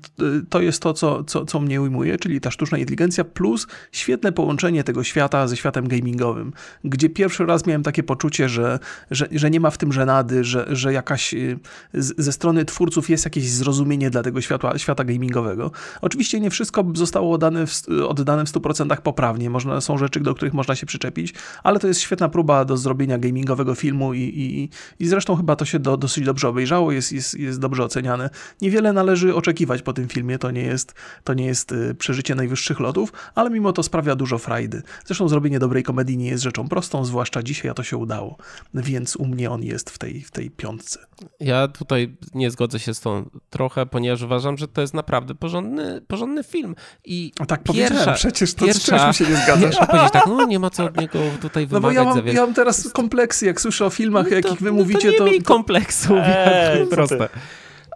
[0.50, 4.84] to jest to, co, co, co mnie ujmuje, czyli ta sztuczna inteligencja plus świetne połączenie
[4.84, 8.80] tego świata ze światem gamingowym, gdzie pierwszy raz miałem takie poczucie, że,
[9.12, 11.60] że, że nie ma w tym żenady, że, że jakaś y,
[11.94, 15.72] ze strony twórców jest jakieś zrozumienie dla tego świata, świata gamingowego.
[16.02, 20.54] Oczywiście nie wszystko zostało oddane w, oddane w 100% poprawnie, można, są rzeczy, do których
[20.54, 24.70] można się przyczepić, ale to jest świetna próba do zrobienia gamingowego filmu i, i,
[25.04, 28.30] i zresztą chyba to się do, dosyć dobrze obejrzało, jest, jest, jest dobrze oceniane.
[28.62, 32.80] Niewiele należy oczekiwać po tym filmie, to nie jest, to nie jest y, przeżycie najwyższych
[32.80, 34.82] lotów, ale mimo to sprawia dużo frajdy.
[35.06, 38.38] Zresztą zrobienie dobrej komedii nie jest rzeczą prostą, zwłaszcza dzisiaj, a to się udało,
[38.74, 41.00] więc u mnie on jest w tej, w tej piątce.
[41.40, 46.02] Ja tutaj nie zgodzę się z tą trochę, ponieważ uważam, że to jest naprawdę porządny,
[46.08, 46.76] porządny film.
[47.06, 49.80] I o tak pierwsza, przecież to pierwsza, z się nie zgadzasz.
[49.80, 51.96] Nie, powiedzieć tak, no nie ma co od niego tutaj wymagać.
[52.06, 54.72] No bo ja mam, ja mam teraz kompleksy, jak słyszę o filmach, no jakich wy
[54.72, 55.12] no mówicie, to...
[55.12, 55.26] Nie to...
[55.26, 57.30] miej kompleksów, eee, proste.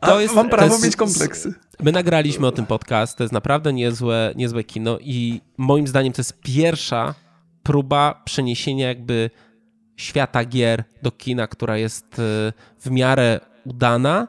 [0.01, 1.53] To jest, mam prawo jest, mieć kompleksy.
[1.83, 6.19] My nagraliśmy o tym podcast, to jest naprawdę niezłe, niezłe kino i moim zdaniem to
[6.19, 7.13] jest pierwsza
[7.63, 9.29] próba przeniesienia jakby
[9.95, 14.27] świata gier do kina, która jest e, w miarę udana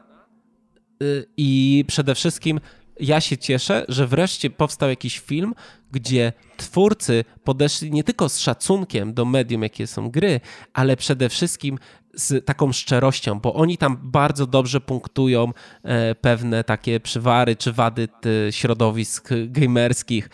[1.01, 1.05] e,
[1.37, 2.59] i przede wszystkim
[2.99, 5.53] ja się cieszę, że wreszcie powstał jakiś film,
[5.91, 10.39] gdzie twórcy podeszli nie tylko z szacunkiem do medium, jakie są gry,
[10.73, 11.77] ale przede wszystkim
[12.13, 15.51] z taką szczerością, bo oni tam bardzo dobrze punktują
[15.83, 18.07] e, pewne takie przywary czy wady
[18.51, 20.29] środowisk gamerskich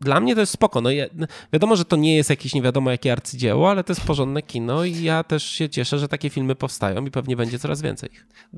[0.00, 0.80] dla mnie to jest spoko.
[0.80, 0.90] No,
[1.52, 4.84] wiadomo, że to nie jest jakieś nie wiadomo jakie arcydzieło, ale to jest porządne kino
[4.84, 8.10] i ja też się cieszę, że takie filmy powstają i pewnie będzie coraz więcej.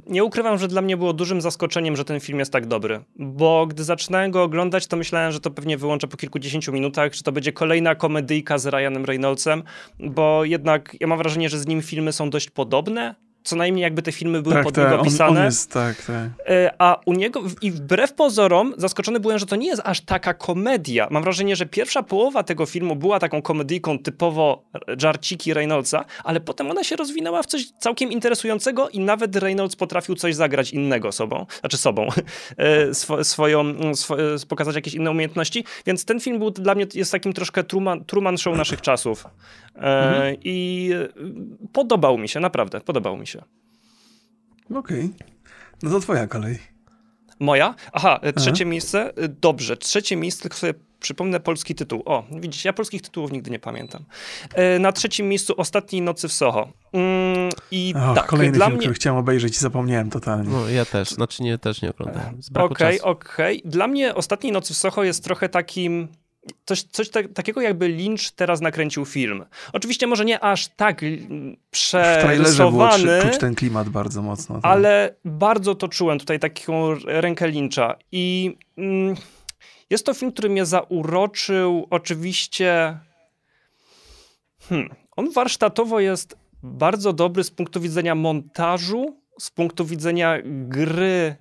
[0.06, 3.66] Nie ukrywam, że dla mnie było dużym zaskoczeniem, że ten film jest tak dobry, bo
[3.66, 7.32] gdy zaczynałem go oglądać, to myślałem, że to pewnie wyłączę po kilkudziesięciu minutach, że to
[7.32, 9.62] będzie kolejna komedyjka z Ryanem Reynoldsem,
[9.98, 14.02] bo jednak ja mam wrażenie, że z nim filmy są dość podobne, co najmniej jakby
[14.02, 15.40] te filmy były tak, pod tak, niego pisane.
[15.40, 16.30] On, jest, tak, tak.
[16.48, 20.34] E, a u niego, i wbrew pozorom, zaskoczony byłem, że to nie jest aż taka
[20.34, 21.08] komedia.
[21.10, 24.64] Mam wrażenie, że pierwsza połowa tego filmu była taką komedyjką typowo
[24.98, 30.14] żarciki Reynoldsa, ale potem ona się rozwinęła w coś całkiem interesującego i nawet Reynolds potrafił
[30.14, 32.08] coś zagrać innego sobą, znaczy sobą,
[32.56, 34.16] e, swo, swoją, swo,
[34.48, 38.38] pokazać jakieś inne umiejętności, więc ten film był dla mnie jest takim troszkę Truman, Truman
[38.38, 39.24] Show naszych czasów.
[39.76, 40.36] E, mhm.
[40.44, 40.90] I
[41.72, 43.42] podobał mi się, naprawdę, podobał mi się.
[44.74, 45.04] Okej.
[45.04, 45.10] Okay.
[45.82, 46.58] No to twoja kolej.
[47.40, 47.74] Moja?
[47.92, 48.70] Aha, e, trzecie Aha.
[48.70, 49.16] miejsce.
[49.16, 52.02] E, dobrze, trzecie miejsce, tylko sobie przypomnę polski tytuł.
[52.04, 54.04] O, widzicie, ja polskich tytułów nigdy nie pamiętam.
[54.80, 56.72] Na trzecim miejscu Ostatniej nocy w Soho.
[56.92, 58.80] Mm, I o, tak, kolejny dla film, mnie...
[58.80, 60.50] który chciałem obejrzeć i zapomniałem totalnie.
[60.50, 62.40] No, ja też, znaczy nie, też nie oglądałem.
[62.54, 63.58] Okej, okej.
[63.58, 63.70] Okay.
[63.70, 66.08] Dla mnie Ostatniej nocy w Soho jest trochę takim
[66.64, 69.44] coś, coś takiego jakby Lynch teraz nakręcił film.
[69.72, 71.00] Oczywiście może nie aż tak
[71.70, 73.20] przerysowany.
[73.20, 74.54] W czuć ten klimat bardzo mocno.
[74.54, 74.64] Tak.
[74.64, 79.14] Ale bardzo to czułem tutaj taką rękę Lyncha i mm,
[79.90, 82.98] jest to film, który mnie zauroczył oczywiście
[84.68, 91.36] hmm, on warsztatowo jest bardzo dobry z punktu widzenia montażu, z punktu widzenia gry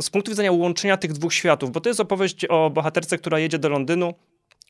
[0.00, 3.58] z punktu widzenia łączenia tych dwóch światów, bo to jest opowieść o bohaterce, która jedzie
[3.58, 4.14] do Londynu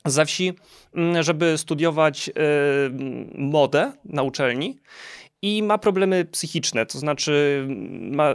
[0.04, 0.52] za wsi,
[0.94, 2.32] mm, żeby studiować y,
[3.34, 4.76] modę na uczelni
[5.42, 8.34] i ma problemy psychiczne, to znaczy mm, ma,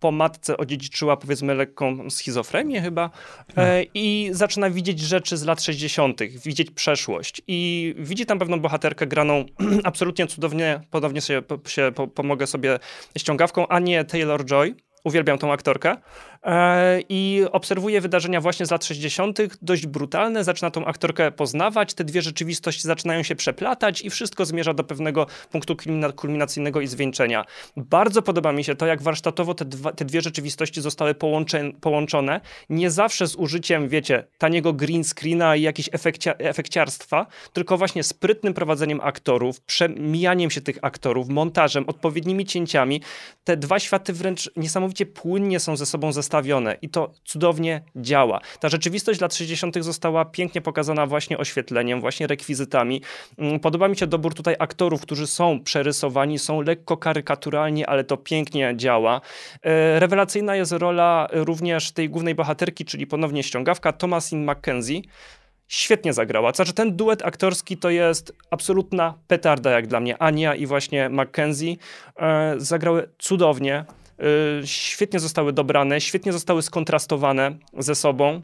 [0.00, 3.10] po matce odziedziczyła powiedzmy lekką schizofrenię chyba
[3.56, 9.06] e, i zaczyna widzieć rzeczy z lat 60., widzieć przeszłość i widzi tam pewną bohaterkę
[9.06, 9.44] graną
[9.84, 12.78] absolutnie cudownie, podobnie się, się po, pomogę sobie
[13.18, 14.74] ściągawką, a nie Taylor-Joy,
[15.08, 15.96] Uwielbiam tą aktorkę.
[16.48, 20.44] E, I obserwuje wydarzenia właśnie z lat 60., dość brutalne.
[20.44, 25.26] Zaczyna tą aktorkę poznawać, te dwie rzeczywistości zaczynają się przeplatać i wszystko zmierza do pewnego
[25.50, 25.76] punktu
[26.16, 27.44] kulminacyjnego i zwieńczenia.
[27.76, 32.40] Bardzo podoba mi się to, jak warsztatowo te, dwa, te dwie rzeczywistości zostały połącze, połączone.
[32.70, 38.54] Nie zawsze z użyciem, wiecie, taniego green screena i jakichś efekcia, efekciarstwa, tylko właśnie sprytnym
[38.54, 43.00] prowadzeniem aktorów, przemijaniem się tych aktorów, montażem, odpowiednimi cięciami.
[43.44, 46.37] Te dwa światy wręcz niesamowicie płynnie są ze sobą zestawione
[46.82, 48.40] i to cudownie działa.
[48.60, 49.84] Ta rzeczywistość lat 60.
[49.84, 53.02] została pięknie pokazana właśnie oświetleniem, właśnie rekwizytami.
[53.38, 58.16] Mm, podoba mi się dobór tutaj aktorów, którzy są przerysowani, są lekko karykaturalni, ale to
[58.16, 59.20] pięknie działa.
[59.62, 65.00] E, rewelacyjna jest rola również tej głównej bohaterki, czyli ponownie ściągawka Thomasin McKenzie,
[65.68, 66.52] świetnie zagrała.
[66.52, 70.22] Znaczy ten duet aktorski to jest absolutna petarda jak dla mnie.
[70.22, 71.76] Ania i właśnie Mackenzie
[72.16, 73.84] e, zagrały cudownie.
[74.18, 78.42] E, świetnie zostały dobrane, świetnie zostały skontrastowane ze sobą.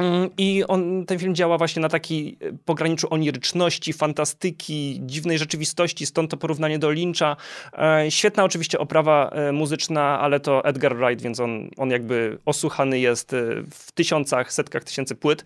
[0.00, 6.06] Mm, I on, ten film działa właśnie na taki e, pograniczu oniryczności, fantastyki, dziwnej rzeczywistości,
[6.06, 7.36] stąd to porównanie do Lyncha.
[7.78, 12.98] E, świetna oczywiście oprawa e, muzyczna, ale to Edgar Wright, więc on, on jakby osłuchany
[12.98, 13.34] jest
[13.70, 15.44] w tysiącach, setkach tysięcy płyt,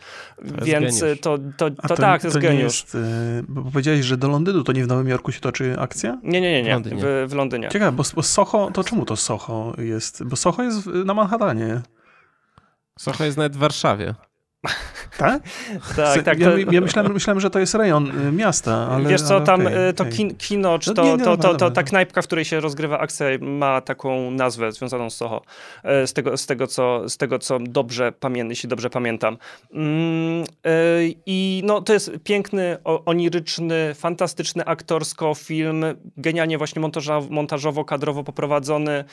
[0.59, 2.63] to więc to, to, to, to, tak, to, jest geniusz.
[2.83, 2.97] Jest,
[3.49, 6.19] bo powiedziałeś, że do Londynu to nie w Nowym Jorku się toczy akcja?
[6.23, 6.71] Nie, nie, nie, nie.
[6.71, 7.03] W, Londynie.
[7.03, 7.69] W, w Londynie.
[7.69, 10.25] Ciekawe, bo, bo Soho, to czemu to Soho jest?
[10.25, 11.81] Bo Soho jest na Manhattanie.
[12.99, 14.15] Soho jest nawet w Warszawie.
[15.19, 15.43] Tak?
[15.97, 16.39] tak, tak.
[16.39, 16.59] Ja, to...
[16.73, 19.09] ja myślałem, myślałem, że to jest rejon y, miasta, ale...
[19.09, 20.35] Wiesz co, ale tam okay, y, to okay.
[20.39, 22.61] kino, czy no to, no, nie, nie, to, to, to, ta knajpka, w której się
[22.61, 25.43] rozgrywa akcja ma taką nazwę związaną z Soho.
[26.03, 29.37] Y, z tego, z tego, co, z tego co dobrze pamiętam, jeśli dobrze pamiętam.
[29.73, 30.45] Mm,
[31.27, 35.85] I no, to jest piękny, oniryczny, fantastyczny aktorsko film,
[36.17, 36.83] genialnie właśnie
[37.31, 39.05] montażowo, kadrowo poprowadzony.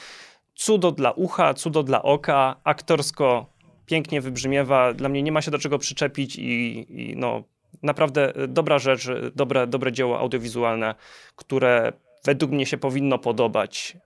[0.55, 3.45] Cudo dla ucha, cudo dla oka, aktorsko
[3.85, 4.93] pięknie wybrzmiewa.
[4.93, 7.43] Dla mnie nie ma się do czego przyczepić i, i no,
[7.83, 10.95] naprawdę dobra rzecz, dobre, dobre dzieło audiowizualne,
[11.35, 11.93] które
[12.25, 13.97] według mnie się powinno podobać,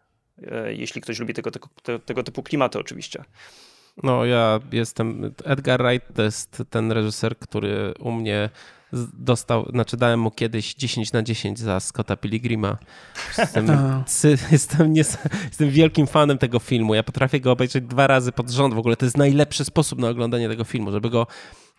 [0.47, 1.69] e, jeśli ktoś lubi tego, tego,
[1.99, 3.23] tego typu klimaty oczywiście.
[4.03, 8.49] No ja jestem, Edgar Wright to jest ten reżyser, który u mnie
[9.13, 12.77] dostał, znaczy dałem mu kiedyś 10 na 10 za Scotta Pilgrima.
[13.37, 13.67] Jestem,
[14.51, 15.03] jestem, nie,
[15.45, 16.95] jestem wielkim fanem tego filmu.
[16.95, 18.73] Ja potrafię go obejrzeć dwa razy pod rząd.
[18.73, 21.27] W ogóle to jest najlepszy sposób na oglądanie tego filmu, żeby go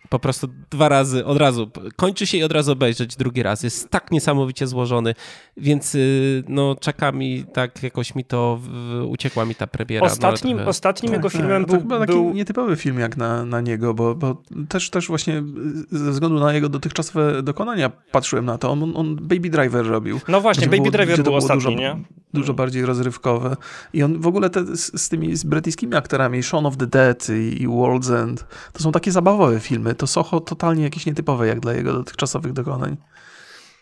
[0.09, 3.63] po prostu dwa razy od razu, kończy się i od razu obejrzeć drugi raz.
[3.63, 5.13] Jest tak niesamowicie złożony,
[5.57, 8.59] więc y, no czeka mi, tak jakoś mi to,
[9.07, 10.05] uciekła mi ta premiera.
[10.05, 11.75] Ostatnim, no, ostatnim tak, jego filmem tak, był...
[11.75, 12.33] To chyba taki był...
[12.33, 15.43] nietypowy film jak na, na niego, bo, bo też, też właśnie
[15.91, 18.71] ze względu na jego dotychczasowe dokonania patrzyłem na to.
[18.71, 20.19] On, on Baby Driver robił.
[20.27, 21.95] No właśnie, Baby było, Driver był ostatni, dużo, nie?
[22.33, 23.55] Dużo bardziej rozrywkowe.
[23.93, 27.29] I on w ogóle te, z, z tymi z brytyjskimi aktorami, Shaun of the Dead
[27.29, 31.59] i, i World's End, to są takie zabawowe filmy to Soho totalnie jakieś nietypowe jak
[31.59, 32.97] dla jego dotychczasowych dokonań.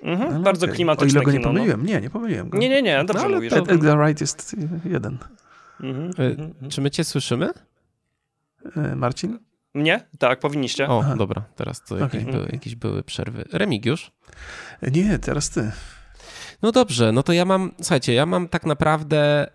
[0.04, 0.76] Mhm, bardzo okay.
[0.76, 1.54] klimatyczne O ile go nie kino, no.
[1.54, 1.82] pomyliłem.
[1.82, 1.88] No.
[1.88, 2.58] Nie, nie pomyliłem go.
[2.58, 3.54] Nie, nie, nie, dobrze no, mówisz.
[3.54, 5.18] Ed, Edgar Wright jest jeden.
[5.84, 6.54] E, mhm.
[6.70, 7.50] Czy my cię słyszymy?
[8.76, 9.40] E, Marcin?
[9.76, 10.08] Nie?
[10.20, 10.90] Tak, powinniście.
[10.90, 11.16] O, Aha.
[11.16, 12.34] dobra, teraz to jakieś, okay.
[12.34, 13.46] były, jakieś były przerwy.
[13.52, 14.12] Remigiusz?
[14.82, 15.72] E, nie, teraz ty.
[16.62, 19.48] No dobrze, no to ja mam, słuchajcie, ja mam tak naprawdę...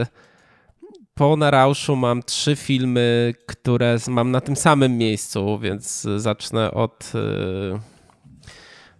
[0.00, 0.25] Yy
[1.16, 7.78] po Narauszu mam trzy filmy, które mam na tym samym miejscu, więc zacznę od y,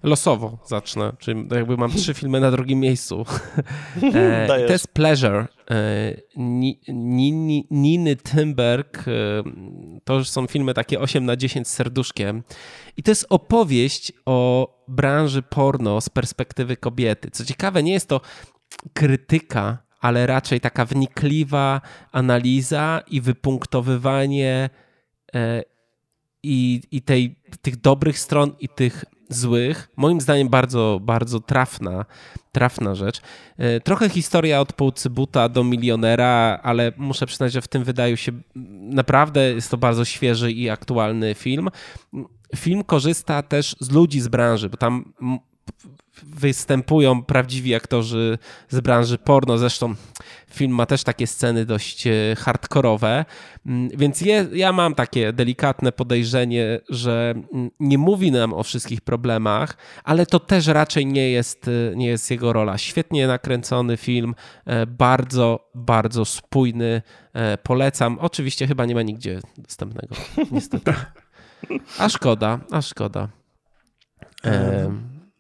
[0.02, 3.24] losowo zacznę, czyli jakby mam trzy filmy na drugim miejscu.
[4.14, 5.46] e, to jest Pleasure.
[5.70, 5.76] E,
[7.70, 8.98] Niny Timberg.
[8.98, 9.12] E,
[10.04, 12.42] to już są filmy takie 8 na 10 z serduszkiem.
[12.96, 17.30] I to jest opowieść o branży porno z perspektywy kobiety.
[17.30, 18.20] Co ciekawe, nie jest to
[18.94, 21.80] krytyka ale raczej taka wnikliwa
[22.12, 24.70] analiza i wypunktowywanie
[25.34, 25.62] e,
[26.42, 29.88] i, i tej, tych dobrych stron i tych złych.
[29.96, 32.04] Moim zdaniem bardzo, bardzo trafna,
[32.52, 33.20] trafna rzecz.
[33.57, 38.32] E, trochę historia od półcybuta do milionera, ale muszę przyznać, że w tym wydaje się
[38.90, 41.68] naprawdę jest to bardzo świeży i aktualny film.
[42.57, 45.12] Film korzysta też z ludzi z branży, bo tam
[46.22, 48.38] występują prawdziwi aktorzy
[48.68, 49.58] z branży porno.
[49.58, 49.94] Zresztą
[50.50, 53.24] film ma też takie sceny dość e, hardkorowe,
[53.66, 59.00] mm, więc je, ja mam takie delikatne podejrzenie, że mm, nie mówi nam o wszystkich
[59.00, 62.78] problemach, ale to też raczej nie jest, e, nie jest jego rola.
[62.78, 67.02] Świetnie nakręcony film, e, bardzo, bardzo spójny.
[67.62, 68.18] Polecam.
[68.20, 70.16] Oczywiście chyba nie ma nigdzie dostępnego,
[70.50, 70.94] niestety.
[71.98, 73.28] A szkoda, a szkoda.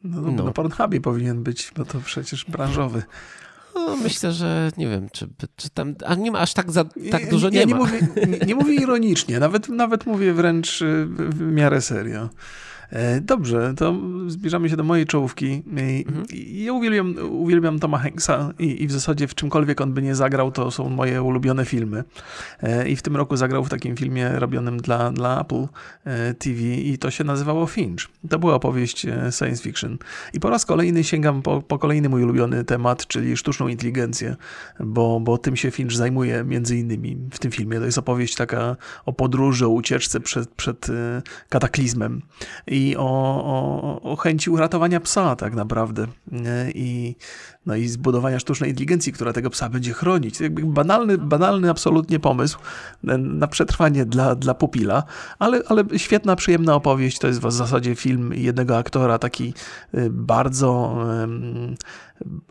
[0.06, 0.44] No, no.
[0.44, 3.02] Na Pornhubie powinien być, bo to przecież branżowy.
[3.74, 5.94] No, myślę, że nie wiem, czy, czy tam.
[6.06, 7.76] A nie ma aż tak, za, tak dużo nie, nie ma.
[7.76, 12.28] Mówię, nie, nie mówię ironicznie, nawet, nawet mówię wręcz y, w miarę serio.
[12.90, 13.94] E, dobrze, to
[14.26, 15.62] zbliżamy się do mojej czołówki.
[15.66, 16.26] Mhm.
[16.52, 20.52] Ja uwielbiam, uwielbiam Toma Hanksa i, i, w zasadzie w czymkolwiek on by nie zagrał,
[20.52, 22.04] to są moje ulubione filmy.
[22.62, 25.66] E, I w tym roku zagrał w takim filmie robionym dla, dla Apple
[26.04, 28.08] e, TV i to się nazywało Finch.
[28.28, 29.98] To była opowieść science fiction.
[30.32, 34.36] I po raz kolejny sięgam po, po kolejny mój ulubiony temat, czyli sztuczną inteligencję,
[34.80, 37.78] bo, bo tym się Finch zajmuje między innymi w tym filmie.
[37.78, 38.76] To jest opowieść taka
[39.06, 40.86] o podróży, o ucieczce przed, przed
[41.48, 42.22] kataklizmem
[42.66, 43.02] i o,
[43.44, 46.06] o, o chęci uratowania psa tak naprawdę.
[46.74, 47.16] I,
[47.66, 50.40] no i zbudowania sztucznej inteligencji, która tego psa będzie chronić.
[50.40, 52.58] Jakby banalny, banalny absolutnie pomysł
[53.18, 55.02] na przetrwanie dla, dla pupila,
[55.38, 57.18] ale, ale świetna, przyjemna opowieść.
[57.18, 59.54] To jest w zasadzie film jednego aktora, taki
[59.94, 60.98] y, bardzo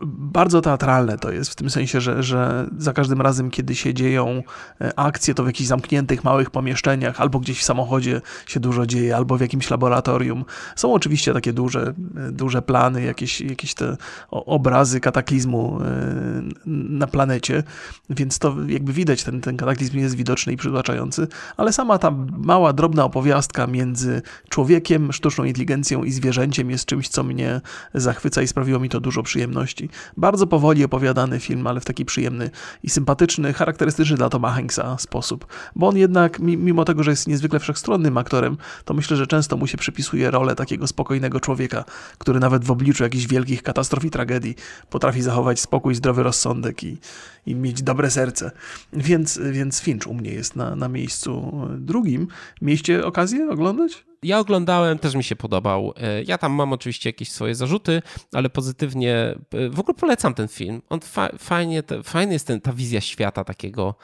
[0.06, 4.42] bardzo teatralne to jest, w tym sensie, że, że za każdym razem, kiedy się dzieją
[4.80, 9.16] e, akcje, to w jakichś zamkniętych, małych pomieszczeniach, albo gdzieś w samochodzie się dużo dzieje,
[9.16, 10.44] albo w jakimś laboratorium.
[10.76, 13.96] Są oczywiście takie duże, e, duże plany, jakieś, jakieś te
[14.30, 17.62] obrazy kataklizmu e, na planecie,
[18.10, 22.72] więc to jakby widać, ten, ten kataklizm jest widoczny i przytłaczający, ale sama ta mała,
[22.72, 27.60] drobna opowiastka między człowiekiem, sztuczną inteligencją i zwierzęciem jest czymś, co mnie
[27.94, 29.88] zachwyca i sprawiło mi to dużo przyjemności przyjemności.
[30.16, 32.50] Bardzo powoli opowiadany film, ale w taki przyjemny
[32.82, 35.46] i sympatyczny, charakterystyczny dla Toma Hanksa sposób.
[35.76, 39.66] Bo on jednak, mimo tego, że jest niezwykle wszechstronnym aktorem, to myślę, że często mu
[39.66, 41.84] się przypisuje rolę takiego spokojnego człowieka,
[42.18, 44.54] który nawet w obliczu jakichś wielkich katastrof i tragedii
[44.90, 46.98] potrafi zachować spokój, zdrowy rozsądek i,
[47.46, 48.50] i mieć dobre serce.
[48.92, 52.28] Więc, więc Finch u mnie jest na, na miejscu drugim.
[52.62, 54.06] Mieliście okazję oglądać?
[54.26, 55.92] Ja oglądałem, też mi się podobał.
[55.96, 58.02] E, ja tam mam oczywiście jakieś swoje zarzuty,
[58.32, 60.82] ale pozytywnie, e, w ogóle polecam ten film.
[60.88, 63.94] On fa fajnie, fajny jest ten, ta wizja świata takiego.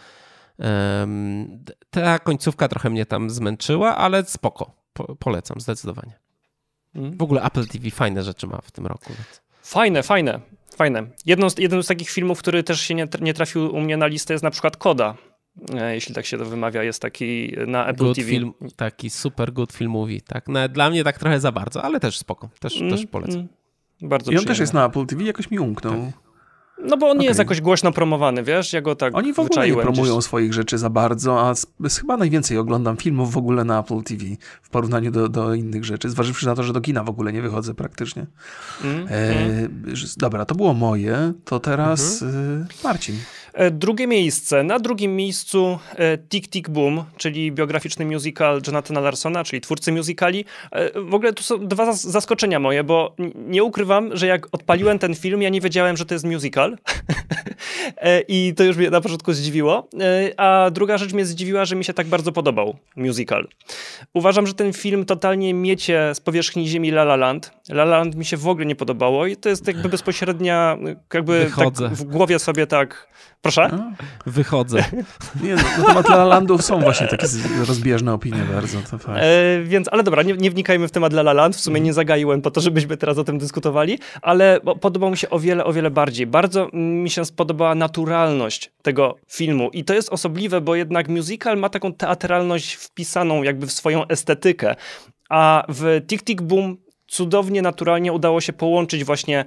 [0.59, 4.75] Um, ta końcówka trochę mnie tam zmęczyła, ale spoko.
[4.93, 6.19] Po, polecam, zdecydowanie.
[6.95, 7.17] Mm.
[7.17, 9.09] W ogóle Apple TV fajne rzeczy ma w tym roku.
[9.09, 9.43] Więc.
[9.63, 10.41] Fajne, fajne,
[10.77, 11.07] fajne.
[11.27, 14.07] Jedną z, jeden z takich filmów, który też się nie, nie trafił u mnie na
[14.07, 15.15] listę jest na przykład Koda.
[15.75, 18.29] E, jeśli tak się to wymawia, jest taki na Apple good TV.
[18.29, 20.49] Film, taki super good film mówi, tak.
[20.49, 23.41] No, dla mnie tak trochę za bardzo, ale też spoko, też, mm, też polecam.
[23.41, 23.49] Mm,
[24.03, 25.93] bardzo I on też jest na Apple TV, jakoś mi umknął.
[25.93, 26.33] Tak.
[26.85, 29.69] No bo on nie jest jakoś głośno promowany, wiesz, ja go tak Oni w ogóle
[29.69, 30.25] nie promują gdzieś...
[30.25, 31.55] swoich rzeczy za bardzo, a
[32.01, 34.25] chyba najwięcej oglądam filmów w ogóle na Apple TV
[34.63, 37.43] w porównaniu do, do innych rzeczy, zważywszy na to, że do kina w ogóle nie
[37.43, 38.27] wychodzę praktycznie.
[38.85, 39.85] Mm, e, mm.
[40.17, 42.85] Dobra, to było moje, to teraz mm -hmm.
[42.85, 43.17] Marcin.
[43.55, 44.63] E, drugie miejsce.
[44.63, 50.45] Na drugim miejscu e, Tick Tick Boom, czyli biograficzny musical Jonathana Larsona, czyli twórcy musicali.
[50.73, 55.15] E, w ogóle tu są dwa zaskoczenia moje, bo nie ukrywam, że jak odpaliłem ten
[55.15, 56.79] film, ja nie wiedziałem, że to jest musical.
[58.29, 59.89] I to już mnie na początku zdziwiło.
[60.37, 63.49] A druga rzecz mnie zdziwiła, że mi się tak bardzo podobał musical.
[64.15, 67.53] Uważam, że ten film totalnie miecie z powierzchni ziemi La La Land.
[67.69, 70.79] La La Land mi się w ogóle nie podobało i to jest jakby bezpośrednia,
[71.15, 73.13] jakby tak w głowie sobie tak
[73.43, 73.69] Proszę?
[73.73, 73.93] No,
[74.27, 74.85] wychodzę.
[75.43, 77.27] Nie, no, na temat La Landów są właśnie takie
[77.67, 78.79] rozbieżne opinie bardzo.
[78.91, 79.19] To fakt.
[79.23, 81.57] E, więc, ale dobra, nie, nie, wnikajmy w temat La Land.
[81.57, 85.31] W sumie nie zagaiłem po to, żebyśmy teraz o tym dyskutowali, ale podobał mi się
[85.31, 86.27] o wiele, o wiele bardziej.
[86.27, 91.69] Bardzo mi się spodobała naturalność tego filmu i to jest osobliwe, bo jednak musical ma
[91.69, 94.75] taką teatralność wpisaną jakby w swoją estetykę.
[95.29, 96.77] A w Tick Tick Boom
[97.13, 99.45] cudownie, naturalnie udało się połączyć właśnie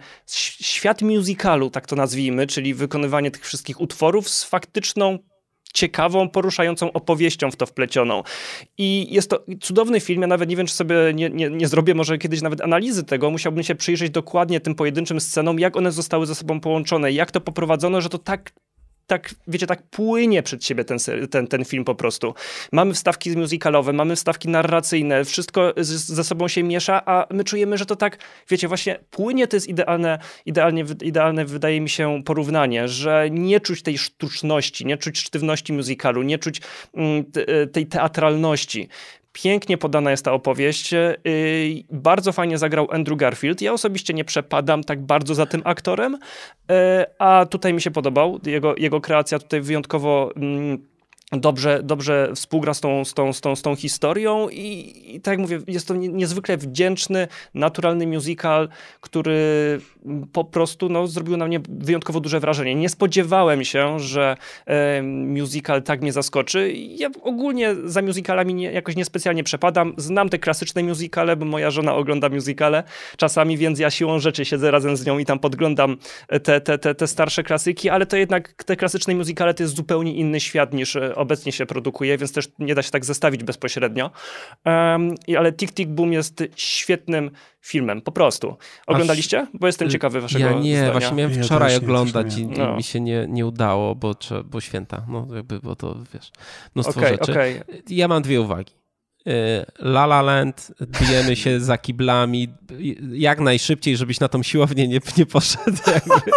[0.61, 5.19] świat musicalu, tak to nazwijmy, czyli wykonywanie tych wszystkich utworów z faktyczną
[5.73, 8.23] ciekawą, poruszającą opowieścią w to wplecioną.
[8.77, 11.93] I jest to cudowny film, ja nawet nie wiem, czy sobie nie, nie, nie zrobię
[11.93, 16.25] może kiedyś nawet analizy tego, musiałbym się przyjrzeć dokładnie tym pojedynczym scenom, jak one zostały
[16.25, 18.51] ze sobą połączone, jak to poprowadzono, że to tak
[19.07, 20.97] tak, wiecie, tak płynie przed siebie ten,
[21.31, 22.33] ten, ten film po prostu.
[22.71, 27.77] Mamy wstawki musicalowe, mamy wstawki narracyjne, wszystko z, ze sobą się miesza, a my czujemy,
[27.77, 28.17] że to tak,
[28.49, 33.81] wiecie, właśnie płynie to jest idealne, idealnie, idealne wydaje mi się porównanie, że nie czuć
[33.81, 36.61] tej sztuczności, nie czuć sztywności musicalu, nie czuć
[36.93, 37.25] mm,
[37.71, 38.89] tej teatralności.
[39.35, 40.93] Pięknie podana jest ta opowieść.
[40.93, 43.61] Y, bardzo fajnie zagrał Andrew Garfield.
[43.61, 46.19] Ja osobiście nie przepadam tak bardzo za tym aktorem, y,
[47.19, 48.39] a tutaj mi się podobał.
[48.45, 50.94] Jego, jego kreacja tutaj wyjątkowo mm,
[51.31, 55.31] dobrze, dobrze współgra z tą, z tą, z tą, z tą historią i, i tak
[55.31, 58.69] jak mówię, jest to niezwykle wdzięczny, naturalny musical,
[59.01, 59.35] który
[60.33, 62.75] po prostu no, zrobił na mnie wyjątkowo duże wrażenie.
[62.75, 66.73] Nie spodziewałem się, że e, musical tak mnie zaskoczy.
[66.73, 69.93] Ja ogólnie za musicalami nie, jakoś niespecjalnie przepadam.
[69.97, 72.83] Znam te klasyczne musicale, bo moja żona ogląda musicale
[73.17, 75.97] czasami, więc ja siłą rzeczy siedzę razem z nią i tam podglądam
[76.43, 80.13] te, te, te, te starsze klasyki, ale to jednak te klasyczne musicale to jest zupełnie
[80.13, 84.11] inny świat niż obecnie się produkuje, więc też nie da się tak zestawić bezpośrednio.
[84.65, 88.57] Um, ale Tick Tick Boom jest świetnym filmem, po prostu.
[88.87, 89.47] Oglądaliście?
[89.53, 90.91] Bo jestem ciekawy waszego Ja nie, zdania.
[90.91, 92.75] właśnie miałem wczoraj ja oglądać i, no.
[92.75, 96.31] mi się nie, nie udało, bo, bo święta, no jakby, bo to wiesz,
[96.75, 97.31] mnóstwo okay, rzeczy.
[97.31, 97.63] Okay.
[97.89, 98.84] Ja mam dwie uwagi.
[99.27, 102.47] Y, La La Land, bijemy się za kiblami
[103.11, 105.77] jak najszybciej, żebyś na tą siłownię nie, nie poszedł.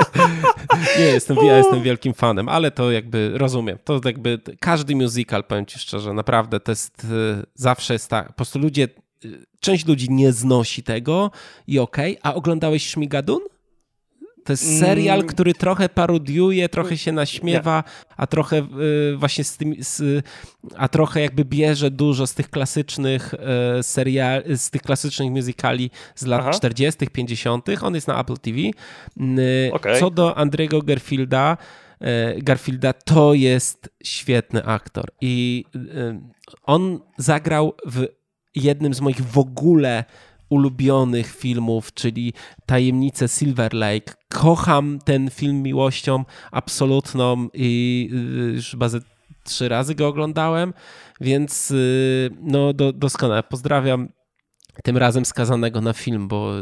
[0.99, 3.78] nie, jestem, ja jestem wielkim fanem, ale to jakby rozumiem.
[3.84, 8.26] To jakby każdy musical, powiem ci szczerze, naprawdę to jest y, zawsze jest tak.
[8.26, 8.89] Po prostu ludzie,
[9.24, 11.30] y, część ludzi nie znosi tego
[11.66, 12.32] i okej, okay.
[12.32, 13.41] a oglądałeś Szmigadun?
[14.49, 15.28] To jest serial, mm.
[15.28, 17.84] który trochę parodiuje, trochę się naśmiewa,
[18.16, 18.57] a trochę
[19.12, 20.26] y, właśnie z tym, z,
[20.76, 23.34] a trochę jakby bierze dużo z tych klasycznych
[23.78, 26.51] y, serial, z tych klasycznych musicali z lat Aha.
[26.51, 27.66] 40., 50.
[27.82, 28.59] On jest na Apple TV.
[28.59, 30.01] Y, okay.
[30.01, 31.57] Co do Andrego Garfielda,
[32.38, 35.64] Garfielda to jest świetny aktor i
[36.62, 38.07] on zagrał w
[38.55, 40.05] jednym z moich w ogóle
[40.49, 42.32] ulubionych filmów, czyli
[42.66, 44.14] Tajemnice Silver Lake.
[44.28, 49.01] Kocham ten film miłością absolutną i y, już chyba ze
[49.44, 50.74] trzy razy go oglądałem,
[51.20, 53.42] więc y, no do, doskonale.
[53.42, 54.09] Pozdrawiam
[54.82, 56.53] tym razem skazanego na film, bo,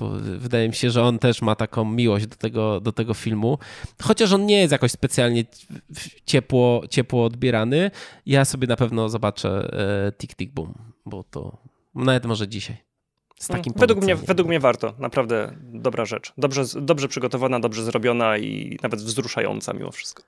[0.00, 3.58] bo, wydaje mi się, że on też ma taką miłość do tego, do tego filmu.
[4.02, 5.44] Chociaż on nie jest jakoś specjalnie
[6.26, 7.90] ciepło, ciepło odbierany,
[8.26, 9.70] ja sobie na pewno zobaczę
[10.08, 10.74] e, Tick Tick Boom,
[11.06, 11.58] bo to
[11.94, 12.91] nawet może dzisiaj.
[13.42, 16.32] Z takim według, mnie, według mnie warto, naprawdę dobra rzecz.
[16.38, 20.22] Dobrze, dobrze przygotowana, dobrze zrobiona i nawet wzruszająca mimo wszystko.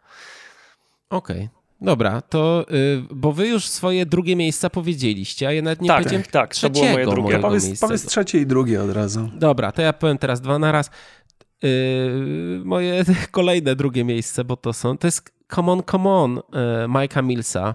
[1.10, 1.36] Okej.
[1.36, 1.48] Okay.
[1.80, 5.96] Dobra, to y, bo wy już swoje drugie miejsca powiedzieliście, a ja nawet nie tak,
[5.96, 7.38] powiedziałem tak, trzeciego to było moje drugie.
[7.38, 9.30] Powiedz, powiedz trzecie i drugie od razu.
[9.34, 10.90] Dobra, to ja powiem teraz dwa na raz.
[11.62, 16.40] Yy, moje kolejne drugie miejsce, bo to są, to jest Come On, Come On yy,
[16.88, 17.74] Mike'a Millsa.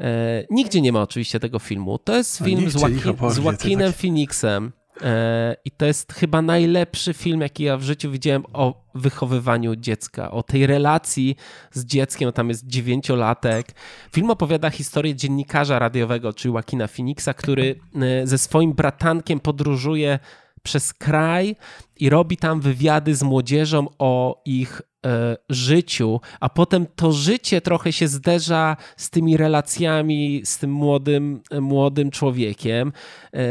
[0.00, 1.98] E, nigdzie nie ma oczywiście tego filmu.
[1.98, 4.00] To jest film z, Joaquin, z Joaquinem tak.
[4.00, 4.72] Phoenixem.
[5.02, 10.30] E, I to jest chyba najlepszy film, jaki ja w życiu widziałem o wychowywaniu dziecka,
[10.30, 11.36] o tej relacji
[11.72, 12.32] z dzieckiem.
[12.32, 13.66] Tam jest dziewięciolatek.
[14.12, 20.18] Film opowiada historię dziennikarza radiowego, czyli Joaquina Phoenixa, który e, ze swoim bratankiem podróżuje
[20.62, 21.56] przez kraj
[21.96, 27.92] i robi tam wywiady z młodzieżą o ich e, życiu, a potem to życie trochę
[27.92, 32.92] się zderza z tymi relacjami z tym młodym, młodym człowiekiem.
[33.34, 33.42] E,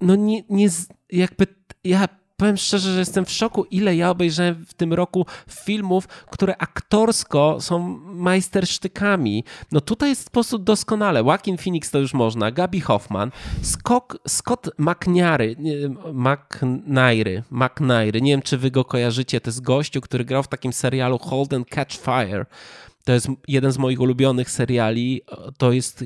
[0.00, 0.68] no nie, nie
[1.12, 1.46] jakby
[1.84, 5.26] ja powiem szczerze, że jestem w szoku, ile ja obejrzałem w tym roku
[5.64, 9.44] filmów, które aktorsko są majstersztykami.
[9.72, 11.20] No tutaj jest sposób doskonale.
[11.20, 13.30] Joaquin Phoenix to już można, Gabi Hoffman,
[13.62, 15.56] Scott, Scott McNary,
[16.12, 20.72] McNairy, McNairy, nie wiem czy wy go kojarzycie, to jest gościu, który grał w takim
[20.72, 22.46] serialu Hold and Catch Fire.
[23.04, 25.22] To jest jeden z moich ulubionych seriali.
[25.58, 26.04] To jest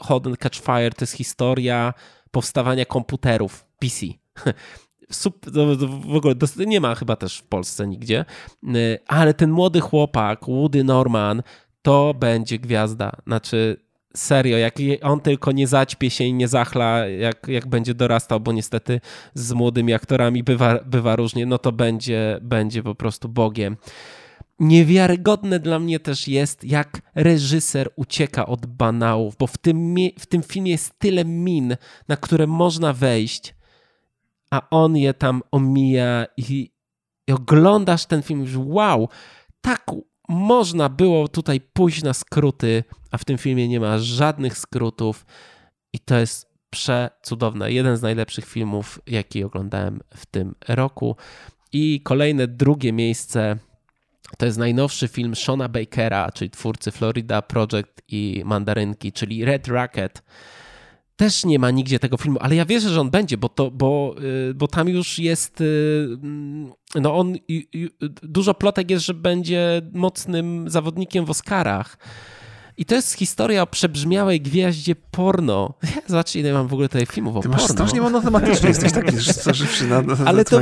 [0.00, 1.94] Hold and Catch Fire, to jest historia
[2.30, 4.06] powstawania komputerów PC.
[6.06, 8.24] w ogóle nie ma chyba też w Polsce nigdzie,
[8.64, 11.42] y, ale ten młody chłopak, Woody Norman,
[11.82, 13.12] to będzie gwiazda.
[13.26, 13.76] Znaczy,
[14.16, 18.52] serio, jak on tylko nie zaćpie się i nie zachla, jak, jak będzie dorastał, bo
[18.52, 19.00] niestety
[19.34, 23.76] z młodymi aktorami bywa, bywa różnie, no to będzie, będzie po prostu Bogiem.
[24.58, 30.42] Niewiarygodne dla mnie też jest, jak reżyser ucieka od banałów, bo w tym, w tym
[30.42, 31.76] filmie jest tyle min,
[32.08, 33.54] na które można wejść,
[34.50, 36.70] a on je tam omija i,
[37.28, 39.08] i oglądasz ten film i już wow,
[39.60, 39.86] tak
[40.28, 45.26] można było tutaj pójść na skróty, a w tym filmie nie ma żadnych skrótów
[45.92, 47.72] i to jest przecudowne.
[47.72, 51.16] Jeden z najlepszych filmów, jaki oglądałem w tym roku.
[51.72, 53.56] I kolejne drugie miejsce
[54.38, 60.22] to jest najnowszy film Shona Bakera, czyli twórcy Florida Project i Mandarynki, czyli Red Rocket
[61.20, 64.14] też nie ma nigdzie tego filmu, ale ja wierzę, że on będzie, bo, to, bo,
[64.50, 65.60] y, bo tam już jest.
[65.60, 67.36] Y, mm, no on.
[68.22, 71.98] Dużo plotek jest, że będzie mocnym zawodnikiem w Oscarach.
[72.80, 75.74] I to jest historia o przebrzmiałej gwiaździe porno.
[76.06, 77.74] Zobaczcie, ile mam w ogóle tutaj filmów o Ty masz porno.
[77.74, 79.20] strasznie monotematyczny, jesteś taki
[79.52, 80.60] żywszy na, na, Ale to,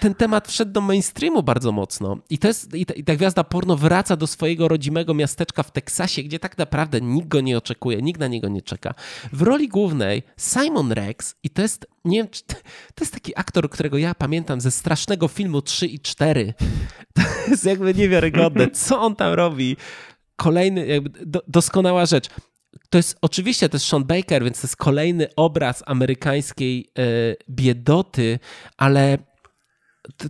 [0.00, 2.18] ten temat wszedł do mainstreamu bardzo mocno.
[2.30, 5.70] I, to jest, i ta, i ta gwiazda porno wraca do swojego rodzimego miasteczka w
[5.70, 8.94] Teksasie, gdzie tak naprawdę nikt go nie oczekuje, nikt na niego nie czeka.
[9.32, 12.28] W roli głównej Simon Rex i to jest, nie wiem,
[12.94, 16.54] to jest taki aktor, którego ja pamiętam ze strasznego filmu 3 i 4.
[17.14, 19.76] To jest jakby niewiarygodne, co on tam robi
[20.38, 22.28] kolejny, jakby do, doskonała rzecz.
[22.90, 27.02] To jest oczywiście jest Sean Baker, więc to jest kolejny obraz amerykańskiej e,
[27.50, 28.38] biedoty,
[28.76, 29.18] ale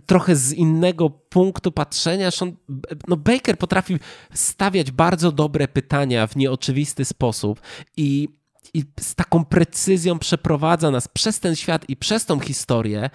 [0.05, 2.29] trochę z innego punktu patrzenia.
[2.41, 2.55] On,
[3.07, 3.97] no Baker potrafi
[4.33, 7.61] stawiać bardzo dobre pytania w nieoczywisty sposób
[7.97, 8.29] i,
[8.73, 13.09] i z taką precyzją przeprowadza nas przez ten świat i przez tą historię.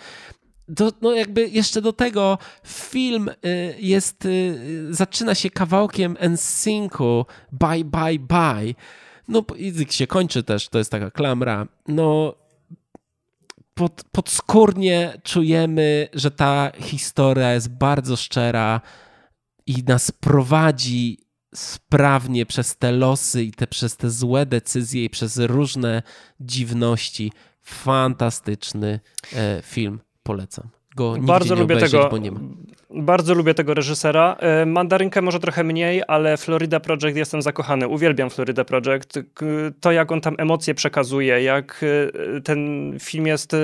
[0.69, 7.85] Do, no jakby jeszcze do tego film y, jest, y, zaczyna się kawałkiem NSYNCu Bye
[7.85, 8.75] Bye Bye.
[9.29, 11.67] No i się kończy też, to jest taka klamra.
[11.89, 12.35] No
[13.75, 18.81] pod, podskórnie czujemy, że ta historia jest bardzo szczera
[19.67, 21.19] i nas prowadzi
[21.55, 26.03] sprawnie przez te losy i te, przez te złe decyzje i przez różne
[26.41, 27.33] dziwności.
[27.63, 29.01] Fantastyczny
[29.33, 30.69] e, film, polecam.
[30.97, 32.31] Go Bardzo lubię obejrzeć, tego.
[32.95, 33.15] Ma.
[33.15, 34.37] Bardzo lubię tego reżysera.
[34.41, 37.89] E, Mandarynkę może trochę mniej, ale Florida Project jestem zakochany.
[37.89, 39.19] Uwielbiam Florida Project.
[39.81, 41.85] To, jak on tam emocje przekazuje, jak
[42.37, 43.59] e, ten film jest e,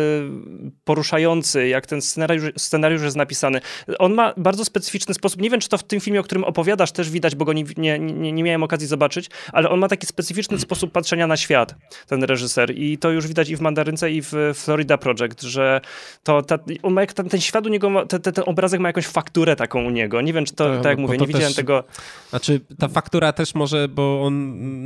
[0.85, 3.61] poruszający, jak ten scenariusz, scenariusz jest napisany.
[3.99, 5.41] On ma bardzo specyficzny sposób.
[5.41, 7.65] Nie wiem, czy to w tym filmie, o którym opowiadasz, też widać, bo go nie,
[7.77, 7.99] nie,
[8.33, 11.75] nie, miałem okazji zobaczyć, ale on ma taki specyficzny sposób patrzenia na świat,
[12.07, 12.79] ten reżyser.
[12.79, 15.81] I to już widać i w Mandarynce, i w Florida Project, że
[16.23, 19.07] to, ta, on ma jak ten, ten świat u niego, ten, ten obrazek ma jakąś
[19.21, 20.21] fakturę taką u niego.
[20.21, 21.85] Nie wiem, czy to, to tak jak mówię, nie widziałem też, tego.
[22.31, 24.35] Znaczy, ta faktura też może, bo on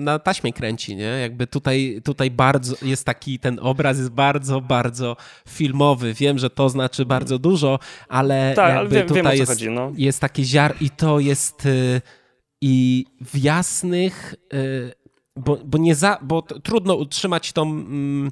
[0.04, 1.04] na taśmie kręci, nie?
[1.04, 5.16] Jakby tutaj, tutaj bardzo jest taki, ten obraz jest bardzo, bardzo
[5.48, 6.14] filmowy.
[6.14, 7.78] Wiem, że to znaczy bardzo dużo,
[8.08, 9.92] ale tak, jakby wiem, tutaj wiem, jest, chodzi, no.
[9.96, 12.00] jest takie ziar i to jest y,
[12.60, 14.92] i w jasnych, y,
[15.36, 18.30] bo, bo nie za, bo trudno utrzymać tą mm,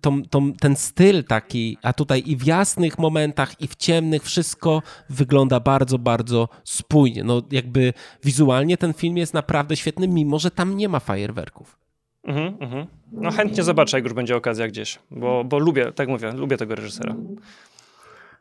[0.00, 4.82] tą, tą, ten styl taki, a tutaj i w jasnych momentach, i w ciemnych, wszystko
[5.10, 7.24] wygląda bardzo, bardzo spójnie.
[7.24, 7.92] No jakby
[8.24, 11.78] wizualnie ten film jest naprawdę świetny, mimo że tam nie ma fajerwerków.
[12.24, 12.86] Mhm, mhm.
[13.12, 16.74] No chętnie zobaczę, jak już będzie okazja gdzieś, bo, bo lubię, tak mówię, lubię tego
[16.74, 17.14] reżysera.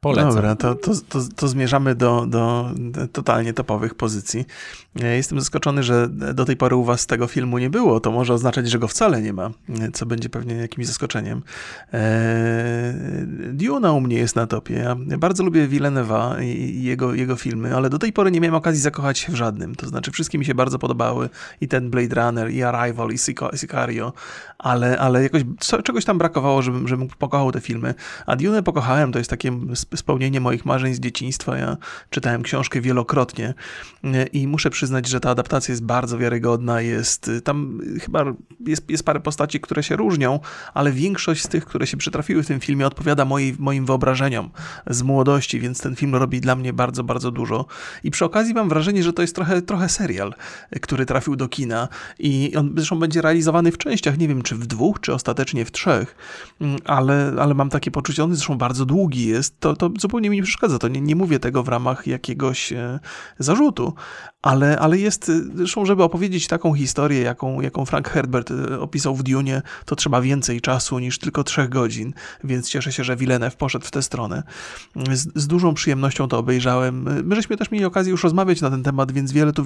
[0.06, 0.36] Polecam.
[0.36, 2.70] Dobra, to, to, to, to, zmierzamy do, do
[3.12, 4.46] totalnie topowych pozycji.
[4.96, 8.00] Jestem zaskoczony, że do tej pory u was tego filmu nie było.
[8.00, 9.50] To może oznaczać, że go wcale nie ma,
[9.94, 11.42] co będzie pewnie jakimś zaskoczeniem.
[11.94, 12.02] Eee,
[13.54, 14.74] Duna u mnie jest na topie.
[14.74, 18.82] Ja bardzo lubię Villeneuve'a i jego, jego filmy, ale do tej pory nie miałem okazji
[18.82, 19.76] zakochać się w żadnym.
[19.76, 21.30] To znaczy wszystkie mi się bardzo podobały.
[21.62, 23.18] I ten Blade Runner, i Arrival, i
[23.58, 24.14] Sicario,
[24.58, 25.42] ale, ale jakoś
[25.84, 27.94] czegoś tam brakowało, żebym, żebym pokochał te filmy.
[28.26, 29.52] A Dune pokochałem, to jest takie
[29.98, 31.58] spełnienie moich marzeń z dzieciństwa.
[31.58, 31.78] Ja
[32.10, 33.54] czytałem książkę wielokrotnie
[34.34, 36.82] i muszę przyznać, że ta adaptacja jest bardzo wiarygodna.
[36.82, 38.26] Jest tam chyba
[38.68, 40.40] jest, jest parę postaci, które się różnią,
[40.74, 44.50] ale większość z tych, które się przytrafiły w tym filmie, odpowiada moi, moim wyobrażeniom
[44.88, 47.66] z młodości, więc ten film robi dla mnie bardzo, bardzo dużo.
[48.04, 50.34] I przy okazji mam wrażenie, że to jest trochę, trochę serial,
[50.82, 51.88] który trafił do kina
[52.20, 55.72] i on zresztą będzie realizowany w częściach, nie wiem czy w dwóch, czy ostatecznie w
[55.72, 56.16] trzech,
[56.86, 60.44] ale, ale mam takie poczucie, on zresztą bardzo długi jest, to, to zupełnie mi nie
[60.44, 60.80] przeszkadza.
[60.80, 63.00] To nie, nie mówię tego w ramach jakiegoś e,
[63.40, 63.94] zarzutu,
[64.46, 69.16] ale, ale jest, e, zresztą, żeby opowiedzieć taką historię, jaką, jaką Frank Herbert e, opisał
[69.16, 73.56] w Dune, to trzeba więcej czasu niż tylko trzech godzin, więc cieszę się, że Villeneuve
[73.56, 74.44] poszedł w tę stronę.
[75.14, 77.24] Z, z dużą przyjemnością to obejrzałem.
[77.28, 79.64] My żeśmy też mieli okazję już rozmawiać na ten temat, więc wiele tu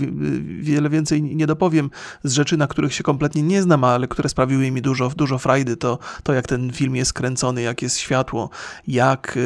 [0.60, 1.90] wiele więcej nie dopowiem
[2.24, 5.78] z rzeczy, na których się kompletnie nie znam, ale które sprawiły mi dużo, dużo frajdy.
[5.78, 8.50] To, to jak ten film jest kręcony, jak jest światło,
[8.88, 9.38] jak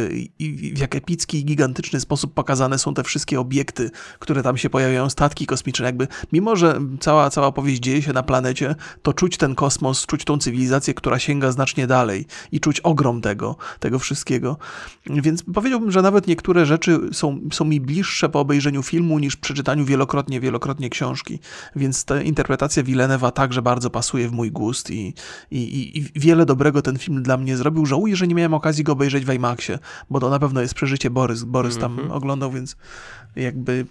[0.74, 5.10] w jak epicki i gigantyczny sposób pokazane są te wszystkie obiekty, które tam się pojawiają,
[5.24, 9.56] statki kosmiczne, jakby mimo, że cała, cała opowieść dzieje się na planecie, to czuć ten
[9.56, 14.58] kosmos, czuć tą cywilizację, która sięga znacznie dalej i czuć ogrom tego, tego wszystkiego.
[15.06, 19.86] Więc powiedziałbym, że nawet niektóre rzeczy są, są mi bliższe po obejrzeniu filmu niż przeczytaniu
[19.86, 21.40] wielokrotnie, wielokrotnie książki.
[21.76, 25.14] Więc ta interpretacja Villeneuve'a także bardzo pasuje w mój gust i,
[25.52, 27.86] i, i wiele dobrego ten film dla mnie zrobił.
[27.86, 31.10] Żałuję, że nie miałem okazji go obejrzeć w IMAXie, bo to na pewno jest przeżycie
[31.10, 31.44] Borys.
[31.44, 32.14] Borys tam mm -hmm.
[32.14, 32.76] oglądał, więc
[33.36, 33.86] jakby,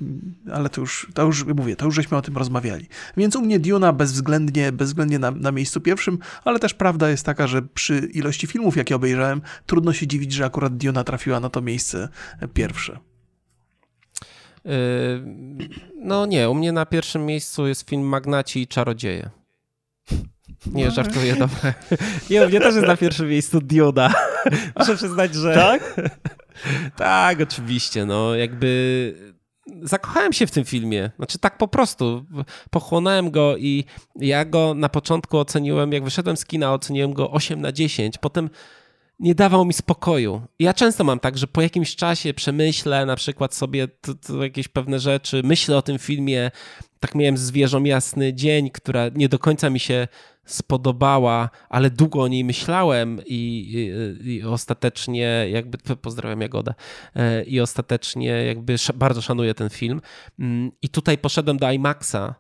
[0.53, 2.89] ale to już, to już mówię, to już żeśmy o tym rozmawiali.
[3.17, 7.47] Więc u mnie Duna bezwzględnie, bezwzględnie na, na miejscu pierwszym, ale też prawda jest taka,
[7.47, 11.63] że przy ilości filmów, jakie obejrzałem, trudno się dziwić, że akurat Duna trafiła na to
[11.63, 12.09] miejsce
[12.55, 12.99] pierwsze.
[14.65, 14.73] Yy,
[16.03, 19.31] no nie, u mnie na pierwszym miejscu jest film Magnaci i Czarodzieje.
[20.67, 21.75] Nie, żartuję, dobra.
[22.31, 24.15] Nie, u mnie też jest na pierwszym miejscu Dioda.
[24.79, 25.55] Muszę przyznać, że...
[25.55, 26.01] Tak?
[26.97, 29.32] tak, oczywiście, no jakby
[29.83, 31.11] zakochałem się w tym filmie.
[31.17, 32.25] Znaczy tak po prostu.
[32.71, 33.85] Pochłonąłem go i
[34.17, 38.19] ja go na początku oceniłem, jak wyszedłem z kina, oceniłem go 8 na 10.
[38.19, 38.51] Potem
[39.21, 40.43] nie dawał mi spokoju.
[40.59, 43.89] Ja często mam tak, że po jakimś czasie przemyślę na przykład sobie
[44.43, 46.51] jakieś pewne rzeczy, myślę o tym filmie.
[47.01, 50.09] Tak miałem z Wieżą Jasny Dzień, która nie do końca mi się
[50.45, 53.73] spodobała, ale długo o niej myślałem i,
[54.23, 56.75] i, i ostatecznie jakby, pozdrawiam Jagodę,
[57.17, 60.01] e, i ostatecznie jakby bardzo szanuję ten film.
[60.39, 62.35] Mm, I tutaj poszedłem do IMAXa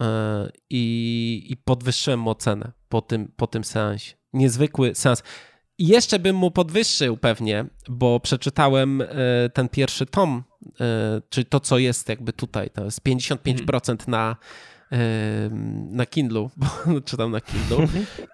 [0.00, 4.14] e, i, i podwyższyłem mu ocenę po tym, po tym seansie.
[4.32, 5.22] Niezwykły seans.
[5.78, 9.06] I jeszcze bym mu podwyższył pewnie, bo przeczytałem e,
[9.54, 10.44] ten pierwszy tom,
[11.28, 12.70] czyli to, co jest jakby tutaj.
[12.70, 14.36] To jest 55% na
[15.90, 16.66] na Kindlu, bo
[17.06, 17.78] czytam na Kindlu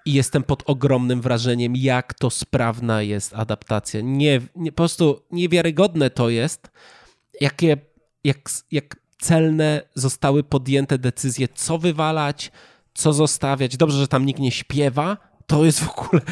[0.05, 4.01] i jestem pod ogromnym wrażeniem, jak to sprawna jest adaptacja.
[4.01, 6.71] Nie, nie, po prostu niewiarygodne to jest,
[7.41, 7.77] jakie,
[8.25, 8.39] jak,
[8.71, 12.53] jak celne zostały podjęte decyzje, co wywalać,
[12.95, 13.77] co zostawiać.
[13.77, 15.17] Dobrze, że tam nikt nie śpiewa,
[15.47, 16.23] to jest w ogóle,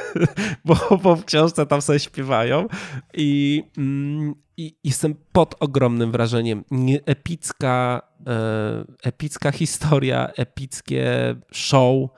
[0.64, 2.68] bo, bo w książce tam sobie śpiewają
[3.14, 6.64] i, mm, i jestem pod ogromnym wrażeniem.
[7.06, 12.10] Epicka, e, epicka historia, epickie show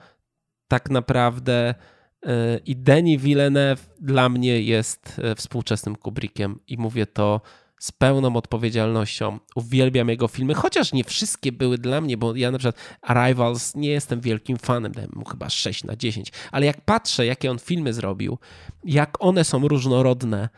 [0.67, 1.75] tak naprawdę
[2.25, 7.41] e, i Denis Villeneuve dla mnie jest e, współczesnym Kubrickiem i mówię to
[7.79, 9.39] z pełną odpowiedzialnością.
[9.55, 13.89] Uwielbiam jego filmy, chociaż nie wszystkie były dla mnie, bo ja na przykład Arrivals nie
[13.89, 17.93] jestem wielkim fanem, dałem mu chyba 6 na 10, ale jak patrzę, jakie on filmy
[17.93, 18.37] zrobił,
[18.83, 20.49] jak one są różnorodne,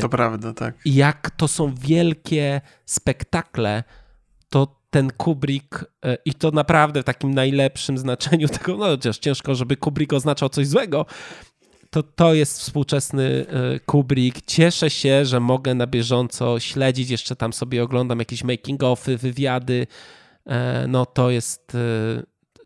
[0.00, 0.74] to prawda, tak.
[0.84, 3.84] Jak to są wielkie spektakle,
[4.48, 9.54] to ten Kubrick e, i to naprawdę w takim najlepszym znaczeniu tego, no chociaż ciężko,
[9.54, 11.06] żeby Kubrick oznaczał coś złego,
[11.90, 14.46] to, to jest współczesny e, Kubrick.
[14.46, 19.86] Cieszę się, że mogę na bieżąco śledzić, jeszcze tam sobie oglądam jakieś making-offy, wywiady.
[20.46, 21.76] E, no to jest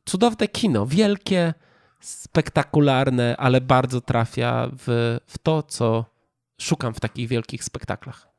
[0.05, 1.55] cudowne kino, wielkie,
[2.01, 6.16] spektakularne, ale bardzo trafia w, w to, co
[6.59, 8.37] szukam w takich wielkich spektaklach.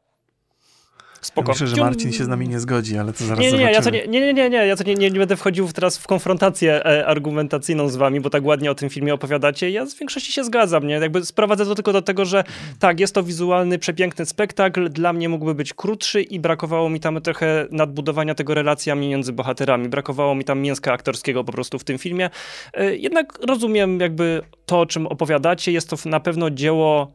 [1.22, 1.52] Spoko.
[1.52, 3.72] Ja myślę, że Marcin się z nami nie zgodzi, ale to zaraz nie, nie, nie,
[3.72, 6.08] ja to nie, nie, nie, nie, ja to nie, nie, nie będę wchodził teraz w
[6.08, 9.70] konfrontację e, argumentacyjną z wami, bo tak ładnie o tym filmie opowiadacie.
[9.70, 10.94] Ja z większości się zgadzam, nie?
[10.94, 12.44] Jakby sprowadzę to tylko do tego, że
[12.80, 17.22] tak, jest to wizualny, przepiękny spektakl, dla mnie mógłby być krótszy i brakowało mi tam
[17.22, 19.90] trochę nadbudowania tego relacjami między bohaterami.
[19.90, 22.30] Brakowało mi tam mięska aktorskiego po prostu w tym filmie.
[22.74, 25.72] E, jednak rozumiem jakby to, o czym opowiadacie.
[25.72, 27.14] Jest to na pewno dzieło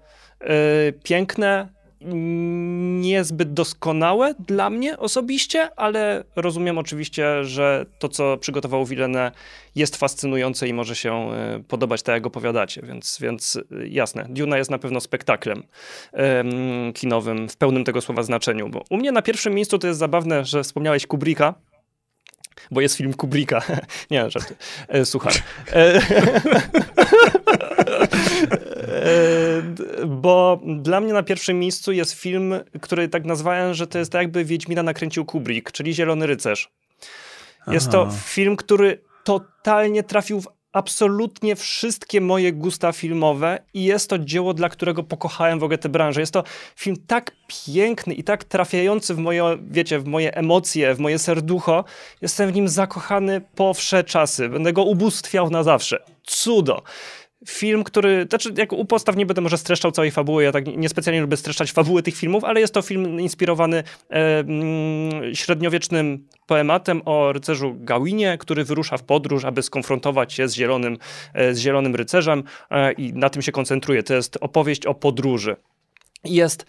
[1.02, 1.68] piękne,
[3.00, 9.32] niezbyt doskonałe dla mnie osobiście, ale rozumiem oczywiście, że to, co przygotował Villeneuve
[9.74, 14.58] jest fascynujące i może się e, podobać tak, jak opowiadacie, więc, więc e, jasne, Duna
[14.58, 15.62] jest na pewno spektaklem
[16.12, 19.98] um, kinowym w pełnym tego słowa znaczeniu, bo u mnie na pierwszym miejscu to jest
[19.98, 21.54] zabawne, że wspomniałeś Kubricka,
[22.70, 23.62] bo jest film Kubricka.
[24.10, 24.54] Nie, żarty.
[24.88, 25.34] E, słuchaj.
[25.72, 26.02] E, e,
[30.06, 34.22] bo dla mnie na pierwszym miejscu jest film, który tak nazwałem, że to jest tak
[34.22, 36.70] jakby Wiedźmina nakręcił Kubrick, czyli Zielony Rycerz.
[37.66, 37.92] Jest Aha.
[37.92, 44.54] to film, który totalnie trafił w absolutnie wszystkie moje gusta filmowe i jest to dzieło,
[44.54, 46.20] dla którego pokochałem w ogóle tę branżę.
[46.20, 46.44] Jest to
[46.76, 47.30] film tak
[47.66, 51.84] piękny i tak trafiający w moje, wiecie, w moje emocje, w moje serducho.
[52.22, 54.48] Jestem w nim zakochany po wsze czasy.
[54.48, 56.02] Będę go ubóstwiał na zawsze.
[56.24, 56.82] Cudo
[57.48, 61.20] film, który, znaczy jak u postaw nie będę może streszczał całej fabuły, ja tak niespecjalnie
[61.20, 64.44] lubię streszczać fabuły tych filmów, ale jest to film inspirowany e,
[65.34, 70.98] średniowiecznym poematem o rycerzu Gawinie, który wyrusza w podróż, aby skonfrontować się z zielonym,
[71.34, 74.02] e, z zielonym rycerzem e, i na tym się koncentruje.
[74.02, 75.56] To jest opowieść o podróży.
[76.24, 76.66] Jest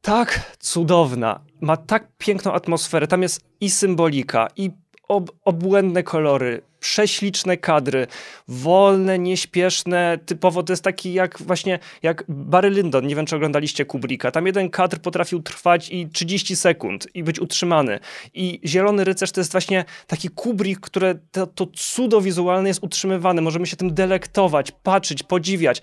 [0.00, 4.70] tak cudowna, ma tak piękną atmosferę, tam jest i symbolika, i
[5.08, 8.06] ob obłędne kolory, prześliczne kadry,
[8.48, 13.84] wolne, nieśpieszne, typowo to jest taki jak właśnie, jak Barry Lyndon, nie wiem czy oglądaliście
[13.84, 18.00] Kubricka, tam jeden kadr potrafił trwać i 30 sekund i być utrzymany.
[18.34, 23.42] I Zielony Rycerz to jest właśnie taki Kubrick, które to, to cudo wizualne jest utrzymywane,
[23.42, 25.82] możemy się tym delektować, patrzeć, podziwiać.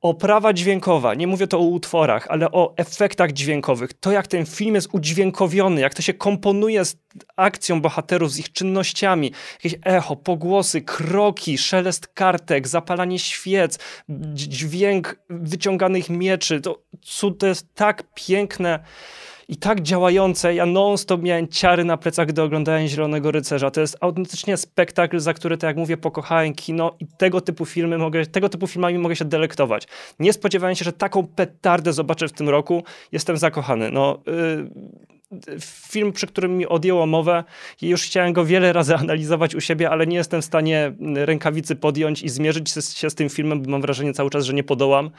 [0.00, 3.92] Oprawa dźwiękowa, nie mówię to o utworach, ale o efektach dźwiękowych.
[3.92, 6.96] To, jak ten film jest udźwiękowiony, jak to się komponuje z
[7.36, 9.32] akcją bohaterów, z ich czynnościami.
[9.52, 13.78] Jakieś echo, pogłosy, kroki, szelest kartek, zapalanie świec,
[14.34, 16.60] dźwięk wyciąganych mieczy.
[16.60, 16.82] To,
[17.38, 18.80] to jest tak piękne
[19.48, 20.54] i tak działające.
[20.54, 23.70] Ja non-stop miałem ciary na plecach, gdy oglądałem Zielonego Rycerza.
[23.70, 27.98] To jest autentycznie spektakl, za który, tak jak mówię, pokochałem kino i tego typu filmy
[27.98, 29.88] mogę, tego typu filmami mogę się delektować.
[30.18, 32.84] Nie spodziewałem się, że taką petardę zobaczę w tym roku.
[33.12, 33.90] Jestem zakochany.
[33.90, 37.44] No, yy, film, przy którym mi odjęło mowę
[37.82, 42.22] już chciałem go wiele razy analizować u siebie, ale nie jestem w stanie rękawicy podjąć
[42.22, 45.10] i zmierzyć się z tym filmem, bo mam wrażenie cały czas, że nie podołam.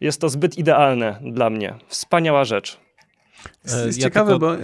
[0.00, 1.74] Jest to zbyt idealne dla mnie.
[1.88, 2.83] Wspaniała rzecz.
[3.64, 4.46] Jest, jest ja ciekawe, tylko...
[4.46, 4.56] bo...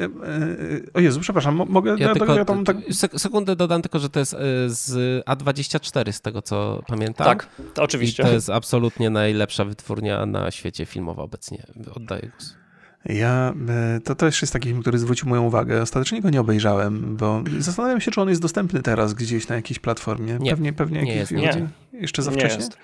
[0.95, 1.97] O Jezu, przepraszam, mogę...
[1.99, 2.77] Ja, tylko, ja tam tak...
[3.17, 4.37] Sekundę dodam tylko, że to jest
[4.67, 7.27] z A24 z tego, co pamiętam.
[7.27, 8.23] Tak, to oczywiście.
[8.23, 11.67] I to jest absolutnie najlepsza wytwórnia na świecie filmowa obecnie.
[11.95, 12.61] Oddaję głos.
[13.05, 15.83] Ja, e, to też jest taki film, który zwrócił moją uwagę.
[15.83, 19.79] Ostatecznie go nie obejrzałem, bo zastanawiam się, czy on jest dostępny teraz gdzieś na jakiejś
[19.79, 20.39] platformie.
[20.41, 21.69] Nie, pewnie, pewnie nie jest, nie.
[21.93, 22.65] jeszcze za wcześnie.
[22.65, 22.77] Jest.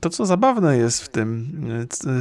[0.00, 1.60] To, co zabawne jest w tym,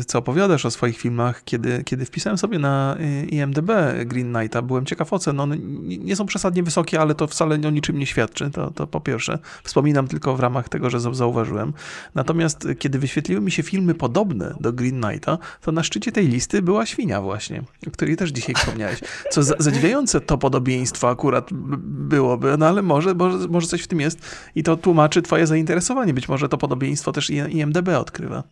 [0.08, 3.72] co opowiadasz o swoich filmach, kiedy, kiedy wpisałem sobie na y, IMDB
[4.06, 5.40] Green Knighta, byłem ciekaw ocen.
[5.40, 8.50] One nie są przesadnie wysokie, ale to wcale o niczym nie świadczy.
[8.50, 9.40] To, to po pierwsze.
[9.64, 11.74] Wspominam tylko w ramach tego, że zauważyłem.
[12.16, 16.62] Natomiast kiedy wyświetliły mi się filmy podobne do Green Knighta, to na szczycie tej listy
[16.62, 19.00] była Świnia właśnie, o której też dzisiaj wspomniałeś.
[19.32, 21.50] Co zadziwiające to podobieństwo akurat
[21.82, 24.20] byłoby, no ale może, może, może coś w tym jest
[24.56, 26.14] i to tłumaczy twoje zainteresowanie.
[26.14, 28.44] Być może to podobieństwo podobieństwo też IMDB odkrywa.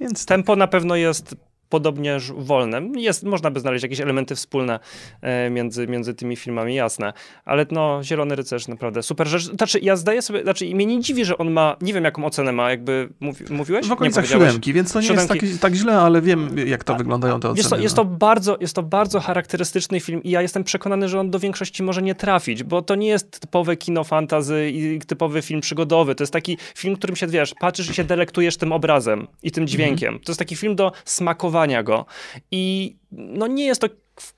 [0.00, 1.36] Więc tempo na pewno jest
[1.72, 2.82] podobnie wolne.
[2.96, 4.80] Jest, można by znaleźć jakieś elementy wspólne
[5.20, 7.12] e, między, między tymi filmami, jasne.
[7.44, 9.42] Ale no, Zielony Rycerz naprawdę super rzecz.
[9.42, 12.52] Znaczy, ja zdaję sobie, znaczy mnie nie dziwi, że on ma, nie wiem jaką ocenę
[12.52, 13.86] ma, jakby mówi, mówiłeś?
[13.88, 15.46] W okolicach siódemki, więc to nie siódemki.
[15.46, 17.58] jest tak, tak źle, ale wiem, jak to wyglądają te oceny.
[17.58, 21.20] Jest to, jest, to bardzo, jest to bardzo charakterystyczny film i ja jestem przekonany, że
[21.20, 25.42] on do większości może nie trafić, bo to nie jest typowe kino fantazy i typowy
[25.42, 26.14] film przygodowy.
[26.14, 29.66] To jest taki film, którym się, wiesz, patrzysz i się delektujesz tym obrazem i tym
[29.66, 30.08] dźwiękiem.
[30.08, 30.24] Mm -hmm.
[30.24, 32.06] To jest taki film do smakowania go.
[32.50, 33.88] I no nie jest to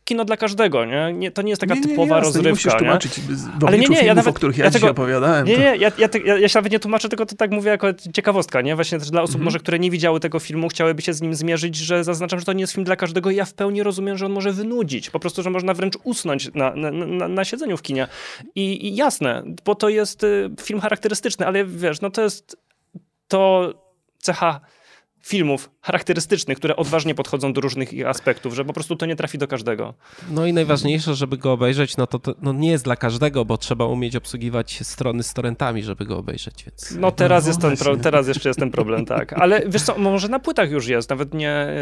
[0.04, 1.12] kino dla każdego, nie?
[1.12, 2.48] nie to nie jest taka nie, nie, typowa jasne, rozrywka.
[2.48, 5.46] Nie musisz tłumaczyć w Ale nie, nie, ja nawet, o których ja, ja tego, opowiadałem.
[5.46, 7.86] Nie, nie, ja, ja, ja, ja, się nawet nie tłumaczę, tylko to tak mówię jako
[8.12, 8.74] ciekawostka, nie?
[8.74, 9.44] Właśnie też dla osób mhm.
[9.44, 12.52] może, które nie widziały tego filmu, chciałyby się z nim zmierzyć, że zaznaczam, że to
[12.52, 15.10] nie jest film dla każdego i ja w pełni rozumiem, że on może wynudzić.
[15.10, 18.08] Po prostu, że można wręcz usnąć na, na, na, na siedzeniu w kinie.
[18.54, 22.56] I, I jasne, bo to jest y, film charakterystyczny, ale wiesz, no to jest
[23.28, 23.72] to
[24.18, 24.60] cecha
[25.24, 29.48] filmów charakterystycznych, które odważnie podchodzą do różnych aspektów, że po prostu to nie trafi do
[29.48, 29.94] każdego.
[30.30, 33.58] No i najważniejsze, żeby go obejrzeć, no to, to no nie jest dla każdego, bo
[33.58, 36.96] trzeba umieć obsługiwać strony z torrentami, żeby go obejrzeć, więc...
[37.00, 39.32] No teraz, no, jest ten pro, teraz jeszcze jest ten problem, tak.
[39.32, 41.50] Ale wiesz co, może na płytach już jest, nawet nie...
[41.50, 41.76] E,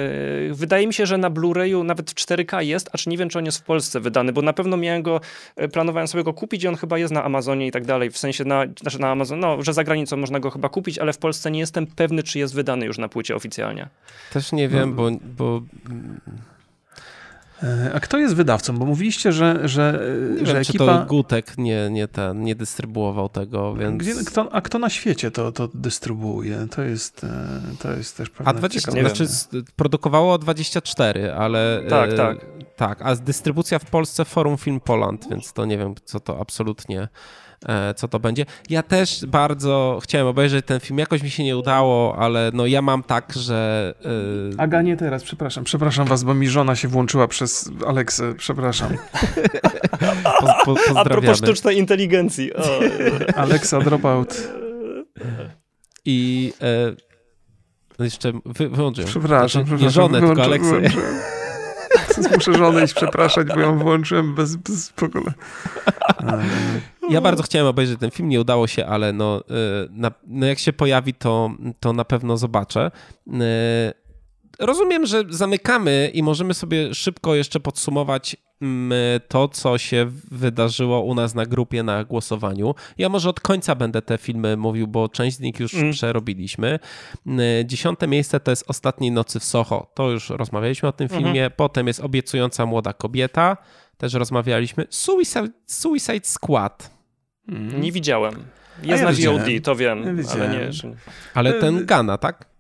[0.51, 3.39] wydaje mi się, że na Blu-rayu nawet w 4K jest, a czy nie wiem, czy
[3.39, 5.21] on jest w Polsce wydany, bo na pewno miałem go,
[5.57, 8.19] e, planowałem sobie go kupić i on chyba jest na Amazonie i tak dalej, w
[8.19, 11.19] sensie na, znaczy na Amazon, no, że za granicą można go chyba kupić, ale w
[11.19, 13.89] Polsce nie jestem pewny, czy jest wydany już na płycie oficjalnie.
[14.33, 14.97] Też nie wiem, no.
[14.97, 15.63] bo, bo...
[17.63, 18.79] E, a kto jest wydawcą?
[18.79, 20.01] Bo mówiliście, że, że,
[20.41, 20.85] nie że wiem, ekipa...
[20.85, 23.99] Czy to Gutek nie, nie, ten, nie dystrybuował tego, więc...
[23.99, 26.67] Gdzie, kto, a kto na świecie to, to dystrybuuje?
[26.71, 29.27] To jest, e, to jest też pewne A 20, znaczy
[29.77, 31.83] produkowało 24, ale...
[31.89, 32.47] Tak, e, tak.
[32.77, 37.01] Tak, a dystrybucja w Polsce Forum Film Poland, więc to nie wiem, co to absolutnie
[37.01, 37.09] E,
[37.97, 38.47] co to będzie.
[38.71, 42.83] Ja też bardzo chciałem obejrzeć ten film, jakoś mi się nie udało, ale no ja
[42.83, 43.95] mam tak, że...
[44.05, 44.55] Yy...
[44.59, 48.89] Aga, nie teraz, przepraszam, przepraszam was, bo mi żona się włączyła przez Aleksę, przepraszam.
[50.65, 52.55] po, po, A propos sztucznej inteligencji.
[52.55, 52.81] O.
[53.37, 54.49] Alexa dropout.
[56.05, 56.53] I
[57.99, 59.11] e, jeszcze wy, wyłączyłem.
[59.11, 59.87] Przepraszam, znaczy, przepraszam.
[59.87, 60.81] Nie żonę, tylko Aleksę.
[62.35, 65.33] Muszę żonę iść przepraszać, bo ją włączyłem bez, bez ogóle.
[67.11, 70.59] Ja bardzo chciałem obejrzeć ten film, nie udało się, ale no, y, na, no jak
[70.59, 71.51] się pojawi, to,
[71.81, 72.91] to na pewno zobaczę.
[74.61, 78.93] Y, rozumiem, że zamykamy i możemy sobie szybko jeszcze podsumować mm,
[79.29, 82.75] to, co się wydarzyło u nas na grupie na głosowaniu.
[82.99, 85.93] Ja może od końca będę te filmy mówił, bo część z nich już mm.
[85.93, 86.79] przerobiliśmy.
[87.27, 89.91] Y, dziesiąte miejsce to jest Ostatniej nocy w Soho.
[89.95, 91.23] To już rozmawialiśmy o tym mhm.
[91.23, 91.51] filmie.
[91.51, 93.57] Potem jest Obiecująca młoda kobieta.
[93.97, 94.87] Też rozmawialiśmy.
[94.91, 96.91] Suicide, Suicide Squad.
[97.49, 97.81] Mm.
[97.81, 98.35] Nie widziałem.
[98.83, 100.71] Jest ja na VOD, to wiem, ja ale nie.
[101.35, 102.52] Ale ten Gana, tak?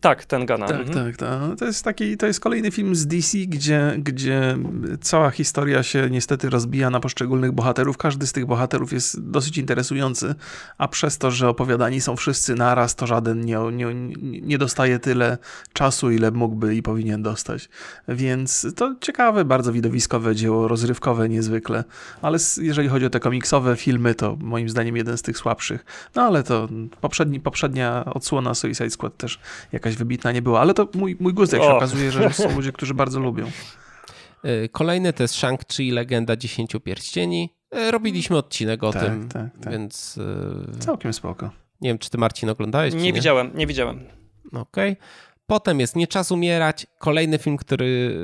[0.00, 0.66] Tak, ten Gana.
[0.66, 1.06] Tak, mhm.
[1.06, 1.58] tak, tak.
[1.58, 4.58] To jest taki, to jest kolejny film z DC, gdzie, gdzie
[5.00, 7.96] cała historia się niestety rozbija na poszczególnych bohaterów.
[7.96, 10.34] Każdy z tych bohaterów jest dosyć interesujący,
[10.78, 13.94] a przez to, że opowiadani są wszyscy naraz, to żaden nie, nie,
[14.42, 15.38] nie dostaje tyle
[15.72, 17.68] czasu, ile mógłby i powinien dostać.
[18.08, 21.84] Więc to ciekawe, bardzo widowiskowe dzieło, rozrywkowe niezwykle,
[22.22, 25.84] ale jeżeli chodzi o te komiksowe filmy, to moim zdaniem jeden z tych słabszych.
[26.14, 26.68] No ale to
[27.00, 29.40] poprzedni, poprzednia odsłona Suicide Squad też
[29.72, 32.50] jakaś jakaś wybitna nie była, ale to mój, mój gust, jak się okazuje, że są
[32.56, 33.50] ludzie, którzy bardzo lubią.
[34.42, 37.54] E, kolejny to jest Shang-Chi, Legenda Dziesięciu Pierścieni.
[37.70, 39.72] E, robiliśmy odcinek o tak, tym, tak, tak.
[39.72, 40.18] więc...
[40.76, 41.50] E, Całkiem spoko.
[41.80, 42.94] Nie wiem, czy ty Marcin oglądałeś?
[42.94, 43.12] Nie, nie?
[43.12, 44.00] widziałem, nie widziałem.
[44.52, 44.92] Okej.
[44.92, 44.96] Okay.
[45.46, 48.18] Potem jest Nie czas umierać, kolejny film, który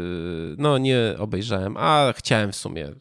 [0.59, 2.93] no nie obejrzałem, a chciałem w sumie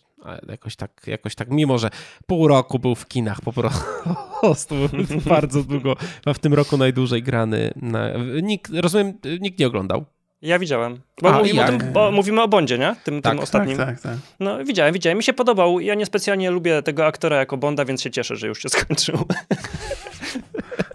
[0.47, 1.89] jakoś tak, jakoś tak, mimo że
[2.27, 4.75] pół roku był w kinach po prostu,
[5.29, 5.95] bardzo długo,
[6.25, 7.73] a w tym roku najdłużej grany.
[7.75, 8.09] Na,
[8.41, 10.05] nikt, rozumiem, nikt nie oglądał.
[10.41, 11.01] Ja widziałem.
[11.21, 12.95] Bo, A, mówimy, o tym, bo mówimy o Bondzie, nie?
[13.03, 13.77] Tym, tak, tym ostatnim.
[13.77, 14.17] Tak, tak, tak.
[14.39, 15.17] No widziałem, widziałem.
[15.17, 15.79] Mi się podobał.
[15.79, 19.17] Ja niespecjalnie lubię tego aktora jako Bonda, więc się cieszę, że już się skończył.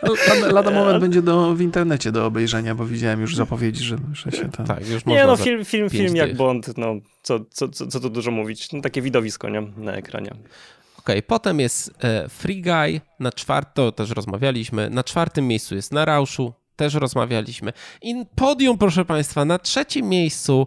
[0.02, 3.96] No, lada, lada moment będzie do, w internecie do obejrzenia, bo widziałem już zapowiedzi, że,
[4.12, 4.66] że się tam...
[4.66, 8.10] Tak, już Nie no, film, film, film jak Bond, no co, co, co, co tu
[8.10, 8.72] dużo mówić.
[8.72, 9.60] No, takie widowisko, nie?
[9.76, 10.30] Na ekranie.
[10.30, 15.92] Okej, okay, potem jest e, Free Guy, na czwarto też rozmawialiśmy, na czwartym miejscu jest
[15.92, 17.72] Na Rauszu, też rozmawialiśmy.
[18.02, 20.66] I podium, proszę Państwa, na trzecim miejscu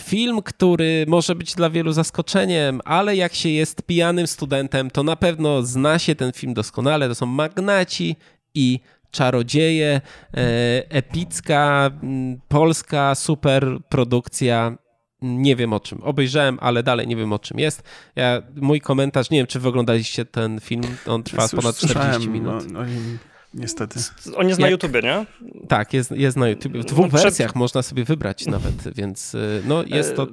[0.00, 5.16] film, który może być dla wielu zaskoczeniem, ale jak się jest pijanym studentem, to na
[5.16, 7.08] pewno zna się ten film doskonale.
[7.08, 8.16] To są Magnaci
[8.54, 8.80] i
[9.10, 10.00] Czarodzieje,
[10.34, 10.40] e,
[10.90, 11.90] epicka,
[12.48, 14.78] polska super produkcja.
[15.22, 16.02] Nie wiem o czym.
[16.02, 17.82] Obejrzałem, ale dalej nie wiem o czym jest.
[18.16, 20.82] Ja, mój komentarz, nie wiem, czy wy oglądaliście ten film.
[21.06, 22.70] On trwa ponad 40 minut.
[22.72, 22.80] No,
[23.54, 24.00] niestety.
[24.36, 24.66] On jest Jak...
[24.66, 25.26] na YouTubie, nie?
[25.68, 26.80] Tak, jest, jest na YouTubie.
[26.80, 27.56] W dwóch no, wersjach przed...
[27.56, 30.26] można sobie wybrać nawet, więc y, no jest to...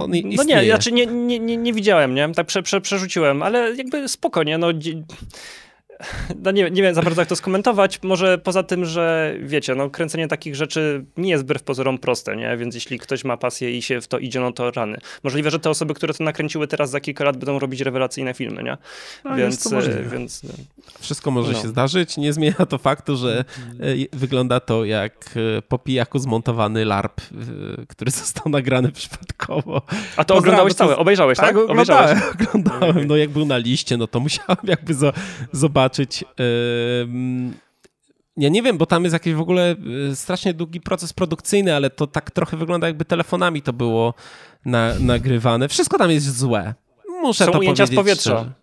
[0.00, 2.28] On no nie, znaczy nie, nie, nie, nie widziałem, nie?
[2.28, 4.68] Tak prze, prze, przerzuciłem, ale jakby spokojnie, no
[6.44, 9.90] no nie, nie wiem za bardzo jak to skomentować, może poza tym, że wiecie, no
[9.90, 12.56] kręcenie takich rzeczy nie jest wbrew pozorom proste, nie?
[12.56, 14.98] Więc jeśli ktoś ma pasję i się w to idzie, no to rany.
[15.24, 18.62] Możliwe, że te osoby, które to nakręciły teraz za kilka lat będą robić rewelacyjne filmy,
[18.62, 18.76] nie?
[19.24, 20.50] No, więc, e, więc no.
[21.00, 21.62] Wszystko może no.
[21.62, 23.44] się zdarzyć, nie zmienia to faktu, że
[23.80, 27.20] e, wygląda to jak e, po pijaku zmontowany LARP,
[27.88, 29.82] który został nagrany przypadkowo.
[30.16, 31.46] A to oglądałeś całe, obejrzałeś, tak?
[31.46, 31.56] tak?
[31.56, 33.06] Oglądałem, oglądałem.
[33.06, 34.94] No jak był na liście, no to musiałem jakby
[35.52, 36.24] zobaczyć zobaczyć.
[38.36, 39.76] Ja nie wiem, bo tam jest jakiś w ogóle
[40.10, 44.14] y, strasznie długi proces produkcyjny, ale to tak trochę wygląda, jakby telefonami to było
[44.64, 45.68] na, nagrywane.
[45.68, 46.74] Wszystko tam jest złe.
[47.22, 47.98] Muszę Są to ujęcia powiedzieć.
[47.98, 48.40] z powietrza.
[48.42, 48.59] Y,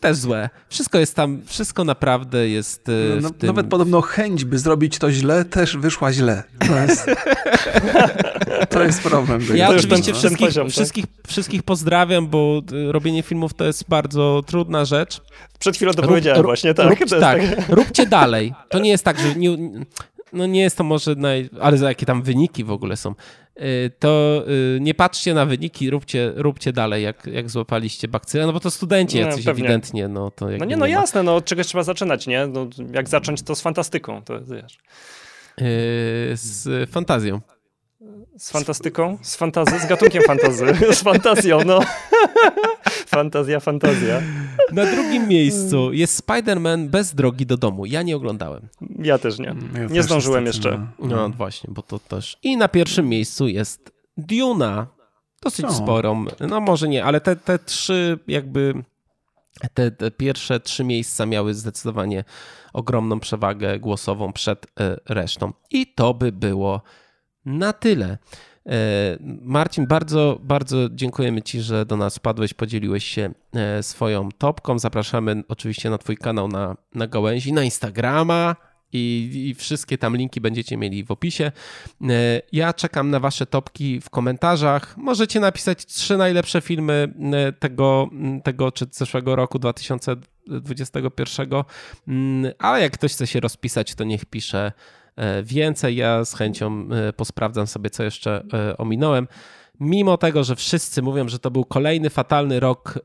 [0.00, 0.50] też złe.
[0.68, 2.88] Wszystko jest tam, wszystko naprawdę jest.
[2.88, 3.46] Y, no, tym...
[3.46, 6.42] Nawet podobno chęć, by zrobić to źle, też wyszła źle.
[6.68, 7.06] To jest,
[8.70, 9.40] to jest problem.
[9.54, 10.72] Ja to oczywiście wszystkich, poziom, tak?
[10.72, 15.20] wszystkich, wszystkich pozdrawiam, bo robienie filmów to jest bardzo trudna rzecz.
[15.58, 16.90] Przed chwilą to rób, powiedziałem rób, właśnie, tak.
[16.90, 17.68] Rób, tak, tak.
[17.68, 18.54] Róbcie dalej.
[18.68, 19.58] To nie jest tak, że nie,
[20.32, 23.14] no nie jest to może, naj, ale za jakie tam wyniki w ogóle są, y,
[23.98, 24.44] to
[24.76, 28.70] y, nie patrzcie na wyniki, róbcie, róbcie dalej, jak, jak złapaliście bakcylę, no bo to
[28.70, 29.64] studenci no, jacyś pewnie.
[29.64, 30.08] ewidentnie.
[30.08, 32.46] No, to no nie, no jasne, no od czegoś trzeba zaczynać, nie?
[32.46, 34.78] No, jak zacząć to z fantastyką, to wiesz.
[35.58, 35.66] Yy,
[36.34, 37.40] z fantazją.
[38.38, 39.18] Z fantastyką?
[39.22, 39.78] Z fantazy?
[39.78, 40.66] Z gatunkiem fantazy.
[40.94, 41.80] Z fantazją, no.
[43.14, 44.22] Fantazja, fantazja.
[44.72, 47.86] Na drugim miejscu jest Spider-Man bez drogi do domu.
[47.86, 48.68] Ja nie oglądałem.
[48.98, 49.50] Ja też nie.
[49.50, 50.86] Mm, ja nie też zdążyłem jeszcze.
[50.98, 51.06] No.
[51.16, 52.38] no właśnie, bo to też.
[52.42, 54.86] I na pierwszym miejscu jest Duna.
[55.42, 55.72] Dosyć no.
[55.72, 56.24] sporą.
[56.40, 58.74] No może nie, ale te, te trzy jakby
[59.74, 62.24] te, te, pierwsze trzy miejsca miały zdecydowanie
[62.72, 64.68] ogromną przewagę głosową przed y,
[65.08, 65.52] resztą.
[65.70, 66.82] I to by było
[67.44, 68.18] na tyle.
[68.66, 74.78] E, Marcin, bardzo, bardzo dziękujemy Ci, że do nas padłeś, podzieliłeś się e, swoją topką.
[74.78, 78.56] Zapraszamy oczywiście na Twój kanał na, na gałęzi, na Instagrama.
[78.94, 81.52] I, I, wszystkie tam linki będziecie mieli w opisie.
[82.02, 84.96] E, ja czekam na Wasze topki w komentarzach.
[84.96, 87.14] Możecie napisać trzy najlepsze filmy
[87.58, 88.10] tego,
[88.44, 91.48] tego czy zeszłego roku 2021.
[92.08, 94.72] Mm, ale jak ktoś chce się rozpisać, to niech pisze
[95.42, 95.96] więcej.
[95.96, 99.28] Ja z chęcią e, posprawdzam sobie, co jeszcze e, ominąłem.
[99.80, 102.98] Mimo tego, że wszyscy mówią, że to był kolejny fatalny rok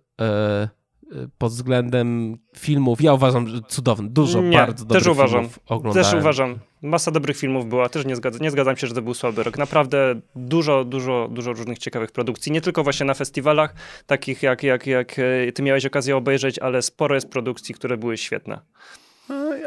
[1.38, 6.12] pod względem filmów, ja uważam, że cudowny, dużo nie, bardzo dobrych też uważam, filmów oglądałem.
[6.12, 6.60] Też uważam.
[6.82, 9.58] Masa dobrych filmów była, też nie zgadzam, nie zgadzam się, że to był słaby rok.
[9.58, 13.74] Naprawdę dużo, dużo, dużo różnych ciekawych produkcji, nie tylko właśnie na festiwalach,
[14.06, 15.16] takich jak, jak, jak
[15.56, 18.60] ty miałeś okazję obejrzeć, ale sporo jest produkcji, które były świetne.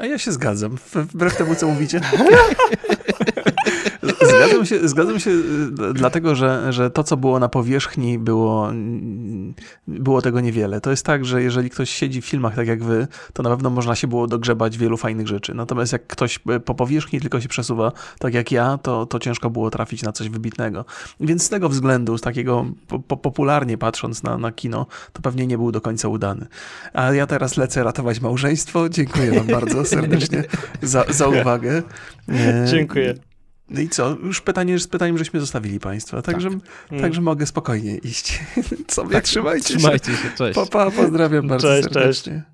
[0.00, 2.00] A ja się zgadzam, wbrew temu, co mówicie.
[4.50, 8.72] Zgadzam się, zgadzam się y, dlatego, że, że to, co było na powierzchni, było,
[9.88, 10.80] było tego niewiele.
[10.80, 13.70] To jest tak, że jeżeli ktoś siedzi w filmach tak jak wy, to na pewno
[13.70, 15.54] można się było dogrzebać wielu fajnych rzeczy.
[15.54, 19.70] Natomiast jak ktoś po powierzchni tylko się przesuwa, tak jak ja, to, to ciężko było
[19.70, 20.84] trafić na coś wybitnego.
[21.20, 22.66] Więc z tego względu, z takiego
[23.08, 26.46] po, popularnie patrząc na, na kino, to pewnie nie był do końca udany.
[26.92, 28.88] A ja teraz lecę ratować małżeństwo.
[28.88, 30.44] Dziękuję wam bardzo serdecznie
[30.82, 31.82] za, za uwagę.
[32.70, 33.29] Dziękuję.
[33.70, 34.16] No i co?
[34.22, 36.50] Już pytanie z pytaniem żeśmy zostawili Państwa, także,
[36.90, 37.00] tak.
[37.00, 38.40] także mogę spokojnie iść.
[38.88, 40.22] Sobie tak, trzymajcie, trzymajcie się.
[40.22, 40.30] się.
[40.36, 40.54] Cześć.
[40.54, 42.32] Pa, pa, pozdrawiam bardzo cześć, serdecznie.
[42.32, 42.50] Cześć.